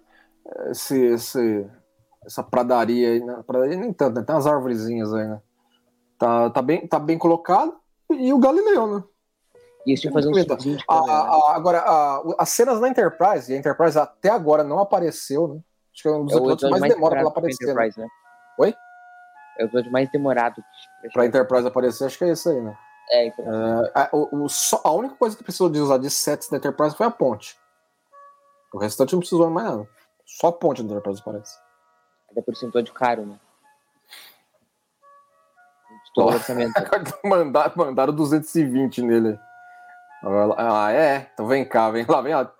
esse, 0.70 0.98
esse, 0.98 1.66
essa 2.26 2.42
pradaria 2.42 3.10
aí, 3.10 3.20
né? 3.20 3.42
Pradaria 3.46 3.76
nem 3.76 3.92
tanto, 3.92 4.16
né? 4.16 4.24
Tem 4.24 4.34
umas 4.34 4.46
árvorezinhas 4.46 5.14
aí, 5.14 5.28
né? 5.28 5.40
Tá, 6.18 6.50
tá, 6.50 6.60
bem, 6.60 6.86
tá 6.86 6.98
bem 6.98 7.16
colocado. 7.16 7.74
E 8.10 8.32
o 8.32 8.38
Galileu, 8.38 8.96
né? 8.96 9.04
E 9.86 9.94
isso 9.94 10.06
ia 10.06 10.12
fazer 10.12 10.28
um 10.28 10.32
a, 10.88 10.94
a, 10.94 11.56
Agora, 11.56 11.78
a, 11.80 12.22
as 12.38 12.48
cenas 12.50 12.80
na 12.80 12.88
Enterprise, 12.88 13.50
e 13.50 13.54
a 13.54 13.58
Enterprise 13.58 13.98
até 13.98 14.28
agora 14.28 14.62
não 14.62 14.78
apareceu, 14.78 15.48
né? 15.48 15.60
Acho 15.92 16.02
que 16.02 16.08
é 16.08 16.12
um 16.12 16.24
dos 16.24 16.34
é 16.34 16.36
episódios 16.36 16.70
mais, 16.70 16.80
mais 16.80 16.94
demora 16.94 17.12
pra 17.12 17.20
ela 17.20 17.30
aparecer. 17.30 17.74
Né? 17.74 17.90
né? 17.96 18.08
Oi? 18.58 18.74
É 19.58 19.64
o 19.64 19.66
episódio 19.66 19.92
mais 19.92 20.10
demorado. 20.10 20.62
Pra 21.12 21.26
Enterprise 21.26 21.66
aparecer, 21.66 22.04
acho 22.04 22.18
que 22.18 22.24
é 22.24 22.28
esse 22.28 22.48
aí, 22.48 22.60
né? 22.60 22.76
É, 23.10 23.26
então. 23.26 23.44
É, 23.44 23.92
a, 23.94 24.08
o, 24.12 24.44
o, 24.44 24.48
só, 24.48 24.80
a 24.84 24.92
única 24.92 25.16
coisa 25.16 25.36
que 25.36 25.42
precisou 25.42 25.68
de 25.68 25.80
usar 25.80 25.98
de 25.98 26.10
sets 26.10 26.48
da 26.48 26.58
Enterprise 26.58 26.96
foi 26.96 27.06
a 27.06 27.10
ponte. 27.10 27.58
O 28.72 28.78
restante 28.78 29.12
não 29.12 29.20
precisou 29.20 29.50
mais 29.50 29.66
nada. 29.66 29.88
Só 30.24 30.48
a 30.48 30.52
ponte 30.52 30.82
da 30.82 30.90
Enterprise 30.90 31.20
aparece. 31.20 31.58
Até 32.30 32.42
por 32.42 32.52
isso 32.52 32.70
de 32.70 32.92
caro, 32.92 33.26
né? 33.26 33.40
Todo 36.14 36.34
orçamento. 36.34 36.72
mandaram, 37.24 37.72
mandaram 37.76 38.12
220 38.14 39.02
nele. 39.02 39.38
Ah, 40.22 40.92
é? 40.92 41.30
Então 41.32 41.46
vem 41.46 41.64
cá, 41.64 41.90
vem 41.90 42.04
lá, 42.06 42.20
vem 42.20 42.34
lá. 42.34 42.52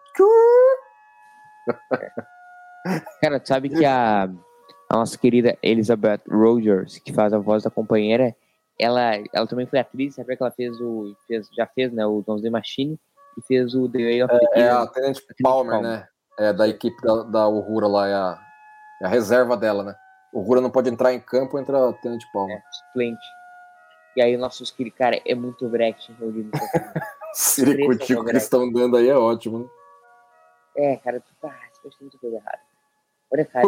Cara, 3.20 3.38
tu 3.38 3.48
sabe 3.48 3.68
que 3.68 3.84
a, 3.84 4.24
a 4.88 4.96
nossa 4.96 5.18
querida 5.18 5.56
Elizabeth 5.62 6.22
Rogers, 6.28 6.98
que 6.98 7.12
faz 7.12 7.32
a 7.32 7.38
voz 7.38 7.62
da 7.62 7.70
companheira, 7.70 8.34
ela, 8.78 9.16
ela 9.32 9.46
também 9.46 9.66
foi 9.66 9.78
atriz, 9.78 10.14
sabe 10.14 10.36
que 10.36 10.42
ela 10.42 10.50
fez 10.50 10.80
o. 10.80 11.14
Fez, 11.26 11.48
já 11.54 11.66
fez, 11.66 11.92
né? 11.92 12.06
O 12.06 12.22
Dons 12.26 12.40
the 12.40 12.48
Machine 12.48 12.98
e 13.36 13.42
fez 13.46 13.74
o 13.74 13.88
The 13.88 13.98
Way 13.98 14.22
of 14.22 14.38
the 14.38 14.46
É, 14.54 14.60
é 14.62 14.70
a 14.70 14.86
Tenant 14.86 15.18
Palmer, 15.42 15.72
Palmer, 15.72 15.82
né? 15.82 16.08
É 16.38 16.52
da 16.52 16.66
equipe 16.66 16.96
da, 17.02 17.22
da 17.24 17.48
Uhura 17.48 17.86
lá, 17.86 18.08
é 18.08 18.14
a, 18.14 18.38
é 19.02 19.06
a 19.06 19.08
reserva 19.08 19.56
dela, 19.56 19.84
né? 19.84 19.94
O 20.32 20.40
Uhura 20.40 20.62
não 20.62 20.70
pode 20.70 20.88
entrar 20.88 21.12
em 21.12 21.20
campo, 21.20 21.58
entra 21.58 21.90
a 21.90 21.92
Tenant 21.92 22.22
Palmer. 22.32 22.56
É, 22.56 22.62
suplente. 22.72 23.26
E 24.16 24.22
aí, 24.22 24.36
nossos 24.36 24.70
queridos, 24.70 24.98
cara, 24.98 25.20
é 25.24 25.34
muito 25.34 25.68
Brecht 25.68 26.10
reunido. 27.34 27.94
Ciricutico 27.94 28.24
que 28.24 28.30
eles 28.30 28.42
estão 28.42 28.72
dando 28.72 28.96
aí 28.96 29.08
é 29.08 29.16
ótimo, 29.16 29.58
né? 29.60 29.66
É, 30.76 30.96
cara, 30.96 31.20
tu, 31.20 31.32
ah, 31.46 31.54
você 31.82 31.90
muito 32.00 32.18
coisa 32.18 32.36
errada. 32.36 32.60
Olha, 33.32 33.44
cara. 33.44 33.66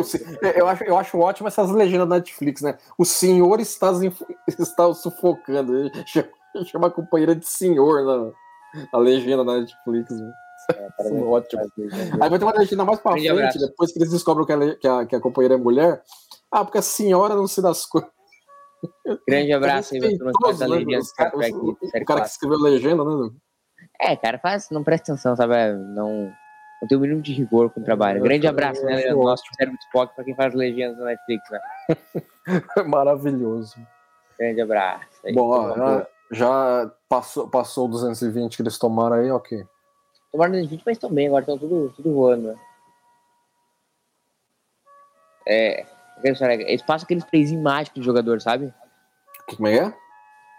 Eu 0.56 0.66
acho, 0.66 0.84
eu 0.84 0.98
acho 0.98 1.18
ótimo 1.18 1.48
essas 1.48 1.70
legendas 1.70 2.08
da 2.08 2.16
Netflix, 2.16 2.62
né? 2.62 2.76
O 2.98 3.04
senhor 3.04 3.60
está, 3.60 3.92
está 4.58 4.92
sufocando. 4.94 5.90
Chama, 6.06 6.28
chama 6.66 6.86
a 6.88 6.90
companheira 6.90 7.34
de 7.34 7.46
senhor 7.46 8.04
na, 8.04 8.32
a 8.92 8.98
legenda 8.98 9.44
da 9.44 9.60
Netflix. 9.60 10.10
Né? 10.10 10.32
É, 10.70 11.08
é 11.08 11.22
ótimo. 11.22 11.62
Aí 12.20 12.28
vai 12.28 12.38
ter 12.38 12.44
uma 12.44 12.58
legenda 12.58 12.84
mais 12.84 13.00
pra 13.00 13.12
frente, 13.12 13.58
depois 13.58 13.92
que 13.92 13.98
eles 13.98 14.10
descobrem 14.10 14.46
que 14.46 14.52
a, 14.52 14.76
que, 14.76 14.88
a, 14.88 15.06
que 15.06 15.16
a 15.16 15.20
companheira 15.20 15.54
é 15.54 15.58
mulher. 15.58 16.02
Ah, 16.50 16.64
porque 16.64 16.78
a 16.78 16.82
senhora 16.82 17.34
não 17.34 17.46
se 17.46 17.62
das 17.62 17.86
coisas. 17.86 18.10
Grande 19.28 19.52
abraço 19.54 19.94
aí, 19.94 20.00
legenda. 20.00 20.30
O, 21.34 21.70
o 21.70 22.04
cara 22.04 22.20
que 22.22 22.28
escreveu 22.28 22.58
a 22.58 22.62
legenda, 22.62 23.04
né? 23.04 23.30
É, 24.02 24.16
cara, 24.16 24.38
faz, 24.38 24.68
não 24.70 24.82
presta 24.82 25.12
atenção, 25.12 25.36
sabe? 25.36 25.54
Não 25.72 26.32
não 26.82 26.88
tem 26.88 26.98
o 26.98 27.00
mínimo 27.00 27.22
de 27.22 27.32
rigor 27.32 27.70
com 27.70 27.80
o 27.80 27.84
trabalho. 27.84 28.20
Grande 28.20 28.48
abraço, 28.48 28.84
né, 28.84 28.96
Leandro? 28.96 29.22
Nosso 29.22 29.44
cérebro 29.56 29.78
de 29.78 29.84
Spock 29.84 30.12
para 30.16 30.24
quem 30.24 30.34
faz 30.34 30.52
legendas 30.52 30.98
na 30.98 31.04
Netflix, 31.04 31.48
né? 31.48 31.60
Maravilhoso. 32.84 33.76
Grande 34.36 34.60
abraço. 34.60 35.06
Aí, 35.24 35.32
Bom, 35.32 35.48
ó, 35.48 35.76
já, 35.76 36.06
já, 36.32 36.92
passou, 37.08 37.48
passou 37.48 37.86
220 37.86 38.56
que 38.56 38.62
eles 38.62 38.76
tomaram 38.78 39.14
aí, 39.14 39.30
ok. 39.30 39.64
Tomaram 40.32 40.50
220, 40.54 40.82
mas 40.84 41.12
bem, 41.12 41.28
agora 41.28 41.42
estão 41.42 41.56
tudo, 41.56 41.92
tudo 41.94 42.12
voando, 42.12 42.48
né? 42.48 42.56
É. 45.46 45.86
Eles 46.24 46.82
passam 46.82 47.04
aquele 47.04 47.20
sprayzinho 47.20 47.62
mágico 47.62 48.00
de 48.00 48.04
jogador, 48.04 48.40
sabe? 48.40 48.74
Como 49.46 49.68
é? 49.68 49.82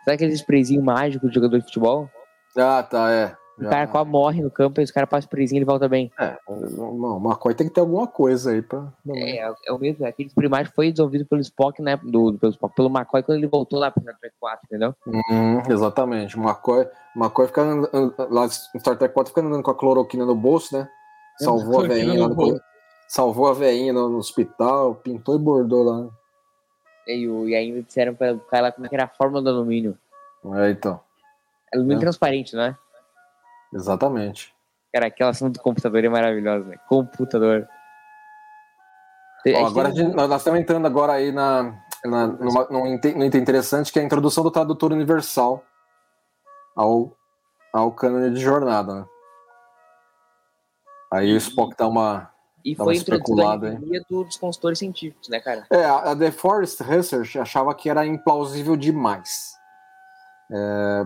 Sabe 0.06 0.16
aquele 0.16 0.34
sprayzinho 0.34 0.82
mágico 0.82 1.28
de 1.28 1.36
jogador 1.36 1.58
de 1.58 1.66
futebol? 1.66 2.10
Ah, 2.58 2.84
tá, 2.84 3.12
é. 3.12 3.36
O 3.58 3.70
cara 3.70 3.86
quase 3.86 4.10
morre 4.10 4.42
no 4.42 4.50
campo 4.50 4.82
e 4.82 4.84
os 4.84 4.90
caras 4.90 5.08
passam 5.08 5.30
presinho 5.30 5.58
e 5.58 5.60
ele 5.60 5.66
volta 5.66 5.88
bem. 5.88 6.12
É, 6.20 6.38
não, 6.50 7.18
uma 7.18 7.36
coisa 7.36 7.58
tem 7.58 7.68
que 7.68 7.74
ter 7.74 7.82
alguma 7.82 8.08
coisa 8.08 8.52
aí 8.52 8.64
pra. 8.64 8.92
É, 9.10 9.38
é, 9.38 9.54
é 9.68 9.72
o 9.72 9.78
mesmo. 9.78 10.06
Aquele 10.06 10.30
primário 10.32 10.72
foi 10.76 10.92
desenvolvido 10.92 11.26
pelo 11.26 11.40
Spock, 11.42 11.80
né? 11.80 12.00
Do, 12.04 12.34
pelo 12.34 12.52
Spock, 12.52 12.76
pelo 12.76 12.90
McCoy 12.90 13.22
quando 13.22 13.38
ele 13.38 13.48
voltou 13.48 13.80
lá 13.80 13.92
pro 13.92 14.02
Star 14.02 14.18
Trek 14.18 14.36
4, 14.40 14.66
entendeu? 14.66 14.96
Hum, 15.06 15.62
exatamente. 15.70 16.36
O 16.36 16.42
McCoy, 16.42 16.88
McCoy 17.16 17.48
fica 17.48 17.64
lá 17.64 18.46
no 18.46 18.50
Star 18.50 18.98
Trek 18.98 19.14
4 19.14 19.30
fica 19.30 19.42
andando 19.42 19.64
com 19.64 19.72
a 19.72 19.76
cloroquina 19.76 20.26
no 20.26 20.36
bolso, 20.36 20.76
né? 20.76 20.90
Salvou 21.38 21.82
a 21.82 21.88
veinha 21.88 22.22
lá 22.22 22.30
no, 22.30 22.62
Salvou 23.08 23.48
a 23.48 23.54
veinha 23.54 23.94
no, 23.94 24.10
no, 24.10 24.18
hospital, 24.18 24.96
pintou 24.96 25.36
e 25.36 25.40
bordou 25.40 25.84
lá. 25.84 26.08
E, 27.08 27.26
e 27.26 27.56
ainda 27.56 27.84
disseram 27.84 28.16
pra 28.16 28.34
o 28.34 28.40
cara 28.40 28.64
lá 28.64 28.72
como 28.72 28.88
é 28.88 28.90
era 28.92 29.04
a 29.04 29.08
fórmula 29.08 29.44
do 29.44 29.50
alumínio. 29.50 29.96
É, 30.56 30.72
então. 30.72 31.00
Alumínio 31.74 31.98
é. 31.98 32.02
transparente, 32.02 32.56
não 32.56 32.64
é? 32.64 32.78
Exatamente. 33.74 34.54
Cara, 34.94 35.08
aquela 35.08 35.34
cena 35.34 35.50
do 35.50 35.60
computador 35.60 36.04
é 36.04 36.10
maravilhosa, 36.10 36.66
né? 36.66 36.78
Computador. 36.88 37.68
Ó, 39.48 39.66
agora 39.66 39.92
gente, 39.92 40.16
nós 40.16 40.32
estamos 40.32 40.60
entrando 40.60 40.86
agora 40.86 41.14
aí 41.14 41.32
na, 41.32 41.76
na, 42.06 42.28
numa, 42.28 42.68
num 42.70 42.94
item 42.94 43.42
interessante 43.42 43.92
que 43.92 44.00
é 44.00 44.02
a 44.02 44.06
introdução 44.06 44.44
do 44.44 44.52
tradutor 44.52 44.94
universal 44.94 45.64
ao, 46.76 47.16
ao 47.74 47.92
cânone 47.92 48.34
de 48.34 48.40
jornada. 48.40 48.96
Né? 48.96 49.06
Aí 51.12 51.34
o 51.34 51.38
Spock 51.38 51.76
dá 51.78 51.88
uma. 51.88 52.32
E 52.64 52.76
foi 52.76 52.96
introduzida 52.96 53.52
a 53.52 53.56
ideia 53.56 54.06
dos 54.10 54.38
consultores 54.38 54.80
científicos, 54.80 55.28
né, 55.28 55.40
cara? 55.40 55.66
É, 55.70 55.84
a 55.84 56.16
The 56.16 56.32
Forest 56.32 56.82
Research 56.82 57.38
achava 57.38 57.76
que 57.76 57.90
era 57.90 58.06
implausível 58.06 58.78
demais. 58.78 59.54
É, 60.50 61.06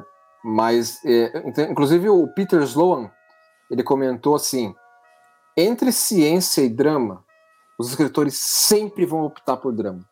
mas, 0.49 1.03
é, 1.03 1.43
inclusive, 1.69 2.07
o 2.07 2.25
Peter 2.29 2.61
Sloan 2.61 3.11
ele 3.69 3.83
comentou 3.83 4.33
assim: 4.33 4.73
entre 5.57 5.91
ciência 5.91 6.61
e 6.61 6.69
drama, 6.69 7.25
os 7.77 7.89
escritores 7.89 8.39
sempre 8.39 9.05
vão 9.05 9.25
optar 9.25 9.57
por 9.57 9.73
drama. 9.73 10.07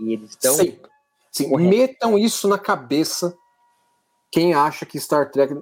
E 0.00 0.12
eles 0.12 0.30
estão. 0.30 0.54
Sempre. 0.54 0.90
Sim, 1.30 1.56
metam 1.56 2.18
isso 2.18 2.48
na 2.48 2.58
cabeça 2.58 3.32
quem 4.32 4.54
acha 4.54 4.84
que 4.84 4.98
Star 4.98 5.30
Trek 5.30 5.54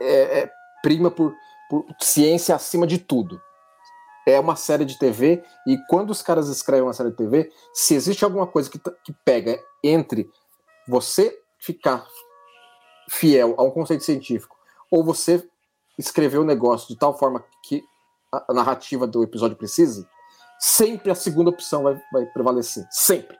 é, 0.00 0.40
é, 0.40 0.50
prima 0.82 1.10
por, 1.10 1.34
por 1.68 1.84
ciência 2.00 2.54
acima 2.54 2.86
de 2.86 2.96
tudo. 2.96 3.38
É 4.26 4.40
uma 4.40 4.56
série 4.56 4.86
de 4.86 4.98
TV, 4.98 5.44
e 5.66 5.76
quando 5.90 6.08
os 6.08 6.22
caras 6.22 6.48
escrevem 6.48 6.84
uma 6.84 6.94
série 6.94 7.10
de 7.10 7.16
TV, 7.16 7.52
se 7.74 7.94
existe 7.94 8.24
alguma 8.24 8.46
coisa 8.46 8.70
que, 8.70 8.78
que 8.78 9.12
pega 9.22 9.62
entre 9.84 10.30
você 10.88 11.38
ficar 11.58 12.06
fiel 13.10 13.54
a 13.58 13.62
um 13.62 13.70
conceito 13.70 14.04
científico, 14.04 14.56
ou 14.90 15.04
você 15.04 15.46
escreveu 15.98 16.40
o 16.40 16.44
um 16.44 16.46
negócio 16.46 16.88
de 16.88 16.96
tal 16.96 17.16
forma 17.16 17.44
que 17.64 17.82
a 18.32 18.52
narrativa 18.52 19.06
do 19.06 19.22
episódio 19.22 19.56
precise, 19.56 20.06
sempre 20.58 21.10
a 21.10 21.14
segunda 21.14 21.50
opção 21.50 21.82
vai, 21.82 22.00
vai 22.12 22.26
prevalecer. 22.26 22.86
Sempre. 22.90 23.36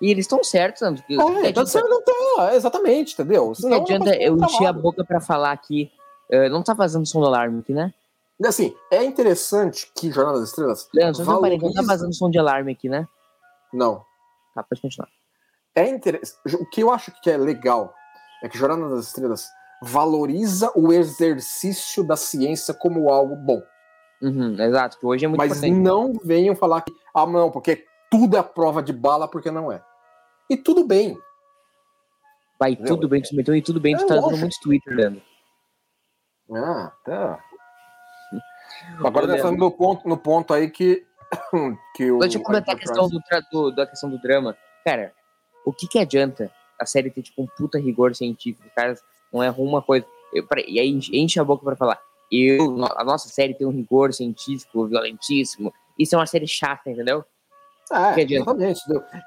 E 0.00 0.10
eles 0.10 0.24
estão 0.24 0.42
certos, 0.42 0.80
Sandro. 0.80 1.02
Que, 1.04 1.14
é, 1.14 1.52
tá 1.52 1.64
certo, 1.64 1.88
não 1.88 2.02
tá, 2.02 2.54
exatamente, 2.54 3.14
entendeu? 3.14 3.54
Senão, 3.54 3.76
não 3.76 3.84
adianta 3.84 4.14
eu 4.16 4.36
encher 4.36 4.66
a 4.66 4.72
boca 4.72 5.04
para 5.04 5.20
falar 5.20 5.52
aqui. 5.52 5.90
Uh, 6.30 6.48
não 6.48 6.62
tá 6.62 6.74
fazendo 6.74 7.06
som 7.06 7.20
do 7.20 7.26
alarme 7.26 7.60
aqui, 7.60 7.72
né? 7.72 7.92
Assim, 8.44 8.74
é 8.90 9.04
interessante 9.04 9.92
que 9.94 10.10
Jornada 10.10 10.40
das 10.40 10.48
Estrelas. 10.48 10.88
Leandro, 10.92 11.24
valoriza... 11.24 11.64
não 11.64 11.72
tá 11.72 11.84
fazendo 11.84 12.14
som 12.14 12.30
de 12.30 12.38
alarme 12.38 12.72
aqui, 12.72 12.88
né? 12.88 13.06
Não. 13.72 14.04
Tá, 14.54 14.62
pode 14.62 14.80
continuar. 14.80 15.08
É 15.74 15.88
interessante. 15.88 16.56
O 16.56 16.68
que 16.68 16.82
eu 16.82 16.90
acho 16.90 17.12
que 17.22 17.30
é 17.30 17.36
legal 17.36 17.94
é 18.42 18.48
que 18.48 18.58
Jornada 18.58 18.94
das 18.94 19.06
Estrelas 19.06 19.48
valoriza 19.80 20.70
o 20.76 20.92
exercício 20.92 22.04
da 22.04 22.16
ciência 22.16 22.74
como 22.74 23.08
algo 23.08 23.36
bom. 23.36 23.62
Uhum, 24.20 24.60
exato, 24.60 24.98
que 24.98 25.06
hoje 25.06 25.24
é 25.24 25.28
muito 25.28 25.38
Mas 25.38 25.60
não 25.62 26.12
venham 26.22 26.54
falar 26.54 26.82
que, 26.82 26.92
ah, 27.14 27.26
não, 27.26 27.50
porque 27.50 27.84
tudo 28.10 28.36
é 28.36 28.42
prova 28.42 28.82
de 28.82 28.92
bala, 28.92 29.26
porque 29.26 29.50
não 29.50 29.72
é. 29.72 29.82
E 30.48 30.56
tudo 30.56 30.86
bem. 30.86 31.16
Vai, 32.58 32.72
Entendeu? 32.72 32.94
tudo 32.94 33.08
bem, 33.08 33.22
tu 33.22 33.34
meteu 33.34 33.56
e 33.56 33.62
tudo 33.62 33.80
bem, 33.80 33.94
é, 33.94 33.98
tu 33.98 34.06
tá 34.06 34.14
dando 34.14 34.36
muitos 34.36 34.58
Twitter, 34.58 34.94
Leandro. 34.94 35.22
Ah, 36.52 36.92
tá. 37.04 37.40
Agora 39.04 39.26
nós 39.26 39.36
estamos 39.36 39.58
no 39.58 39.70
ponto, 39.70 40.08
no 40.08 40.16
ponto 40.16 40.54
aí 40.54 40.70
que, 40.70 41.04
que 41.96 42.10
o. 42.10 42.18
Deixa 42.18 42.38
eu 42.38 42.42
comentar 42.42 42.76
a 42.76 42.78
questão 42.78 43.08
do, 43.08 43.20
do, 43.50 43.70
da 43.74 43.86
questão 43.86 44.08
do 44.08 44.20
drama. 44.20 44.56
Cara, 44.84 45.12
o 45.66 45.72
que 45.72 45.88
que 45.88 45.98
adianta 45.98 46.52
a 46.82 46.86
série 46.86 47.10
ter 47.10 47.22
tipo 47.22 47.42
um 47.42 47.46
puta 47.46 47.78
rigor 47.78 48.14
científico, 48.14 48.68
cara 48.74 48.96
não 49.32 49.42
é 49.42 49.50
uma 49.50 49.80
coisa. 49.80 50.06
Eu, 50.32 50.46
e 50.66 50.78
aí 50.78 51.00
enche 51.12 51.40
a 51.40 51.44
boca 51.44 51.64
para 51.64 51.76
falar. 51.76 51.98
Eu, 52.30 52.84
a 52.96 53.04
nossa 53.04 53.28
série 53.28 53.54
tem 53.54 53.66
um 53.66 53.70
rigor 53.70 54.12
científico 54.12 54.86
violentíssimo. 54.86 55.72
Isso 55.98 56.14
é 56.14 56.18
uma 56.18 56.26
série 56.26 56.46
chata, 56.46 56.90
entendeu? 56.90 57.24
É, 57.90 58.20
exatamente. 58.20 58.80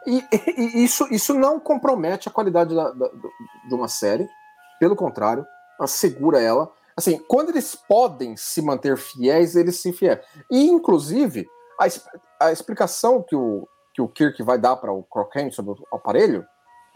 E, 0.07 0.23
e, 0.57 0.83
isso, 0.83 1.07
isso 1.11 1.33
não 1.33 1.59
compromete 1.59 2.27
a 2.27 2.31
qualidade 2.31 2.73
da, 2.73 2.89
da, 2.91 3.07
de 3.67 3.73
uma 3.73 3.87
série. 3.87 4.27
Pelo 4.79 4.95
contrário, 4.95 5.45
assegura 5.79 6.41
ela. 6.41 6.71
Assim, 6.97 7.19
quando 7.27 7.49
eles 7.49 7.75
podem 7.75 8.35
se 8.35 8.61
manter 8.61 8.97
fiéis, 8.97 9.55
eles 9.55 9.79
se 9.79 9.93
fiéis. 9.93 10.19
E, 10.49 10.67
inclusive, 10.67 11.47
a, 11.79 12.47
a 12.47 12.51
explicação 12.51 13.21
que 13.21 13.35
o, 13.35 13.67
que 13.93 14.01
o 14.01 14.07
Kirk 14.07 14.41
vai 14.41 14.57
dar 14.57 14.77
para 14.77 14.91
o 14.91 15.03
Crockett 15.03 15.53
sobre 15.53 15.73
o 15.73 15.95
aparelho 15.95 16.45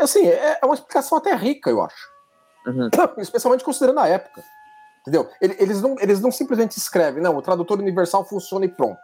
assim, 0.04 0.28
é, 0.28 0.60
é 0.62 0.66
uma 0.66 0.76
explicação 0.76 1.18
até 1.18 1.34
rica, 1.36 1.70
eu 1.70 1.82
acho. 1.82 2.10
Uhum. 2.66 2.90
Especialmente 3.18 3.64
considerando 3.64 4.00
a 4.00 4.08
época. 4.08 4.44
Entendeu? 5.02 5.30
Eles 5.42 5.82
não, 5.82 5.96
eles 6.00 6.20
não 6.20 6.32
simplesmente 6.32 6.78
escrevem, 6.78 7.24
não, 7.24 7.36
o 7.36 7.42
tradutor 7.42 7.80
universal 7.80 8.24
funciona 8.26 8.66
e 8.66 8.70
pronto. 8.70 9.00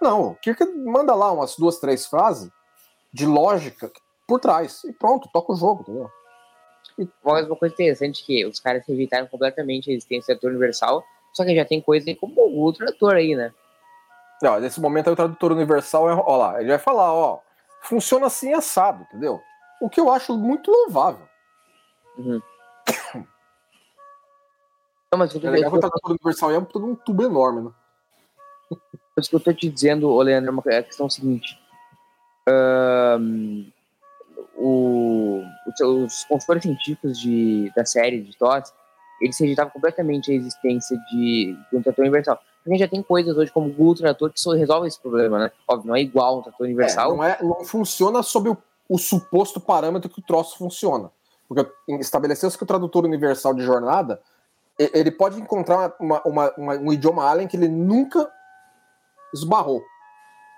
Não, 0.00 0.28
o 0.28 0.34
Kirk 0.36 0.64
manda 0.64 1.14
lá 1.14 1.30
umas 1.30 1.56
duas, 1.56 1.78
três 1.78 2.06
frases 2.06 2.50
de 3.12 3.26
lógica 3.26 3.90
por 4.26 4.40
trás. 4.40 4.84
E 4.84 4.92
pronto, 4.92 5.28
toca 5.32 5.52
o 5.52 5.56
jogo, 5.56 5.82
entendeu? 5.82 6.10
Mas 7.24 7.46
uma 7.46 7.56
coisa 7.56 7.74
interessante 7.74 8.22
é 8.22 8.26
que 8.26 8.46
os 8.46 8.60
caras 8.60 8.84
rejeitaram 8.86 9.26
completamente 9.26 9.90
a 9.90 9.92
existência 9.92 10.34
do 10.34 10.40
tradutor 10.40 10.50
universal, 10.50 11.04
só 11.32 11.44
que 11.44 11.54
já 11.54 11.64
tem 11.64 11.80
coisa 11.80 12.14
como 12.14 12.34
o 12.66 12.72
tradutor 12.72 13.14
aí, 13.14 13.34
né? 13.34 13.52
Ó, 14.44 14.58
nesse 14.58 14.80
momento 14.80 15.08
aí, 15.08 15.12
o 15.12 15.16
tradutor 15.16 15.52
universal 15.52 16.08
é, 16.10 16.14
ó 16.14 16.36
lá, 16.36 16.60
ele 16.60 16.70
vai 16.70 16.78
falar, 16.78 17.12
ó, 17.12 17.40
funciona 17.82 18.26
assim 18.26 18.54
assado, 18.54 19.02
entendeu? 19.02 19.40
O 19.80 19.88
que 19.88 20.00
eu 20.00 20.10
acho 20.12 20.36
muito 20.36 20.70
louvável. 20.70 21.26
Uhum. 22.18 22.40
Não, 25.12 25.18
mas 25.18 25.34
eu 25.34 25.40
É 25.44 25.50
legal 25.50 25.70
que 25.70 25.76
o 25.76 25.78
eu, 25.78 25.80
tradutor 25.80 26.10
universal 26.12 26.52
é 26.52 26.60
todo 26.60 26.86
um 26.86 26.94
tubo 26.94 27.24
enorme, 27.24 27.62
né? 27.62 27.70
o 28.70 29.20
que 29.22 29.34
eu 29.34 29.40
tô 29.40 29.52
te 29.52 29.68
dizendo, 29.68 30.08
ô 30.08 30.22
Leandro, 30.22 30.48
é 30.50 30.52
uma- 30.52 30.62
é 30.66 30.78
a 30.78 30.82
questão 30.82 31.10
seguinte. 31.10 31.58
Ahn, 32.48 33.64
o, 34.56 35.42
os, 35.84 36.24
consultores 36.24 36.62
científicos 36.62 37.18
de, 37.18 37.72
da 37.74 37.84
série 37.84 38.20
de 38.22 38.36
TOS, 38.36 38.72
eles 39.20 39.38
rejeitavam 39.38 39.72
completamente 39.72 40.30
a 40.30 40.34
existência 40.34 40.96
de, 41.10 41.56
de 41.70 41.76
um 41.76 41.82
trator 41.82 42.02
universal. 42.04 42.36
Porque 42.36 42.70
a 42.70 42.72
gente 42.72 42.80
já 42.80 42.88
tem 42.88 43.02
coisas 43.02 43.36
hoje 43.36 43.50
como 43.50 43.68
o 43.68 43.72
Google 43.72 43.94
Trator 43.96 44.30
que 44.32 44.40
só 44.40 44.52
resolve 44.52 44.86
esse 44.86 45.00
problema, 45.00 45.38
né? 45.38 45.50
Óbvio, 45.66 45.88
não 45.88 45.96
é 45.96 46.00
igual 46.00 46.38
um 46.38 46.42
trator 46.42 46.66
É, 46.66 46.68
universal. 46.68 47.16
não, 47.16 47.24
é, 47.24 47.38
não 47.42 47.64
funciona 47.64 48.22
sob 48.22 48.50
o, 48.50 48.56
o 48.90 48.98
suposto 48.98 49.60
parâmetro 49.60 50.10
que 50.10 50.18
o 50.18 50.22
troço 50.22 50.58
funciona. 50.58 51.10
Porque 51.48 51.66
estabeleceu-se 52.00 52.56
que 52.58 52.64
o 52.64 52.66
tradutor 52.66 53.04
universal 53.04 53.54
de 53.54 53.62
jornada 53.62 54.20
ele 54.78 55.10
pode 55.10 55.40
encontrar 55.40 55.94
uma- 56.00 56.22
uma- 56.24 56.54
uma- 56.56 56.74
um 56.76 56.92
idioma 56.92 57.28
alien 57.28 57.46
que 57.48 57.56
ele 57.56 57.68
nunca 57.68 58.30
esbarrou, 59.32 59.82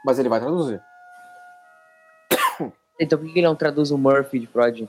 mas 0.05 0.19
ele 0.19 0.29
vai 0.29 0.41
traduzir. 0.41 0.83
Então 3.01 3.19
por 3.19 3.27
que 3.27 3.39
ele 3.39 3.47
não 3.47 3.57
traduz 3.57 3.91
o 3.91 3.99
Murphy 3.99 4.39
de 4.39 4.47
Prod? 4.47 4.89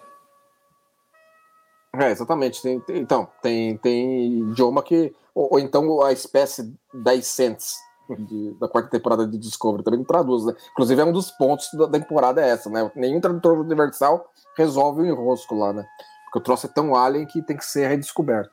É, 1.96 2.12
exatamente. 2.12 2.62
Tem- 2.62 2.80
tem- 2.80 2.98
então, 2.98 3.28
tem, 3.42 3.78
tem 3.78 4.40
idioma 4.52 4.84
que. 4.84 5.16
Ou, 5.34 5.54
ou 5.54 5.60
então 5.60 6.02
a 6.04 6.12
espécie 6.12 6.74
10 6.94 7.26
cents 7.26 7.76
de- 8.10 8.54
da 8.60 8.68
quarta 8.68 8.90
temporada 8.90 9.26
de 9.28 9.38
Discovery 9.38 9.84
também 9.84 10.00
não 10.00 10.06
traduz, 10.06 10.46
né? 10.46 10.54
Inclusive 10.72 11.02
é 11.02 11.06
um 11.06 11.12
dos 11.12 11.32
pontos 11.32 11.70
da 11.74 11.86
da 11.86 12.00
temporada 12.00 12.42
é 12.42 12.50
essa, 12.50 12.70
né? 12.70 12.92
Nenhum 12.96 13.22
tradutor 13.22 13.58
universal 13.60 14.30
resolve 14.58 15.02
o 15.02 15.06
enrosco 15.06 15.56
lá, 15.56 15.72
né? 15.74 15.86
Porque 16.26 16.40
o 16.40 16.42
troço 16.42 16.66
é 16.66 16.70
tão 16.70 16.96
alien 16.96 17.26
que 17.26 17.42
tem 17.42 17.56
que 17.56 17.66
ser 17.66 17.88
redescoberto. 17.88 18.52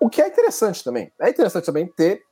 O 0.00 0.08
que 0.08 0.20
é 0.22 0.28
interessante 0.28 0.82
também. 0.84 1.12
É 1.20 1.30
interessante 1.30 1.64
também 1.66 1.86
ter. 1.86 2.24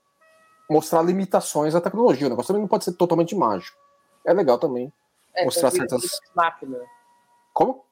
mostrar 0.69 1.01
limitações 1.03 1.75
à 1.77 1.81
tecnologia. 1.81 2.27
O 2.27 2.31
negócio 2.31 2.49
também 2.49 2.61
não 2.63 2.69
pode 2.69 2.85
ser 2.85 2.93
totalmente 2.95 3.35
mágico. 3.37 3.79
É 4.25 4.33
legal 4.33 4.59
também. 4.59 4.93
É, 5.35 5.45
Mostrar 5.45 5.71
vira 5.71 5.89
certas-. 5.89 6.21
Como? 7.55 7.85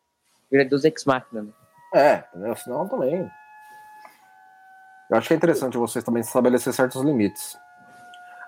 Vira 0.51 0.65
Deus 0.65 0.83
Ex 0.85 1.05
Machina. 1.05 1.43
né? 1.43 1.53
É, 1.95 2.25
entendeu? 2.35 2.57
Senão 2.57 2.89
também. 2.89 3.31
Eu 5.11 5.17
acho 5.19 5.29
que 5.29 5.35
é 5.35 5.37
interessante 5.37 5.77
vocês 5.79 6.05
também 6.05 6.21
estabelecer 6.23 6.73
certos 6.73 7.01
limites. 7.03 7.57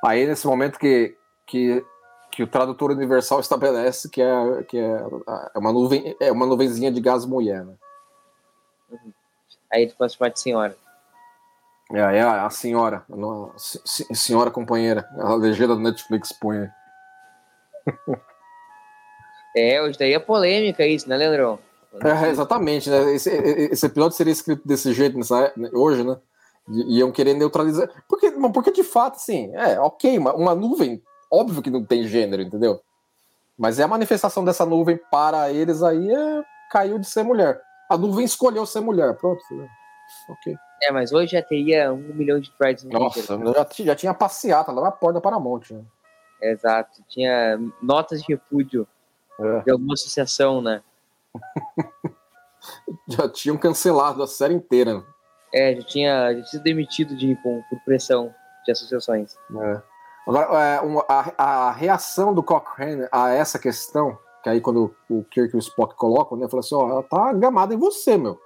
Aí, 0.06 0.24
nesse 0.24 0.46
momento 0.46 0.78
que, 0.78 1.16
que, 1.46 1.84
que 2.30 2.42
o 2.42 2.46
tradutor 2.46 2.92
universal 2.92 3.40
estabelece 3.40 4.08
que 4.08 4.22
é, 4.22 4.62
que 4.62 4.78
é, 4.78 5.00
é 5.54 5.58
uma 5.58 5.72
nuvem, 5.72 6.16
é 6.20 6.30
uma 6.30 6.46
nuvenzinha 6.46 6.92
de 6.92 7.00
gás 7.00 7.24
mulher, 7.24 7.64
né? 7.64 7.74
Aí 9.72 9.82
ele 9.82 9.92
pode 9.98 10.14
chamar 10.14 10.30
de 10.30 10.38
senhora. 10.38 10.76
É, 11.92 11.98
é 11.98 12.22
a, 12.22 12.46
a 12.46 12.50
senhora, 12.50 13.04
a 13.10 13.54
a 13.54 13.58
se- 13.58 13.80
se- 13.84 14.14
senhora 14.14 14.50
companheira, 14.50 15.08
a 15.18 15.34
legenda 15.34 15.74
do 15.74 15.80
Netflix 15.82 16.32
põe. 16.32 16.68
É, 19.58 19.80
hoje 19.80 19.98
daí 19.98 20.12
é 20.12 20.18
polêmica 20.18 20.86
isso, 20.86 21.08
né, 21.08 21.16
Leandrão? 21.16 21.58
É, 22.04 22.28
exatamente, 22.28 22.90
né? 22.90 23.14
Esse, 23.14 23.30
esse 23.30 23.86
episódio 23.86 24.14
seria 24.14 24.30
escrito 24.30 24.68
desse 24.68 24.92
jeito 24.92 25.16
nessa, 25.16 25.50
hoje, 25.72 26.04
né? 26.04 26.18
Iam 26.68 27.12
querer 27.12 27.34
neutralizar. 27.34 27.88
Porque, 28.08 28.30
porque 28.52 28.72
de 28.72 28.82
fato, 28.82 29.16
assim, 29.16 29.54
é 29.54 29.78
ok, 29.80 30.18
uma, 30.18 30.34
uma 30.34 30.54
nuvem, 30.54 31.02
óbvio 31.30 31.62
que 31.62 31.70
não 31.70 31.84
tem 31.84 32.06
gênero, 32.06 32.42
entendeu? 32.42 32.80
Mas 33.56 33.78
é 33.78 33.84
a 33.84 33.88
manifestação 33.88 34.44
dessa 34.44 34.66
nuvem 34.66 34.98
para 35.10 35.50
eles 35.52 35.82
aí 35.82 36.10
é, 36.12 36.42
caiu 36.70 36.98
de 36.98 37.06
ser 37.06 37.22
mulher. 37.22 37.60
A 37.88 37.96
nuvem 37.96 38.24
escolheu 38.24 38.66
ser 38.66 38.80
mulher, 38.80 39.14
pronto. 39.16 39.40
né? 39.52 39.68
Ok. 40.28 40.56
É, 40.82 40.92
mas 40.92 41.12
hoje 41.12 41.32
já 41.32 41.42
teria 41.42 41.92
um 41.92 42.14
milhão 42.14 42.38
de 42.38 42.50
Prides 42.52 42.84
no 42.84 42.90
Nossa, 42.90 43.22
Twitter. 43.22 43.54
já, 43.54 43.84
já 43.84 43.94
tinha 43.96 44.12
passeata 44.12 44.70
lá 44.72 44.82
na 44.82 44.90
porta 44.90 45.14
da 45.14 45.20
Paramount. 45.20 45.62
Né? 45.70 45.82
Exato. 46.42 47.02
Tinha 47.08 47.58
notas 47.80 48.20
de 48.20 48.26
repúdio 48.34 48.86
É, 49.40 49.60
de 49.60 49.70
alguma 49.70 49.94
associação, 49.94 50.60
né? 50.60 50.82
já 53.08 53.28
tinham 53.28 53.56
cancelado 53.56 54.22
a 54.22 54.26
série 54.26 54.54
inteira. 54.54 55.02
É, 55.52 55.74
já 55.76 55.82
tinha, 55.82 56.28
já 56.28 56.34
tinha 56.34 56.46
sido 56.46 56.62
demitido 56.62 57.16
de 57.16 57.34
por, 57.36 57.62
por 57.68 57.80
pressão 57.84 58.34
de 58.64 58.72
associações. 58.72 59.34
É. 59.62 59.82
Agora, 60.26 60.46
é, 60.60 60.80
a, 61.08 61.68
a 61.68 61.72
reação 61.72 62.34
do 62.34 62.42
Cochrane 62.42 63.06
a 63.12 63.30
essa 63.30 63.58
questão, 63.58 64.18
que 64.42 64.48
aí 64.48 64.60
quando 64.60 64.94
o 65.08 65.22
Kirk 65.24 65.54
e 65.54 65.56
o 65.56 65.60
Spock 65.60 65.94
colocam, 65.94 66.36
né, 66.36 66.48
fala 66.48 66.60
assim, 66.60 66.74
ó, 66.74 66.90
ela 66.90 67.02
tá 67.02 67.32
gamada 67.32 67.72
em 67.72 67.78
você, 67.78 68.16
meu. 68.18 68.40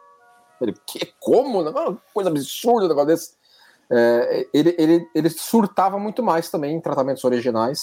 Ele, 0.61 0.75
que, 0.87 1.15
como? 1.19 1.65
Coisa 2.13 2.29
absurda 2.29 2.85
um 2.85 2.89
negócio 2.89 3.07
desse. 3.07 3.41
É, 3.91 4.47
ele, 4.53 4.77
ele, 4.79 5.11
ele 5.15 5.31
surtava 5.31 5.99
muito 5.99 6.23
mais 6.23 6.51
também 6.51 6.77
em 6.77 6.81
tratamentos 6.81 7.25
originais, 7.25 7.83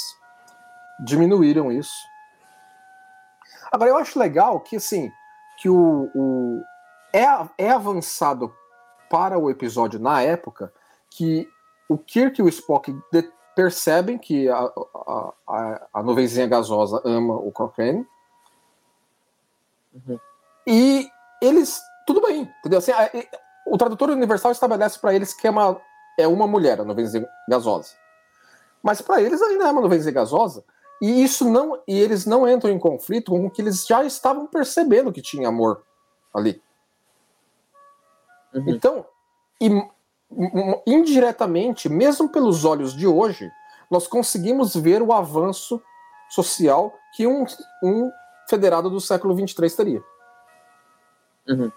diminuíram 1.03 1.71
isso. 1.71 1.91
Agora, 3.71 3.89
eu 3.89 3.97
acho 3.97 4.17
legal 4.17 4.59
que, 4.59 4.75
assim, 4.77 5.11
que 5.57 5.67
o, 5.67 6.09
o 6.15 6.63
é, 7.11 7.25
é 7.57 7.71
avançado 7.71 8.53
para 9.09 9.37
o 9.37 9.49
episódio 9.49 9.99
na 9.99 10.21
época 10.21 10.73
que 11.09 11.47
o 11.89 11.97
Kirk 11.97 12.39
e 12.39 12.43
o 12.43 12.49
Spock 12.49 12.95
percebem 13.55 14.17
que 14.17 14.47
a, 14.49 14.57
a, 14.59 15.33
a, 15.47 15.87
a 15.93 16.03
nuvenzinha 16.03 16.47
gasosa 16.47 17.01
ama 17.05 17.35
o 17.35 17.51
Cochrane. 17.51 18.05
Uhum. 19.93 20.19
E 20.67 21.09
eles. 21.41 21.79
Tudo 22.05 22.21
bem, 22.21 22.49
entendeu? 22.59 22.79
Assim, 22.79 22.91
a- 22.91 23.09
o 23.65 23.77
tradutor 23.77 24.09
universal 24.09 24.51
estabelece 24.51 24.99
para 24.99 25.13
eles 25.13 25.33
que 25.33 25.47
é 25.47 25.49
uma, 25.49 25.81
é 26.17 26.27
uma 26.27 26.47
mulher, 26.47 26.79
a 26.79 26.85
nuvenzinha 26.85 27.27
gasosa. 27.49 27.93
Mas 28.81 29.01
para 29.01 29.21
eles 29.21 29.41
ainda 29.41 29.67
é 29.67 29.71
uma 29.71 29.81
nuvenzinha 29.81 30.13
gasosa. 30.13 30.63
E 31.01 31.23
isso 31.23 31.49
não. 31.49 31.81
E 31.87 31.99
eles 31.99 32.25
não 32.25 32.47
entram 32.47 32.71
em 32.71 32.79
conflito 32.79 33.31
com 33.31 33.45
o 33.45 33.51
que 33.51 33.61
eles 33.61 33.85
já 33.85 34.03
estavam 34.03 34.47
percebendo 34.47 35.11
que 35.11 35.21
tinha 35.21 35.47
amor 35.47 35.83
ali. 36.33 36.61
Uhum. 38.53 38.69
Então, 38.69 39.05
indiretamente, 40.85 41.89
mesmo 41.89 42.29
pelos 42.29 42.65
olhos 42.65 42.95
de 42.95 43.07
hoje, 43.07 43.51
nós 43.89 44.07
conseguimos 44.07 44.75
ver 44.75 45.01
o 45.01 45.13
avanço 45.13 45.81
social 46.29 46.93
que 47.15 47.25
um, 47.25 47.45
um 47.83 48.11
federado 48.49 48.89
do 48.89 48.99
século 48.99 49.35
23 49.35 49.75
teria. 49.75 50.03
Uhum. 51.47 51.71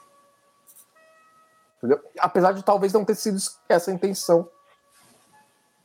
Entendeu? 1.79 2.01
Apesar 2.19 2.53
de 2.53 2.63
talvez 2.63 2.93
não 2.93 3.05
ter 3.05 3.15
sido 3.15 3.39
essa 3.69 3.91
a 3.91 3.95
intenção 3.95 4.49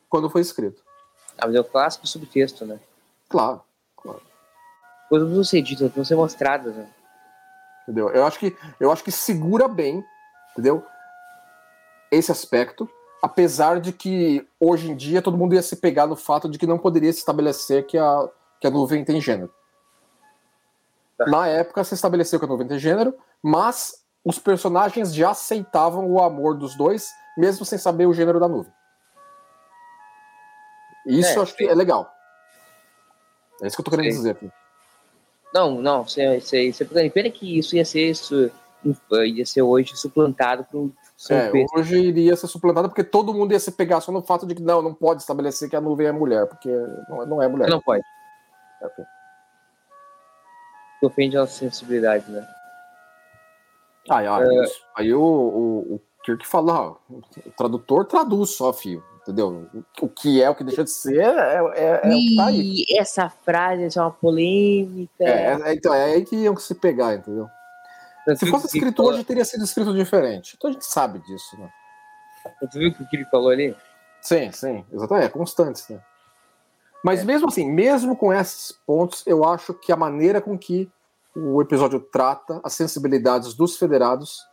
quando 0.09 0.29
foi 0.29 0.41
escrito. 0.41 0.83
Ah, 1.37 1.47
mas 1.47 1.55
é 1.55 1.59
o 1.59 1.63
clássico 1.63 2.07
subtexto, 2.07 2.65
né? 2.65 2.79
Claro. 3.29 3.61
Coisas 5.09 5.29
não 5.29 5.43
ser 5.43 5.61
ditas, 5.61 5.93
não 5.95 6.03
ser 6.03 6.15
mostradas, 6.15 6.75
né? 6.75 6.89
Entendeu? 7.83 8.09
Eu 8.09 8.25
acho 8.25 8.39
que 8.39 8.55
eu 8.79 8.91
acho 8.91 9.03
que 9.03 9.11
segura 9.11 9.67
bem, 9.67 10.03
entendeu? 10.55 10.85
Esse 12.09 12.31
aspecto, 12.31 12.89
apesar 13.21 13.81
de 13.81 13.91
que 13.91 14.47
hoje 14.59 14.89
em 14.89 14.95
dia 14.95 15.21
todo 15.21 15.37
mundo 15.37 15.53
ia 15.53 15.61
se 15.61 15.75
pegar 15.75 16.07
no 16.07 16.15
fato 16.15 16.49
de 16.49 16.57
que 16.57 16.65
não 16.65 16.77
poderia 16.77 17.11
se 17.11 17.19
estabelecer 17.19 17.85
que 17.85 17.97
a, 17.97 18.29
que 18.59 18.65
a 18.65 18.71
nuvem 18.71 19.03
tem 19.03 19.19
gênero. 19.19 19.53
Tá. 21.17 21.25
Na 21.25 21.47
época 21.47 21.83
se 21.83 21.93
estabeleceu 21.93 22.39
que 22.39 22.45
a 22.45 22.47
nuvem 22.47 22.67
tem 22.67 22.79
gênero, 22.79 23.13
mas 23.43 24.05
os 24.23 24.39
personagens 24.39 25.13
já 25.13 25.31
aceitavam 25.31 26.09
o 26.09 26.21
amor 26.21 26.55
dos 26.55 26.75
dois, 26.75 27.11
mesmo 27.37 27.65
sem 27.65 27.77
saber 27.77 28.05
o 28.05 28.13
gênero 28.13 28.39
da 28.39 28.47
nuvem. 28.47 28.71
Isso 31.05 31.39
É, 31.39 31.41
acho 31.41 31.55
que 31.55 31.65
é 31.65 31.75
legal. 31.75 32.11
É 33.61 33.67
isso 33.67 33.75
que 33.75 33.81
eu 33.81 33.85
tô 33.85 33.91
querendo 33.91 34.09
dizer. 34.09 34.37
Não, 35.53 35.81
não, 35.81 36.03
você, 36.03 36.39
você, 36.39 36.71
você 36.73 37.09
pena 37.09 37.29
que 37.29 37.59
isso 37.59 37.75
ia 37.75 37.85
ser 37.85 38.09
isso, 38.09 38.51
ia 39.25 39.45
ser 39.45 39.61
hoje 39.61 39.95
suplantado 39.95 40.63
por 40.65 40.77
um 40.79 40.91
É, 41.29 41.49
hoje 41.77 41.97
iria 41.97 42.35
ser 42.35 42.47
suplantado 42.47 42.89
porque 42.89 43.03
todo 43.03 43.33
mundo 43.33 43.51
ia 43.53 43.59
se 43.59 43.71
pegar 43.71 44.01
só 44.01 44.11
no 44.11 44.21
fato 44.21 44.45
de 44.45 44.53
que 44.53 44.61
não, 44.61 44.81
não 44.81 44.93
pode 44.93 45.21
estabelecer 45.21 45.69
que 45.69 45.75
a 45.75 45.81
nuvem 45.81 46.07
é 46.07 46.11
mulher, 46.11 46.45
porque 46.45 46.69
não, 47.09 47.23
é- 47.23 47.25
não 47.25 47.41
é 47.41 47.47
mulher. 47.47 47.69
Não 47.69 47.79
pode. 47.81 48.03
Ok. 48.81 49.05
Que 50.99 51.05
ofende 51.05 51.37
a 51.37 51.41
nossa 51.41 51.53
sensibilidade, 51.53 52.29
né? 52.29 52.45
Ah, 54.09 54.21
É. 54.23 54.63
isso. 54.63 54.81
Aí 54.95 55.13
o, 55.13 55.21
o, 55.21 55.95
o 55.95 56.01
Kirk 56.23 56.45
fala, 56.45 56.73
ó, 56.89 56.95
o 57.09 57.51
tradutor 57.57 58.05
traduz 58.05 58.51
só, 58.51 58.71
filho. 58.73 59.03
entendeu? 59.21 59.67
O 60.01 60.07
que 60.07 60.41
é, 60.41 60.49
o 60.49 60.55
que 60.55 60.63
deixa 60.63 60.83
de 60.83 60.91
ser, 60.91 61.17
é, 61.19 61.55
é, 61.75 61.99
é 62.03 62.07
o 62.07 62.11
que 62.11 62.35
tá 62.35 62.45
aí. 62.45 62.85
E 62.87 62.99
essa 62.99 63.29
frase 63.29 63.97
é 63.97 64.01
uma 64.01 64.11
polêmica. 64.11 65.23
É, 65.23 65.53
é, 65.63 65.73
então, 65.73 65.93
é 65.93 66.03
aí 66.13 66.25
que 66.25 66.35
iam 66.35 66.55
se 66.57 66.75
pegar, 66.75 67.15
entendeu? 67.15 67.47
Se 68.37 68.49
fosse 68.49 68.67
escrito 68.67 69.03
hoje, 69.03 69.23
teria 69.23 69.45
sido 69.45 69.63
escrito 69.63 69.93
diferente. 69.93 70.55
Então 70.57 70.69
a 70.69 70.73
gente 70.73 70.85
sabe 70.85 71.19
disso, 71.19 71.59
né? 71.59 71.69
Você 72.61 72.79
viu 72.79 72.89
o 72.89 72.93
que 72.93 73.03
o 73.03 73.07
Kirk 73.07 73.29
falou 73.29 73.49
ali? 73.49 73.75
Sim, 74.21 74.51
sim, 74.51 74.85
exatamente, 74.91 75.25
é 75.25 75.29
constante, 75.29 75.93
né? 75.93 76.01
Mas 77.03 77.23
mesmo 77.23 77.47
assim, 77.47 77.71
mesmo 77.71 78.15
com 78.15 78.33
esses 78.33 78.71
pontos, 78.71 79.25
eu 79.27 79.45
acho 79.45 79.73
que 79.75 79.91
a 79.91 79.95
maneira 79.95 80.41
com 80.41 80.57
que 80.57 80.91
o 81.35 81.61
episódio 81.61 81.99
trata 81.99 82.59
as 82.63 82.73
sensibilidades 82.73 83.53
dos 83.53 83.77
federados 83.77 84.43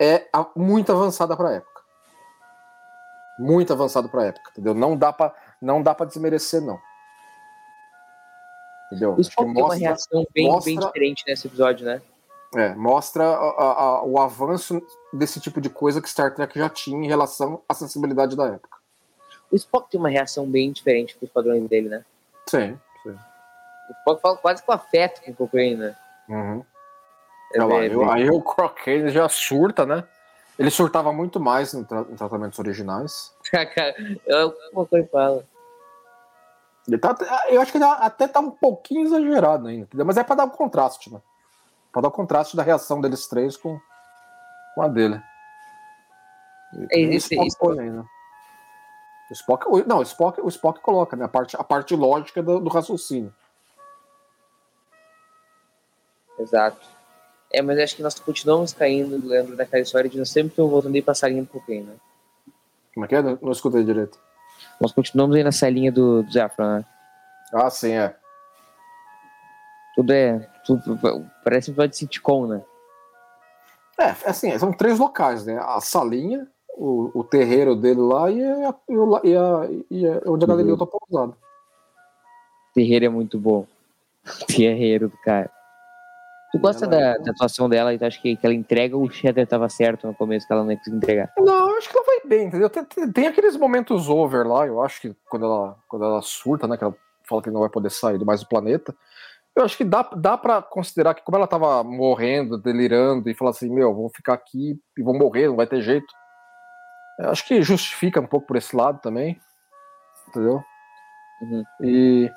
é 0.00 0.28
muito 0.54 0.92
avançada 0.92 1.36
para 1.36 1.48
a 1.48 1.52
época. 1.54 1.82
Muito 3.38 3.72
avançado 3.72 4.08
para 4.08 4.22
a 4.22 4.26
época, 4.26 4.50
entendeu? 4.52 4.74
Não 4.74 4.96
dá 4.96 5.12
para 5.12 5.34
não 5.60 5.82
dá 5.82 5.94
para 5.94 6.06
desmerecer 6.06 6.60
não. 6.60 6.78
Entendeu? 8.86 9.14
O 9.14 9.20
Spock 9.20 9.52
tem 9.52 9.62
uma 9.64 9.74
reação 9.74 10.24
bem, 10.32 10.46
mostra, 10.46 10.72
bem 10.72 10.78
diferente 10.78 11.24
nesse 11.26 11.48
episódio, 11.48 11.84
né? 11.84 12.00
É, 12.56 12.74
mostra 12.74 13.22
a, 13.22 13.82
a, 13.82 14.02
o 14.02 14.18
avanço 14.18 14.82
desse 15.12 15.38
tipo 15.38 15.60
de 15.60 15.68
coisa 15.68 16.00
que 16.00 16.08
Star 16.08 16.34
Trek 16.34 16.58
já 16.58 16.70
tinha 16.70 16.96
em 16.96 17.06
relação 17.06 17.62
à 17.68 17.74
sensibilidade 17.74 18.34
da 18.34 18.46
época. 18.46 18.78
O 19.52 19.56
Spock 19.56 19.90
tem 19.90 20.00
uma 20.00 20.08
reação 20.08 20.46
bem 20.46 20.72
diferente 20.72 21.14
com 21.18 21.26
os 21.26 21.30
padrões 21.30 21.68
dele, 21.68 21.90
né? 21.90 22.02
Sim, 22.48 22.80
sim. 23.02 23.10
O 23.10 23.92
Spock 23.98 24.22
fala 24.22 24.36
quase 24.38 24.62
com 24.62 24.72
afeto 24.72 25.22
com 25.22 25.32
o 25.32 25.34
Cochrane, 25.34 25.76
né? 25.76 25.96
Uhum. 26.30 26.64
É, 27.52 27.62
lá, 27.62 27.84
é, 27.84 27.94
eu, 27.94 28.10
aí 28.10 28.30
o 28.30 28.40
Cochrane 28.40 29.10
já 29.10 29.28
surta, 29.28 29.84
né? 29.84 30.02
Ele 30.58 30.70
surtava 30.70 31.12
muito 31.12 31.38
mais 31.38 31.74
em, 31.74 31.84
tra 31.84 32.06
em 32.10 32.16
tratamentos 32.16 32.58
originais. 32.58 33.34
é 33.52 34.44
o 34.44 34.50
que 34.50 34.66
o 34.68 34.70
Cochrane 34.72 35.08
fala. 35.08 35.44
Ele 36.88 36.96
tá, 36.96 37.14
eu 37.50 37.60
acho 37.60 37.70
que 37.70 37.76
ele 37.76 37.84
até 37.84 38.26
tá 38.26 38.40
um 38.40 38.50
pouquinho 38.50 39.02
exagerado 39.02 39.68
ainda, 39.68 40.04
mas 40.06 40.16
é 40.16 40.24
para 40.24 40.36
dar 40.36 40.44
um 40.46 40.50
contraste, 40.50 41.12
né? 41.12 41.20
Para 41.96 42.02
dar 42.02 42.08
o 42.08 42.12
contraste 42.12 42.54
da 42.54 42.62
reação 42.62 43.00
deles 43.00 43.26
três 43.26 43.56
com, 43.56 43.80
com 44.74 44.82
a 44.82 44.88
dele. 44.88 45.18
É, 46.90 47.00
existe 47.00 47.34
isso. 47.42 47.70
Ainda. 47.70 48.04
O 49.30 49.32
Spock, 49.32 49.64
não, 49.86 50.00
o 50.00 50.02
Spock, 50.02 50.38
o 50.42 50.48
Spock 50.48 50.80
coloca 50.80 51.16
né, 51.16 51.24
a, 51.24 51.28
parte, 51.28 51.56
a 51.56 51.64
parte 51.64 51.96
lógica 51.96 52.42
do, 52.42 52.60
do 52.60 52.68
raciocínio. 52.68 53.34
Exato. 56.38 56.86
É, 57.50 57.62
mas 57.62 57.78
acho 57.78 57.96
que 57.96 58.02
nós 58.02 58.20
continuamos 58.20 58.74
caindo, 58.74 59.26
lembro 59.26 59.56
daquela 59.56 59.82
história 59.82 60.10
de 60.10 60.18
nós 60.18 60.28
sempre 60.28 60.50
estamos 60.50 60.70
voltando 60.70 61.02
pra 61.02 61.14
salinha 61.14 61.44
do 61.44 61.48
Cocaine, 61.48 61.86
né? 61.86 61.96
Como 62.92 63.06
é 63.06 63.08
que 63.08 63.14
é? 63.14 63.22
Não, 63.22 63.52
escutei 63.52 63.82
direito. 63.82 64.18
Nós 64.78 64.92
continuamos 64.92 65.34
aí 65.34 65.42
na 65.42 65.50
salinha 65.50 65.90
do, 65.90 66.22
do 66.22 66.30
Zafra, 66.30 66.76
né? 66.76 66.84
Ah, 67.54 67.70
sim, 67.70 67.92
é. 67.92 68.14
Tudo 69.94 70.12
é. 70.12 70.55
Tudo, 70.66 70.98
parece 71.44 71.70
um 71.70 71.72
episódio 71.72 71.90
de 71.90 71.96
sitcom, 71.96 72.46
né? 72.46 72.62
É, 73.98 74.14
assim, 74.28 74.56
são 74.58 74.72
três 74.72 74.98
locais, 74.98 75.46
né? 75.46 75.58
A 75.58 75.80
salinha, 75.80 76.46
o, 76.76 77.10
o 77.14 77.24
terreiro 77.24 77.74
dele 77.74 78.00
lá 78.00 78.30
e, 78.30 78.42
a, 78.42 78.74
e, 78.88 79.36
a, 79.36 79.68
e 79.90 80.06
a, 80.06 80.22
onde 80.26 80.44
a 80.44 80.48
galeria 80.48 80.72
uhum. 80.72 80.78
tá 80.78 80.86
pousada. 80.86 81.32
Terreiro 82.74 83.06
é 83.06 83.08
muito 83.08 83.38
bom. 83.38 83.66
Terreiro 84.46 85.08
do 85.08 85.16
cara. 85.18 85.50
Tu 86.52 86.58
gosta 86.58 86.86
da, 86.86 86.98
é... 86.98 87.18
da, 87.18 87.30
atuação 87.30 87.68
dela 87.68 87.92
e 87.94 87.98
tu 87.98 88.04
acha 88.04 88.20
que, 88.20 88.36
que 88.36 88.46
ela 88.46 88.54
entrega 88.54 88.96
ou 88.96 89.04
o 89.04 89.10
Cheddar 89.10 89.46
tava 89.46 89.68
certo 89.68 90.06
no 90.06 90.14
começo 90.14 90.46
que 90.46 90.52
ela 90.52 90.62
não 90.62 90.70
ia 90.70 90.76
conseguir 90.76 90.96
entregar? 90.96 91.32
Não, 91.38 91.70
eu 91.70 91.76
acho 91.76 91.88
que 91.88 91.96
ela 91.96 92.06
vai 92.06 92.20
bem, 92.24 92.46
entendeu? 92.46 92.68
Tem, 92.68 92.84
tem, 92.84 93.12
tem, 93.12 93.26
aqueles 93.26 93.56
momentos 93.56 94.08
over 94.08 94.46
lá, 94.46 94.66
eu 94.66 94.82
acho 94.82 95.00
que 95.00 95.14
quando 95.28 95.46
ela, 95.46 95.76
quando 95.88 96.04
ela 96.04 96.22
surta, 96.22 96.68
né? 96.68 96.76
Que 96.76 96.84
ela 96.84 96.94
fala 97.24 97.42
que 97.42 97.50
não 97.50 97.60
vai 97.60 97.68
poder 97.68 97.90
sair 97.90 98.18
do 98.18 98.26
mais 98.26 98.40
do 98.40 98.48
planeta. 98.48 98.94
Eu 99.56 99.64
acho 99.64 99.76
que 99.76 99.84
dá, 99.84 100.02
dá 100.14 100.36
para 100.36 100.60
considerar 100.60 101.14
que 101.14 101.22
como 101.22 101.38
ela 101.38 101.46
tava 101.46 101.82
morrendo, 101.82 102.58
delirando, 102.58 103.30
e 103.30 103.34
falar 103.34 103.52
assim, 103.52 103.72
meu, 103.72 103.94
vou 103.94 104.10
ficar 104.10 104.34
aqui 104.34 104.78
e 104.98 105.02
vou 105.02 105.14
morrer, 105.14 105.48
não 105.48 105.56
vai 105.56 105.66
ter 105.66 105.80
jeito. 105.80 106.06
Eu 107.18 107.30
acho 107.30 107.46
que 107.46 107.62
justifica 107.62 108.20
um 108.20 108.26
pouco 108.26 108.46
por 108.46 108.56
esse 108.58 108.76
lado 108.76 109.00
também. 109.00 109.40
Entendeu? 110.28 110.62
Uhum. 111.40 111.64
E. 111.80 112.30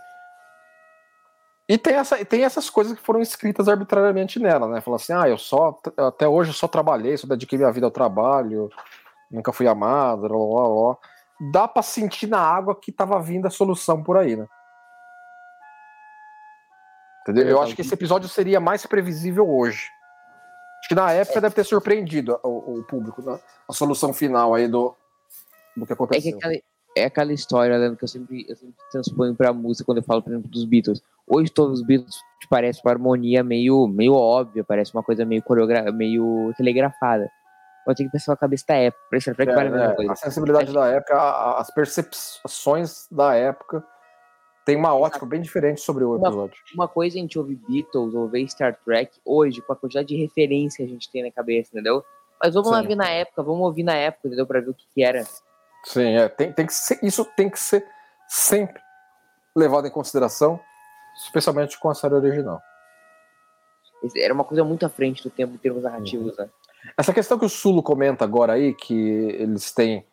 E 1.68 1.78
tem, 1.78 1.94
essa, 1.96 2.26
tem 2.26 2.44
essas 2.44 2.70
coisas 2.70 2.98
que 2.98 3.06
foram 3.06 3.22
escritas 3.22 3.68
arbitrariamente 3.68 4.40
nela, 4.40 4.68
né? 4.68 4.82
Falar 4.82 4.96
assim, 4.96 5.14
ah, 5.14 5.30
eu 5.30 5.38
só, 5.38 5.78
até 5.98 6.28
hoje 6.28 6.50
eu 6.50 6.56
só 6.56 6.68
trabalhei, 6.68 7.16
só 7.16 7.28
dediquei 7.28 7.60
minha 7.60 7.72
vida 7.72 7.86
ao 7.86 7.92
trabalho, 7.92 8.70
nunca 9.30 9.54
fui 9.54 9.68
amado, 9.68 10.22
blá, 10.22 10.30
blá, 10.30 10.68
blá. 10.68 10.98
Dá 11.52 11.68
pra 11.68 11.84
sentir 11.84 12.28
na 12.28 12.40
água 12.40 12.76
que 12.76 12.92
tava 12.92 13.22
vindo 13.22 13.46
a 13.46 13.52
solução 13.52 14.02
por 14.02 14.18
aí, 14.18 14.36
né? 14.36 14.48
Entendeu? 17.22 17.48
Eu 17.48 17.62
acho 17.62 17.76
que 17.76 17.82
esse 17.82 17.94
episódio 17.94 18.28
seria 18.28 18.60
mais 18.60 18.86
previsível 18.86 19.50
hoje. 19.50 19.88
Acho 20.80 20.90
que 20.90 20.96
na 20.96 21.12
época 21.12 21.40
é. 21.40 21.42
deve 21.42 21.56
ter 21.56 21.64
surpreendido 21.64 22.40
o, 22.44 22.80
o 22.80 22.84
público, 22.84 23.22
né? 23.22 23.40
a 23.68 23.74
solução 23.74 24.14
final 24.14 24.56
aí 24.56 24.68
do, 24.68 24.96
do 25.76 25.86
que 25.86 25.94
aconteceu. 25.94 26.30
É, 26.30 26.32
que 26.32 26.38
aquela, 26.38 26.62
é 26.98 27.06
aquela 27.06 27.34
história, 27.34 27.78
né, 27.78 27.96
que 27.96 28.04
eu 28.04 28.08
sempre, 28.08 28.46
eu 28.48 28.56
sempre 28.56 28.76
transponho 28.92 29.36
pra 29.36 29.54
música 29.54 29.86
quando 29.86 30.00
eu 30.00 30.04
falo, 30.04 30.22
por 30.22 30.32
exemplo, 30.32 30.50
dos 30.50 30.66
Beatles. 30.66 31.02
Hoje 31.28 31.52
todos 31.52 31.80
os 31.80 31.86
Beatles 31.86 32.16
te 32.40 32.48
parece 32.50 32.82
uma 32.84 32.92
harmonia 32.92 33.44
meio, 33.44 33.88
meio 33.88 34.14
óbvia, 34.14 34.64
parece 34.64 34.94
uma 34.94 35.04
coisa 35.04 35.26
meio 35.26 35.44
coreogra 35.44 35.92
meio 35.92 36.54
telegrafada. 36.58 37.30
Eu 37.88 37.96
tenho 37.96 38.10
que 38.10 38.14
pensar 38.14 38.34
na 38.34 38.38
cabeça 38.38 38.66
da 38.68 38.76
época, 38.76 39.18
isso, 39.18 39.34
pra 39.34 39.46
que 39.46 39.52
é, 39.52 39.56
vale 39.56 39.70
a, 39.76 39.96
é, 40.04 40.12
a 40.12 40.16
sensibilidade 40.16 40.70
é. 40.70 40.74
da 40.74 40.88
época, 40.88 41.58
as 41.58 41.72
percepções 41.72 43.08
da 43.12 43.36
época 43.36 43.84
tem 44.70 44.78
uma 44.78 44.94
ótica 44.94 45.26
bem 45.26 45.42
diferente 45.42 45.82
sobre 45.82 46.04
o 46.04 46.16
episódio. 46.16 46.56
Uma, 46.76 46.84
uma 46.84 46.88
coisa 46.88 47.18
a 47.18 47.22
gente 47.22 47.40
ouvir 47.40 47.56
Beatles, 47.68 48.14
ouvir 48.14 48.48
Star 48.48 48.78
Trek 48.86 49.20
hoje, 49.26 49.64
com 49.64 49.74
a 49.74 49.76
quantidade 49.76 50.10
de 50.10 50.16
referência 50.16 50.86
que 50.86 50.92
a 50.92 50.94
gente 50.94 51.10
tem 51.10 51.24
na 51.24 51.32
cabeça, 51.32 51.72
entendeu? 51.74 52.06
Mas 52.40 52.54
vamos 52.54 52.70
Sim. 52.70 52.76
lá 52.76 52.82
ver 52.84 52.96
na 52.96 53.10
época, 53.10 53.42
vamos 53.42 53.62
ouvir 53.62 53.82
na 53.82 53.96
época, 53.96 54.28
entendeu? 54.28 54.46
Pra 54.46 54.62
ver 54.62 54.70
o 54.70 54.74
que, 54.76 54.86
que 54.94 55.04
era. 55.04 55.26
Sim, 55.86 56.18
é, 56.18 56.30
tem, 56.30 56.54
tem 56.54 56.68
que 56.68 56.74
ser, 56.74 57.00
isso 57.02 57.26
tem 57.36 57.50
que 57.50 57.60
ser 57.60 57.84
sempre 58.28 58.80
levado 59.56 59.88
em 59.88 59.92
consideração, 59.92 60.60
especialmente 61.26 61.80
com 61.80 61.90
a 61.90 61.96
série 61.96 62.14
original. 62.14 62.62
Era 64.16 64.36
uma 64.36 64.44
coisa 64.44 64.64
muito 64.64 64.86
à 64.86 64.90
frente 64.90 65.24
do 65.24 65.32
tempo 65.32 65.56
em 65.56 65.58
termos 65.58 65.82
narrativos, 65.82 66.38
uhum. 66.38 66.44
né? 66.44 66.50
Essa 66.96 67.12
questão 67.12 67.40
que 67.40 67.46
o 67.46 67.50
Sulo 67.50 67.82
comenta 67.82 68.24
agora 68.24 68.54
aí, 68.54 68.76
que 68.76 68.94
eles 68.94 69.72
têm, 69.72 70.06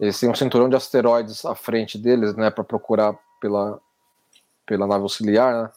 eles 0.00 0.18
têm 0.18 0.28
um 0.28 0.34
cinturão 0.34 0.68
de 0.68 0.74
asteroides 0.74 1.44
à 1.44 1.54
frente 1.54 1.96
deles, 1.96 2.34
né, 2.34 2.50
para 2.50 2.64
procurar 2.64 3.16
pela 3.40 3.80
pela 4.70 4.86
nave 4.86 5.02
auxiliar, 5.02 5.52
né? 5.52 5.70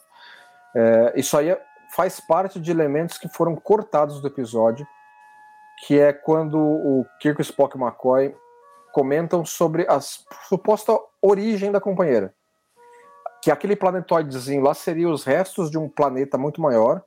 É, 0.76 1.12
isso 1.16 1.36
aí 1.36 1.56
faz 1.96 2.20
parte 2.20 2.60
de 2.60 2.70
elementos 2.70 3.18
que 3.18 3.28
foram 3.28 3.56
cortados 3.56 4.20
do 4.20 4.28
episódio, 4.28 4.86
que 5.84 5.98
é 5.98 6.12
quando 6.12 6.56
o 6.56 7.04
Kirk, 7.18 7.42
Spock 7.42 7.76
e 7.76 7.80
McCoy 7.80 8.36
comentam 8.92 9.44
sobre 9.44 9.84
a 9.88 9.98
suposta 10.00 10.96
origem 11.20 11.72
da 11.72 11.80
companheira. 11.80 12.32
Que 13.42 13.50
aquele 13.50 13.74
planetoidezinho 13.74 14.62
lá 14.62 14.74
seria 14.74 15.08
os 15.08 15.24
restos 15.24 15.68
de 15.70 15.76
um 15.76 15.88
planeta 15.88 16.38
muito 16.38 16.60
maior, 16.60 17.02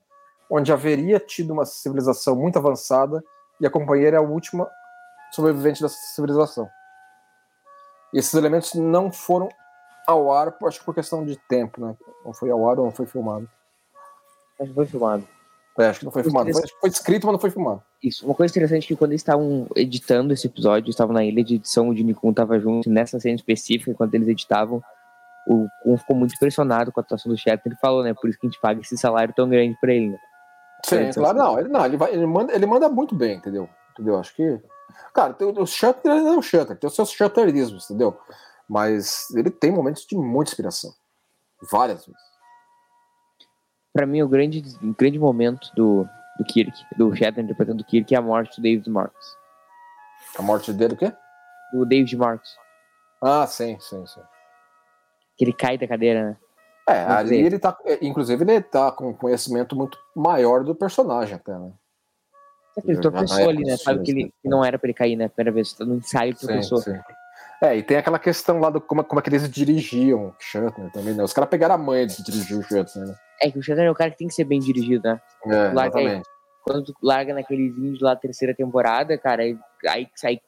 onde 0.50 0.70
haveria 0.70 1.18
tido 1.18 1.54
uma 1.54 1.64
civilização 1.64 2.36
muito 2.36 2.58
avançada 2.58 3.24
e 3.58 3.66
a 3.66 3.70
companheira 3.70 4.18
é 4.18 4.20
a 4.20 4.22
última 4.22 4.68
sobrevivente 5.32 5.82
dessa 5.82 5.96
civilização. 6.14 6.68
Esses 8.12 8.34
elementos 8.34 8.74
não 8.74 9.10
foram 9.10 9.48
ao 10.08 10.32
ar, 10.32 10.56
acho 10.64 10.78
que 10.78 10.86
por 10.86 10.94
questão 10.94 11.22
de 11.22 11.36
tempo, 11.36 11.84
né? 11.84 11.94
Não 12.24 12.32
foi 12.32 12.50
ao 12.50 12.66
ar 12.66 12.78
ou 12.78 12.86
não 12.86 12.92
foi 12.92 13.04
filmado. 13.04 13.46
Acho 14.58 14.70
que 14.70 14.74
foi 14.74 14.86
filmado. 14.86 15.28
É, 15.78 15.86
acho 15.86 15.98
que 15.98 16.04
não 16.06 16.12
foi 16.12 16.22
filmado. 16.22 16.50
Foi, 16.50 16.62
foi, 16.80 16.88
escrito, 16.88 17.26
mas 17.26 17.32
não 17.34 17.38
foi 17.38 17.50
filmado. 17.50 17.82
Isso. 18.02 18.24
Uma 18.24 18.34
coisa 18.34 18.50
interessante 18.50 18.84
é 18.84 18.88
que 18.88 18.96
quando 18.96 19.12
eles 19.12 19.20
estavam 19.20 19.66
editando 19.76 20.32
esse 20.32 20.46
episódio, 20.46 20.88
estavam 20.88 21.12
na 21.12 21.22
ilha 21.22 21.44
de 21.44 21.56
edição, 21.56 21.90
o 21.90 21.94
Jimmy 21.94 22.14
Kun 22.14 22.30
estava 22.30 22.58
junto 22.58 22.88
nessa 22.88 23.20
cena 23.20 23.36
específica, 23.36 23.90
enquanto 23.90 24.14
eles 24.14 24.28
editavam, 24.28 24.82
o 25.46 25.68
Kun 25.82 25.98
ficou 25.98 26.16
muito 26.16 26.34
impressionado 26.34 26.90
com 26.90 27.00
a 27.00 27.02
atuação 27.02 27.30
do 27.30 27.38
chefe. 27.38 27.68
Ele 27.68 27.76
falou, 27.76 28.02
né? 28.02 28.14
Por 28.14 28.30
isso 28.30 28.38
que 28.38 28.46
a 28.46 28.50
gente 28.50 28.60
paga 28.60 28.80
esse 28.80 28.96
salário 28.96 29.34
tão 29.36 29.46
grande 29.46 29.76
para 29.78 29.92
ele. 29.92 30.08
Né? 30.08 30.18
Sim, 30.86 31.10
claro, 31.12 31.36
não. 31.36 31.58
Ele, 31.58 31.68
não 31.68 31.84
ele, 31.84 31.96
vai, 31.98 32.14
ele, 32.14 32.26
manda, 32.26 32.54
ele 32.54 32.64
manda 32.64 32.88
muito 32.88 33.14
bem, 33.14 33.36
entendeu? 33.36 33.68
Entendeu? 33.92 34.18
Acho 34.18 34.34
que. 34.34 34.58
Cara, 35.12 35.34
tem, 35.34 35.46
o 35.46 35.66
Shutter 35.66 36.10
é 36.10 36.36
o 36.36 36.40
Shutter, 36.40 36.76
tem 36.76 36.88
os 36.88 36.94
seus 36.94 37.10
Shutterismos, 37.10 37.84
entendeu? 37.90 38.18
Mas 38.68 39.30
ele 39.34 39.50
tem 39.50 39.72
momentos 39.72 40.04
de 40.04 40.16
muita 40.16 40.50
inspiração. 40.50 40.92
Várias 41.70 42.04
vezes. 42.06 42.20
Para 43.92 44.06
mim, 44.06 44.22
o 44.22 44.28
grande, 44.28 44.62
o 44.82 44.94
grande 44.94 45.18
momento 45.18 45.70
do, 45.74 46.06
do 46.38 46.44
Kirk, 46.44 46.72
do 46.96 47.14
Shatner 47.16 47.44
interpretando 47.44 47.80
o 47.80 47.84
Kirk, 47.84 48.14
é 48.14 48.18
a 48.18 48.22
morte 48.22 48.60
do 48.60 48.62
David 48.62 48.88
Marks. 48.90 49.36
A 50.38 50.42
morte 50.42 50.72
dele 50.72 50.94
o 50.94 50.96
quê? 50.96 51.12
Do 51.72 51.86
David 51.86 52.16
Marks. 52.16 52.50
Ah, 53.22 53.46
sim, 53.46 53.78
sim, 53.80 54.06
sim. 54.06 54.20
Que 55.36 55.44
ele 55.44 55.52
cai 55.52 55.78
da 55.78 55.88
cadeira, 55.88 56.30
né? 56.30 56.36
É, 56.88 57.04
ali 57.04 57.36
ele 57.36 57.58
tá. 57.58 57.76
É, 57.84 57.98
inclusive, 58.04 58.42
ele 58.42 58.62
tá 58.62 58.90
com 58.92 59.12
conhecimento 59.14 59.76
muito 59.76 59.98
maior 60.14 60.64
do 60.64 60.74
personagem, 60.74 61.34
até, 61.34 61.58
né? 61.58 61.72
Ele 62.84 63.00
tropeçou 63.00 63.48
ali, 63.48 63.64
né? 63.64 63.76
Sabe 63.76 64.02
que, 64.04 64.10
ele, 64.10 64.32
que 64.40 64.48
não 64.48 64.64
era 64.64 64.78
pra 64.78 64.86
ele 64.86 64.94
cair, 64.94 65.16
né? 65.16 65.28
Primeira 65.28 65.52
vez, 65.52 65.76
no 65.80 65.96
ensaio 65.96 66.34
tropeçou. 66.36 66.82
É, 67.62 67.76
e 67.76 67.82
tem 67.82 67.96
aquela 67.96 68.18
questão 68.18 68.60
lá 68.60 68.70
do 68.70 68.80
como, 68.80 69.02
como 69.02 69.18
é 69.18 69.22
que 69.22 69.28
eles 69.28 69.48
dirigiam 69.50 70.28
o 70.28 70.34
Shatner 70.38 70.92
também, 70.92 71.12
né? 71.12 71.24
Os 71.24 71.32
caras 71.32 71.50
pegaram 71.50 71.74
a 71.74 71.78
manha 71.78 72.06
de 72.06 72.22
dirigir 72.22 72.56
o 72.56 72.62
Shatner, 72.62 73.08
né? 73.08 73.14
É 73.42 73.50
que 73.50 73.58
o 73.58 73.62
Shatner 73.62 73.86
é 73.86 73.90
o 73.90 73.94
cara 73.94 74.10
que 74.10 74.18
tem 74.18 74.28
que 74.28 74.34
ser 74.34 74.44
bem 74.44 74.60
dirigido, 74.60 75.02
né? 75.08 75.20
É, 75.46 75.72
Larga 75.72 75.98
aí. 75.98 76.22
Quando 76.62 76.84
tu 76.84 76.94
larga 77.02 77.34
naqueles 77.34 77.76
índios 77.76 78.00
lá 78.00 78.14
da 78.14 78.20
terceira 78.20 78.54
temporada, 78.54 79.16
cara, 79.18 79.42
aí, 79.42 79.58
aí 79.88 80.08
sai. 80.14 80.40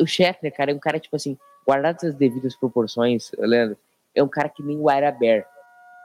O 0.00 0.06
Shatner, 0.06 0.54
cara, 0.54 0.70
é 0.70 0.74
um 0.74 0.78
cara, 0.78 1.00
tipo 1.00 1.16
assim, 1.16 1.36
guardado 1.66 2.04
as 2.06 2.14
devidas 2.14 2.56
proporções, 2.56 3.30
Leandro, 3.38 3.76
é 4.14 4.22
um 4.22 4.28
cara 4.28 4.48
que 4.48 4.62
nem 4.62 4.78
o 4.78 4.90
Ira 4.90 5.10
Bear. 5.10 5.44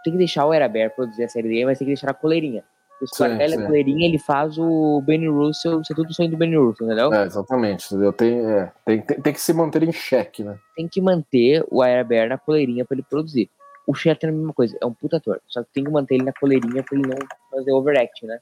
Tem 0.04 0.14
que 0.14 0.18
deixar 0.18 0.46
o 0.46 0.54
Ira 0.54 0.68
Bear 0.68 0.90
produzir 0.96 1.24
a 1.24 1.30
série 1.30 1.48
dele, 1.48 1.66
mas 1.66 1.78
tem 1.78 1.86
que 1.86 1.94
deixar 1.94 2.08
na 2.08 2.14
coleirinha. 2.14 2.64
Ele 3.02 3.50
sim. 3.50 3.58
na 3.58 3.66
coleirinha, 3.66 4.08
ele 4.08 4.18
faz 4.18 4.58
o 4.58 5.02
Benny 5.06 5.28
Russell 5.28 5.84
ser 5.84 5.94
tudo 5.96 6.14
sonho 6.14 6.30
do 6.30 6.38
Benny 6.38 6.56
Russell, 6.56 6.88
entendeu? 6.88 7.14
É, 7.14 7.26
exatamente. 7.26 7.86
Entendeu? 7.88 8.14
Tem, 8.14 8.40
é, 8.40 8.72
tem, 8.86 9.02
tem, 9.02 9.22
tem 9.22 9.34
que 9.34 9.42
se 9.42 9.54
manter 9.54 9.84
em 9.84 9.92
xeque, 9.92 10.44
né? 10.44 10.58
Tem 10.76 10.88
que 10.88 11.02
manter 11.02 11.66
o 11.70 11.84
Ira 11.84 12.04
Bear 12.04 12.30
na 12.30 12.38
coleirinha 12.38 12.86
pra 12.86 12.96
ele 12.96 13.04
produzir. 13.04 13.50
O 13.86 13.94
Shatner 13.94 14.32
é 14.32 14.36
a 14.36 14.38
mesma 14.38 14.54
coisa, 14.54 14.78
é 14.82 14.86
um 14.86 14.94
puta 14.94 15.18
ator. 15.18 15.42
Só 15.48 15.62
que 15.64 15.70
tem 15.74 15.84
que 15.84 15.92
manter 15.92 16.16
ele 16.16 16.24
na 16.24 16.34
coleirinha 16.34 16.84
pra 16.84 16.98
ele 16.98 17.08
não 17.08 17.18
fazer 17.52 17.72
overact, 17.72 18.26
né? 18.26 18.40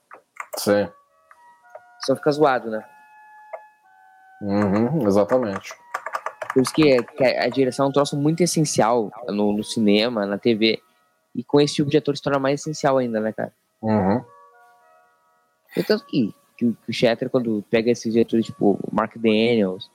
Sim. 0.57 0.87
Só 2.05 2.15
fica 2.15 2.31
zoado, 2.31 2.69
né? 2.69 2.83
Uhum, 4.41 5.07
exatamente. 5.07 5.73
Por 6.53 6.61
isso 6.61 6.73
que, 6.73 7.01
que 7.01 7.23
a 7.23 7.49
direção 7.49 7.87
é 7.87 7.89
um 7.89 7.91
troço 7.91 8.15
muito 8.15 8.41
essencial 8.41 9.11
no, 9.27 9.51
no 9.53 9.63
cinema, 9.63 10.25
na 10.25 10.37
TV. 10.37 10.79
E 11.35 11.43
com 11.43 11.59
esse 11.59 11.75
tipo 11.75 11.89
de 11.89 11.97
ator 11.97 12.15
se 12.15 12.21
torna 12.21 12.39
mais 12.39 12.61
essencial 12.61 12.97
ainda, 12.97 13.19
né, 13.19 13.33
cara? 13.33 13.51
Uhum. 13.81 14.23
E 15.75 15.83
tanto 15.83 16.05
que, 16.05 16.33
que, 16.57 16.65
o- 16.65 16.73
que 16.83 16.89
o 16.89 16.93
Shatter, 16.93 17.29
quando 17.29 17.63
pega 17.69 17.91
esses 17.91 18.11
diretores, 18.13 18.45
tipo 18.45 18.71
o 18.73 18.95
Mark 18.95 19.15
Daniels, 19.17 19.89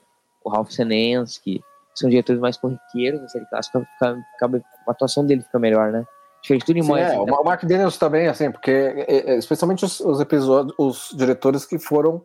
o 0.45 0.51
Ralph 0.51 0.70
Senensky, 0.70 1.59
que 1.59 1.99
são 2.01 2.09
diretores 2.11 2.41
mais 2.41 2.57
corriqueiros 2.57 3.31
série 3.33 3.47
clássica, 3.47 3.81
fica, 3.95 4.16
fica- 4.39 4.64
a 4.87 4.91
atuação 4.91 5.24
dele 5.26 5.43
fica 5.43 5.59
melhor, 5.59 5.91
né? 5.93 6.05
Diferente 6.43 6.62
do 6.66 6.66
Sim, 6.68 6.74
Nimoy. 6.74 7.01
é, 7.01 7.05
assim, 7.07 7.18
o 7.18 7.24
né? 7.26 7.33
O 7.33 7.45
Mark 7.45 7.64
Daniels 7.64 7.97
também, 7.99 8.29
assim, 8.29 8.51
porque 8.51 8.70
é, 8.70 9.33
é, 9.33 9.37
especialmente 9.37 9.85
os, 9.85 9.99
os 10.01 10.20
episódios, 10.20 10.74
os 10.79 11.11
diretores 11.16 11.64
que 11.66 11.79
foram 11.79 12.24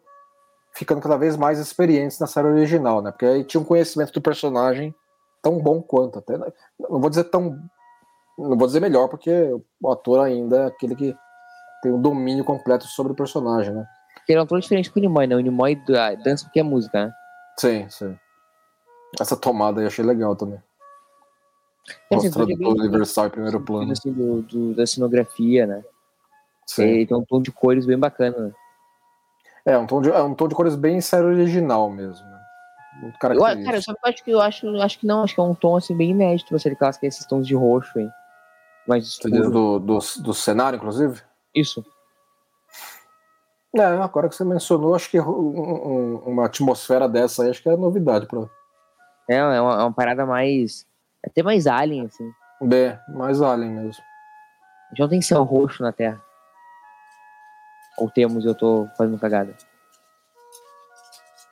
ficando 0.76 1.02
cada 1.02 1.18
vez 1.18 1.36
mais 1.36 1.60
experientes 1.60 2.20
na 2.20 2.28
série 2.28 2.48
original, 2.48 3.02
né? 3.02 3.12
Porque 3.12 3.26
aí 3.26 3.44
tinha 3.44 3.62
um 3.62 3.66
conhecimento 3.66 4.12
do 4.14 4.22
personagem 4.22 4.94
tão 5.42 5.58
bom 5.60 5.82
quanto, 5.82 6.20
até 6.20 6.38
né? 6.38 6.48
não 6.80 7.00
vou 7.02 7.10
dizer 7.10 7.26
tão, 7.26 7.58
não 8.38 8.58
vou 8.58 8.66
dizer 8.68 8.80
melhor, 8.80 9.08
porque 9.08 9.30
o 9.82 9.92
ator 9.92 10.20
ainda 10.22 10.58
é 10.62 10.66
aquele 10.68 10.96
que 10.96 11.16
tem 11.84 11.92
um 11.92 12.02
domínio 12.02 12.44
completo 12.46 12.86
sobre 12.88 13.12
o 13.12 13.16
personagem, 13.16 13.74
né? 13.74 13.86
Ele 14.28 14.38
é 14.38 14.42
um 14.42 14.46
ator 14.46 14.60
diferente 14.62 14.90
do 14.90 15.00
Nimoy, 15.02 15.28
né? 15.28 15.36
O 15.36 15.40
Nimoy 15.42 15.76
da- 15.86 16.16
dança 16.16 16.46
porque 16.46 16.60
é 16.62 16.64
música, 16.64 17.06
né? 17.08 17.14
Sim, 17.60 17.90
sim. 17.90 18.18
Essa 19.20 19.36
tomada 19.36 19.80
aí 19.80 19.84
eu 19.84 19.88
achei 19.88 20.04
legal 20.04 20.36
também. 20.36 20.60
É, 22.10 22.16
assim, 22.16 22.28
Mostrando 22.28 22.58
todo 22.58 22.78
o 22.78 22.80
Universal 22.80 23.28
em 23.28 23.30
primeiro 23.30 23.60
plano. 23.62 23.92
Assim, 23.92 24.12
do, 24.14 24.42
do- 24.44 24.74
da 24.74 24.88
cenografia, 24.88 25.68
né? 25.68 25.84
Sim. 26.66 26.84
Ele 26.84 27.06
tem 27.06 27.18
um 27.18 27.26
tom 27.26 27.42
de 27.42 27.52
cores 27.52 27.86
bem 27.86 28.00
bacana, 28.00 28.38
né? 28.38 28.52
É, 29.66 29.78
um 29.78 29.86
tom 29.86 30.02
de, 30.02 30.10
é 30.10 30.22
um 30.24 30.34
tom 30.34 30.48
de 30.48 30.56
cores 30.56 30.76
bem 30.76 31.02
série 31.02 31.26
original 31.26 31.90
mesmo. 31.90 32.26
Né? 32.26 32.40
Muito 33.02 33.16
Eu, 33.16 33.20
característico. 33.20 33.66
cara, 33.66 33.82
só 33.82 33.94
que 33.94 34.00
eu 34.02 34.10
acho 34.10 34.24
que 34.24 34.32
eu 34.32 34.42
acho, 34.42 34.82
acho 34.82 35.00
que 35.00 35.06
não, 35.06 35.24
acho 35.24 35.36
que 35.36 35.42
é 35.42 35.44
um 35.44 35.56
tom 35.56 35.76
assim 35.76 35.96
bem 35.96 36.12
inédito 36.12 36.50
pra 36.50 36.60
série 36.60 36.76
clássica, 36.76 37.06
esses 37.06 37.26
tons 37.26 37.46
de 37.46 37.54
roxo, 37.56 38.00
hein? 38.00 38.10
Mais 38.88 39.16
Você 39.18 39.30
diz 39.30 39.50
do, 39.50 39.80
do, 39.80 40.00
do 40.22 40.34
cenário, 40.34 40.78
inclusive? 40.78 41.22
Isso. 41.56 41.86
É, 43.76 43.84
agora 43.84 44.30
que 44.30 44.36
você 44.36 44.44
mencionou, 44.44 44.94
acho 44.94 45.10
que 45.10 45.20
um- 45.20 45.26
um- 45.26 46.16
uma 46.26 46.46
atmosfera 46.46 47.10
dessa 47.10 47.44
aí, 47.44 47.50
acho 47.50 47.62
que 47.62 47.70
é 47.70 47.76
novidade 47.76 48.28
para 48.28 48.48
É, 49.28 49.36
é 49.36 49.62
uma, 49.62 49.74
é 49.74 49.84
uma 49.84 49.94
parada 49.94 50.26
mais. 50.26 50.86
Até 51.26 51.42
mais 51.42 51.66
alien, 51.66 52.06
assim. 52.06 52.32
B, 52.62 52.98
mais 53.10 53.42
Alien 53.42 53.72
mesmo. 53.72 54.04
A 54.86 54.90
gente 54.90 55.00
não 55.00 55.10
tem 55.10 55.22
céu 55.22 55.44
roxo 55.44 55.82
na 55.82 55.92
Terra. 55.92 56.22
Ou 57.98 58.10
temos 58.10 58.46
eu 58.46 58.56
tô 58.56 58.88
fazendo 58.98 59.20
cagada. 59.20 59.56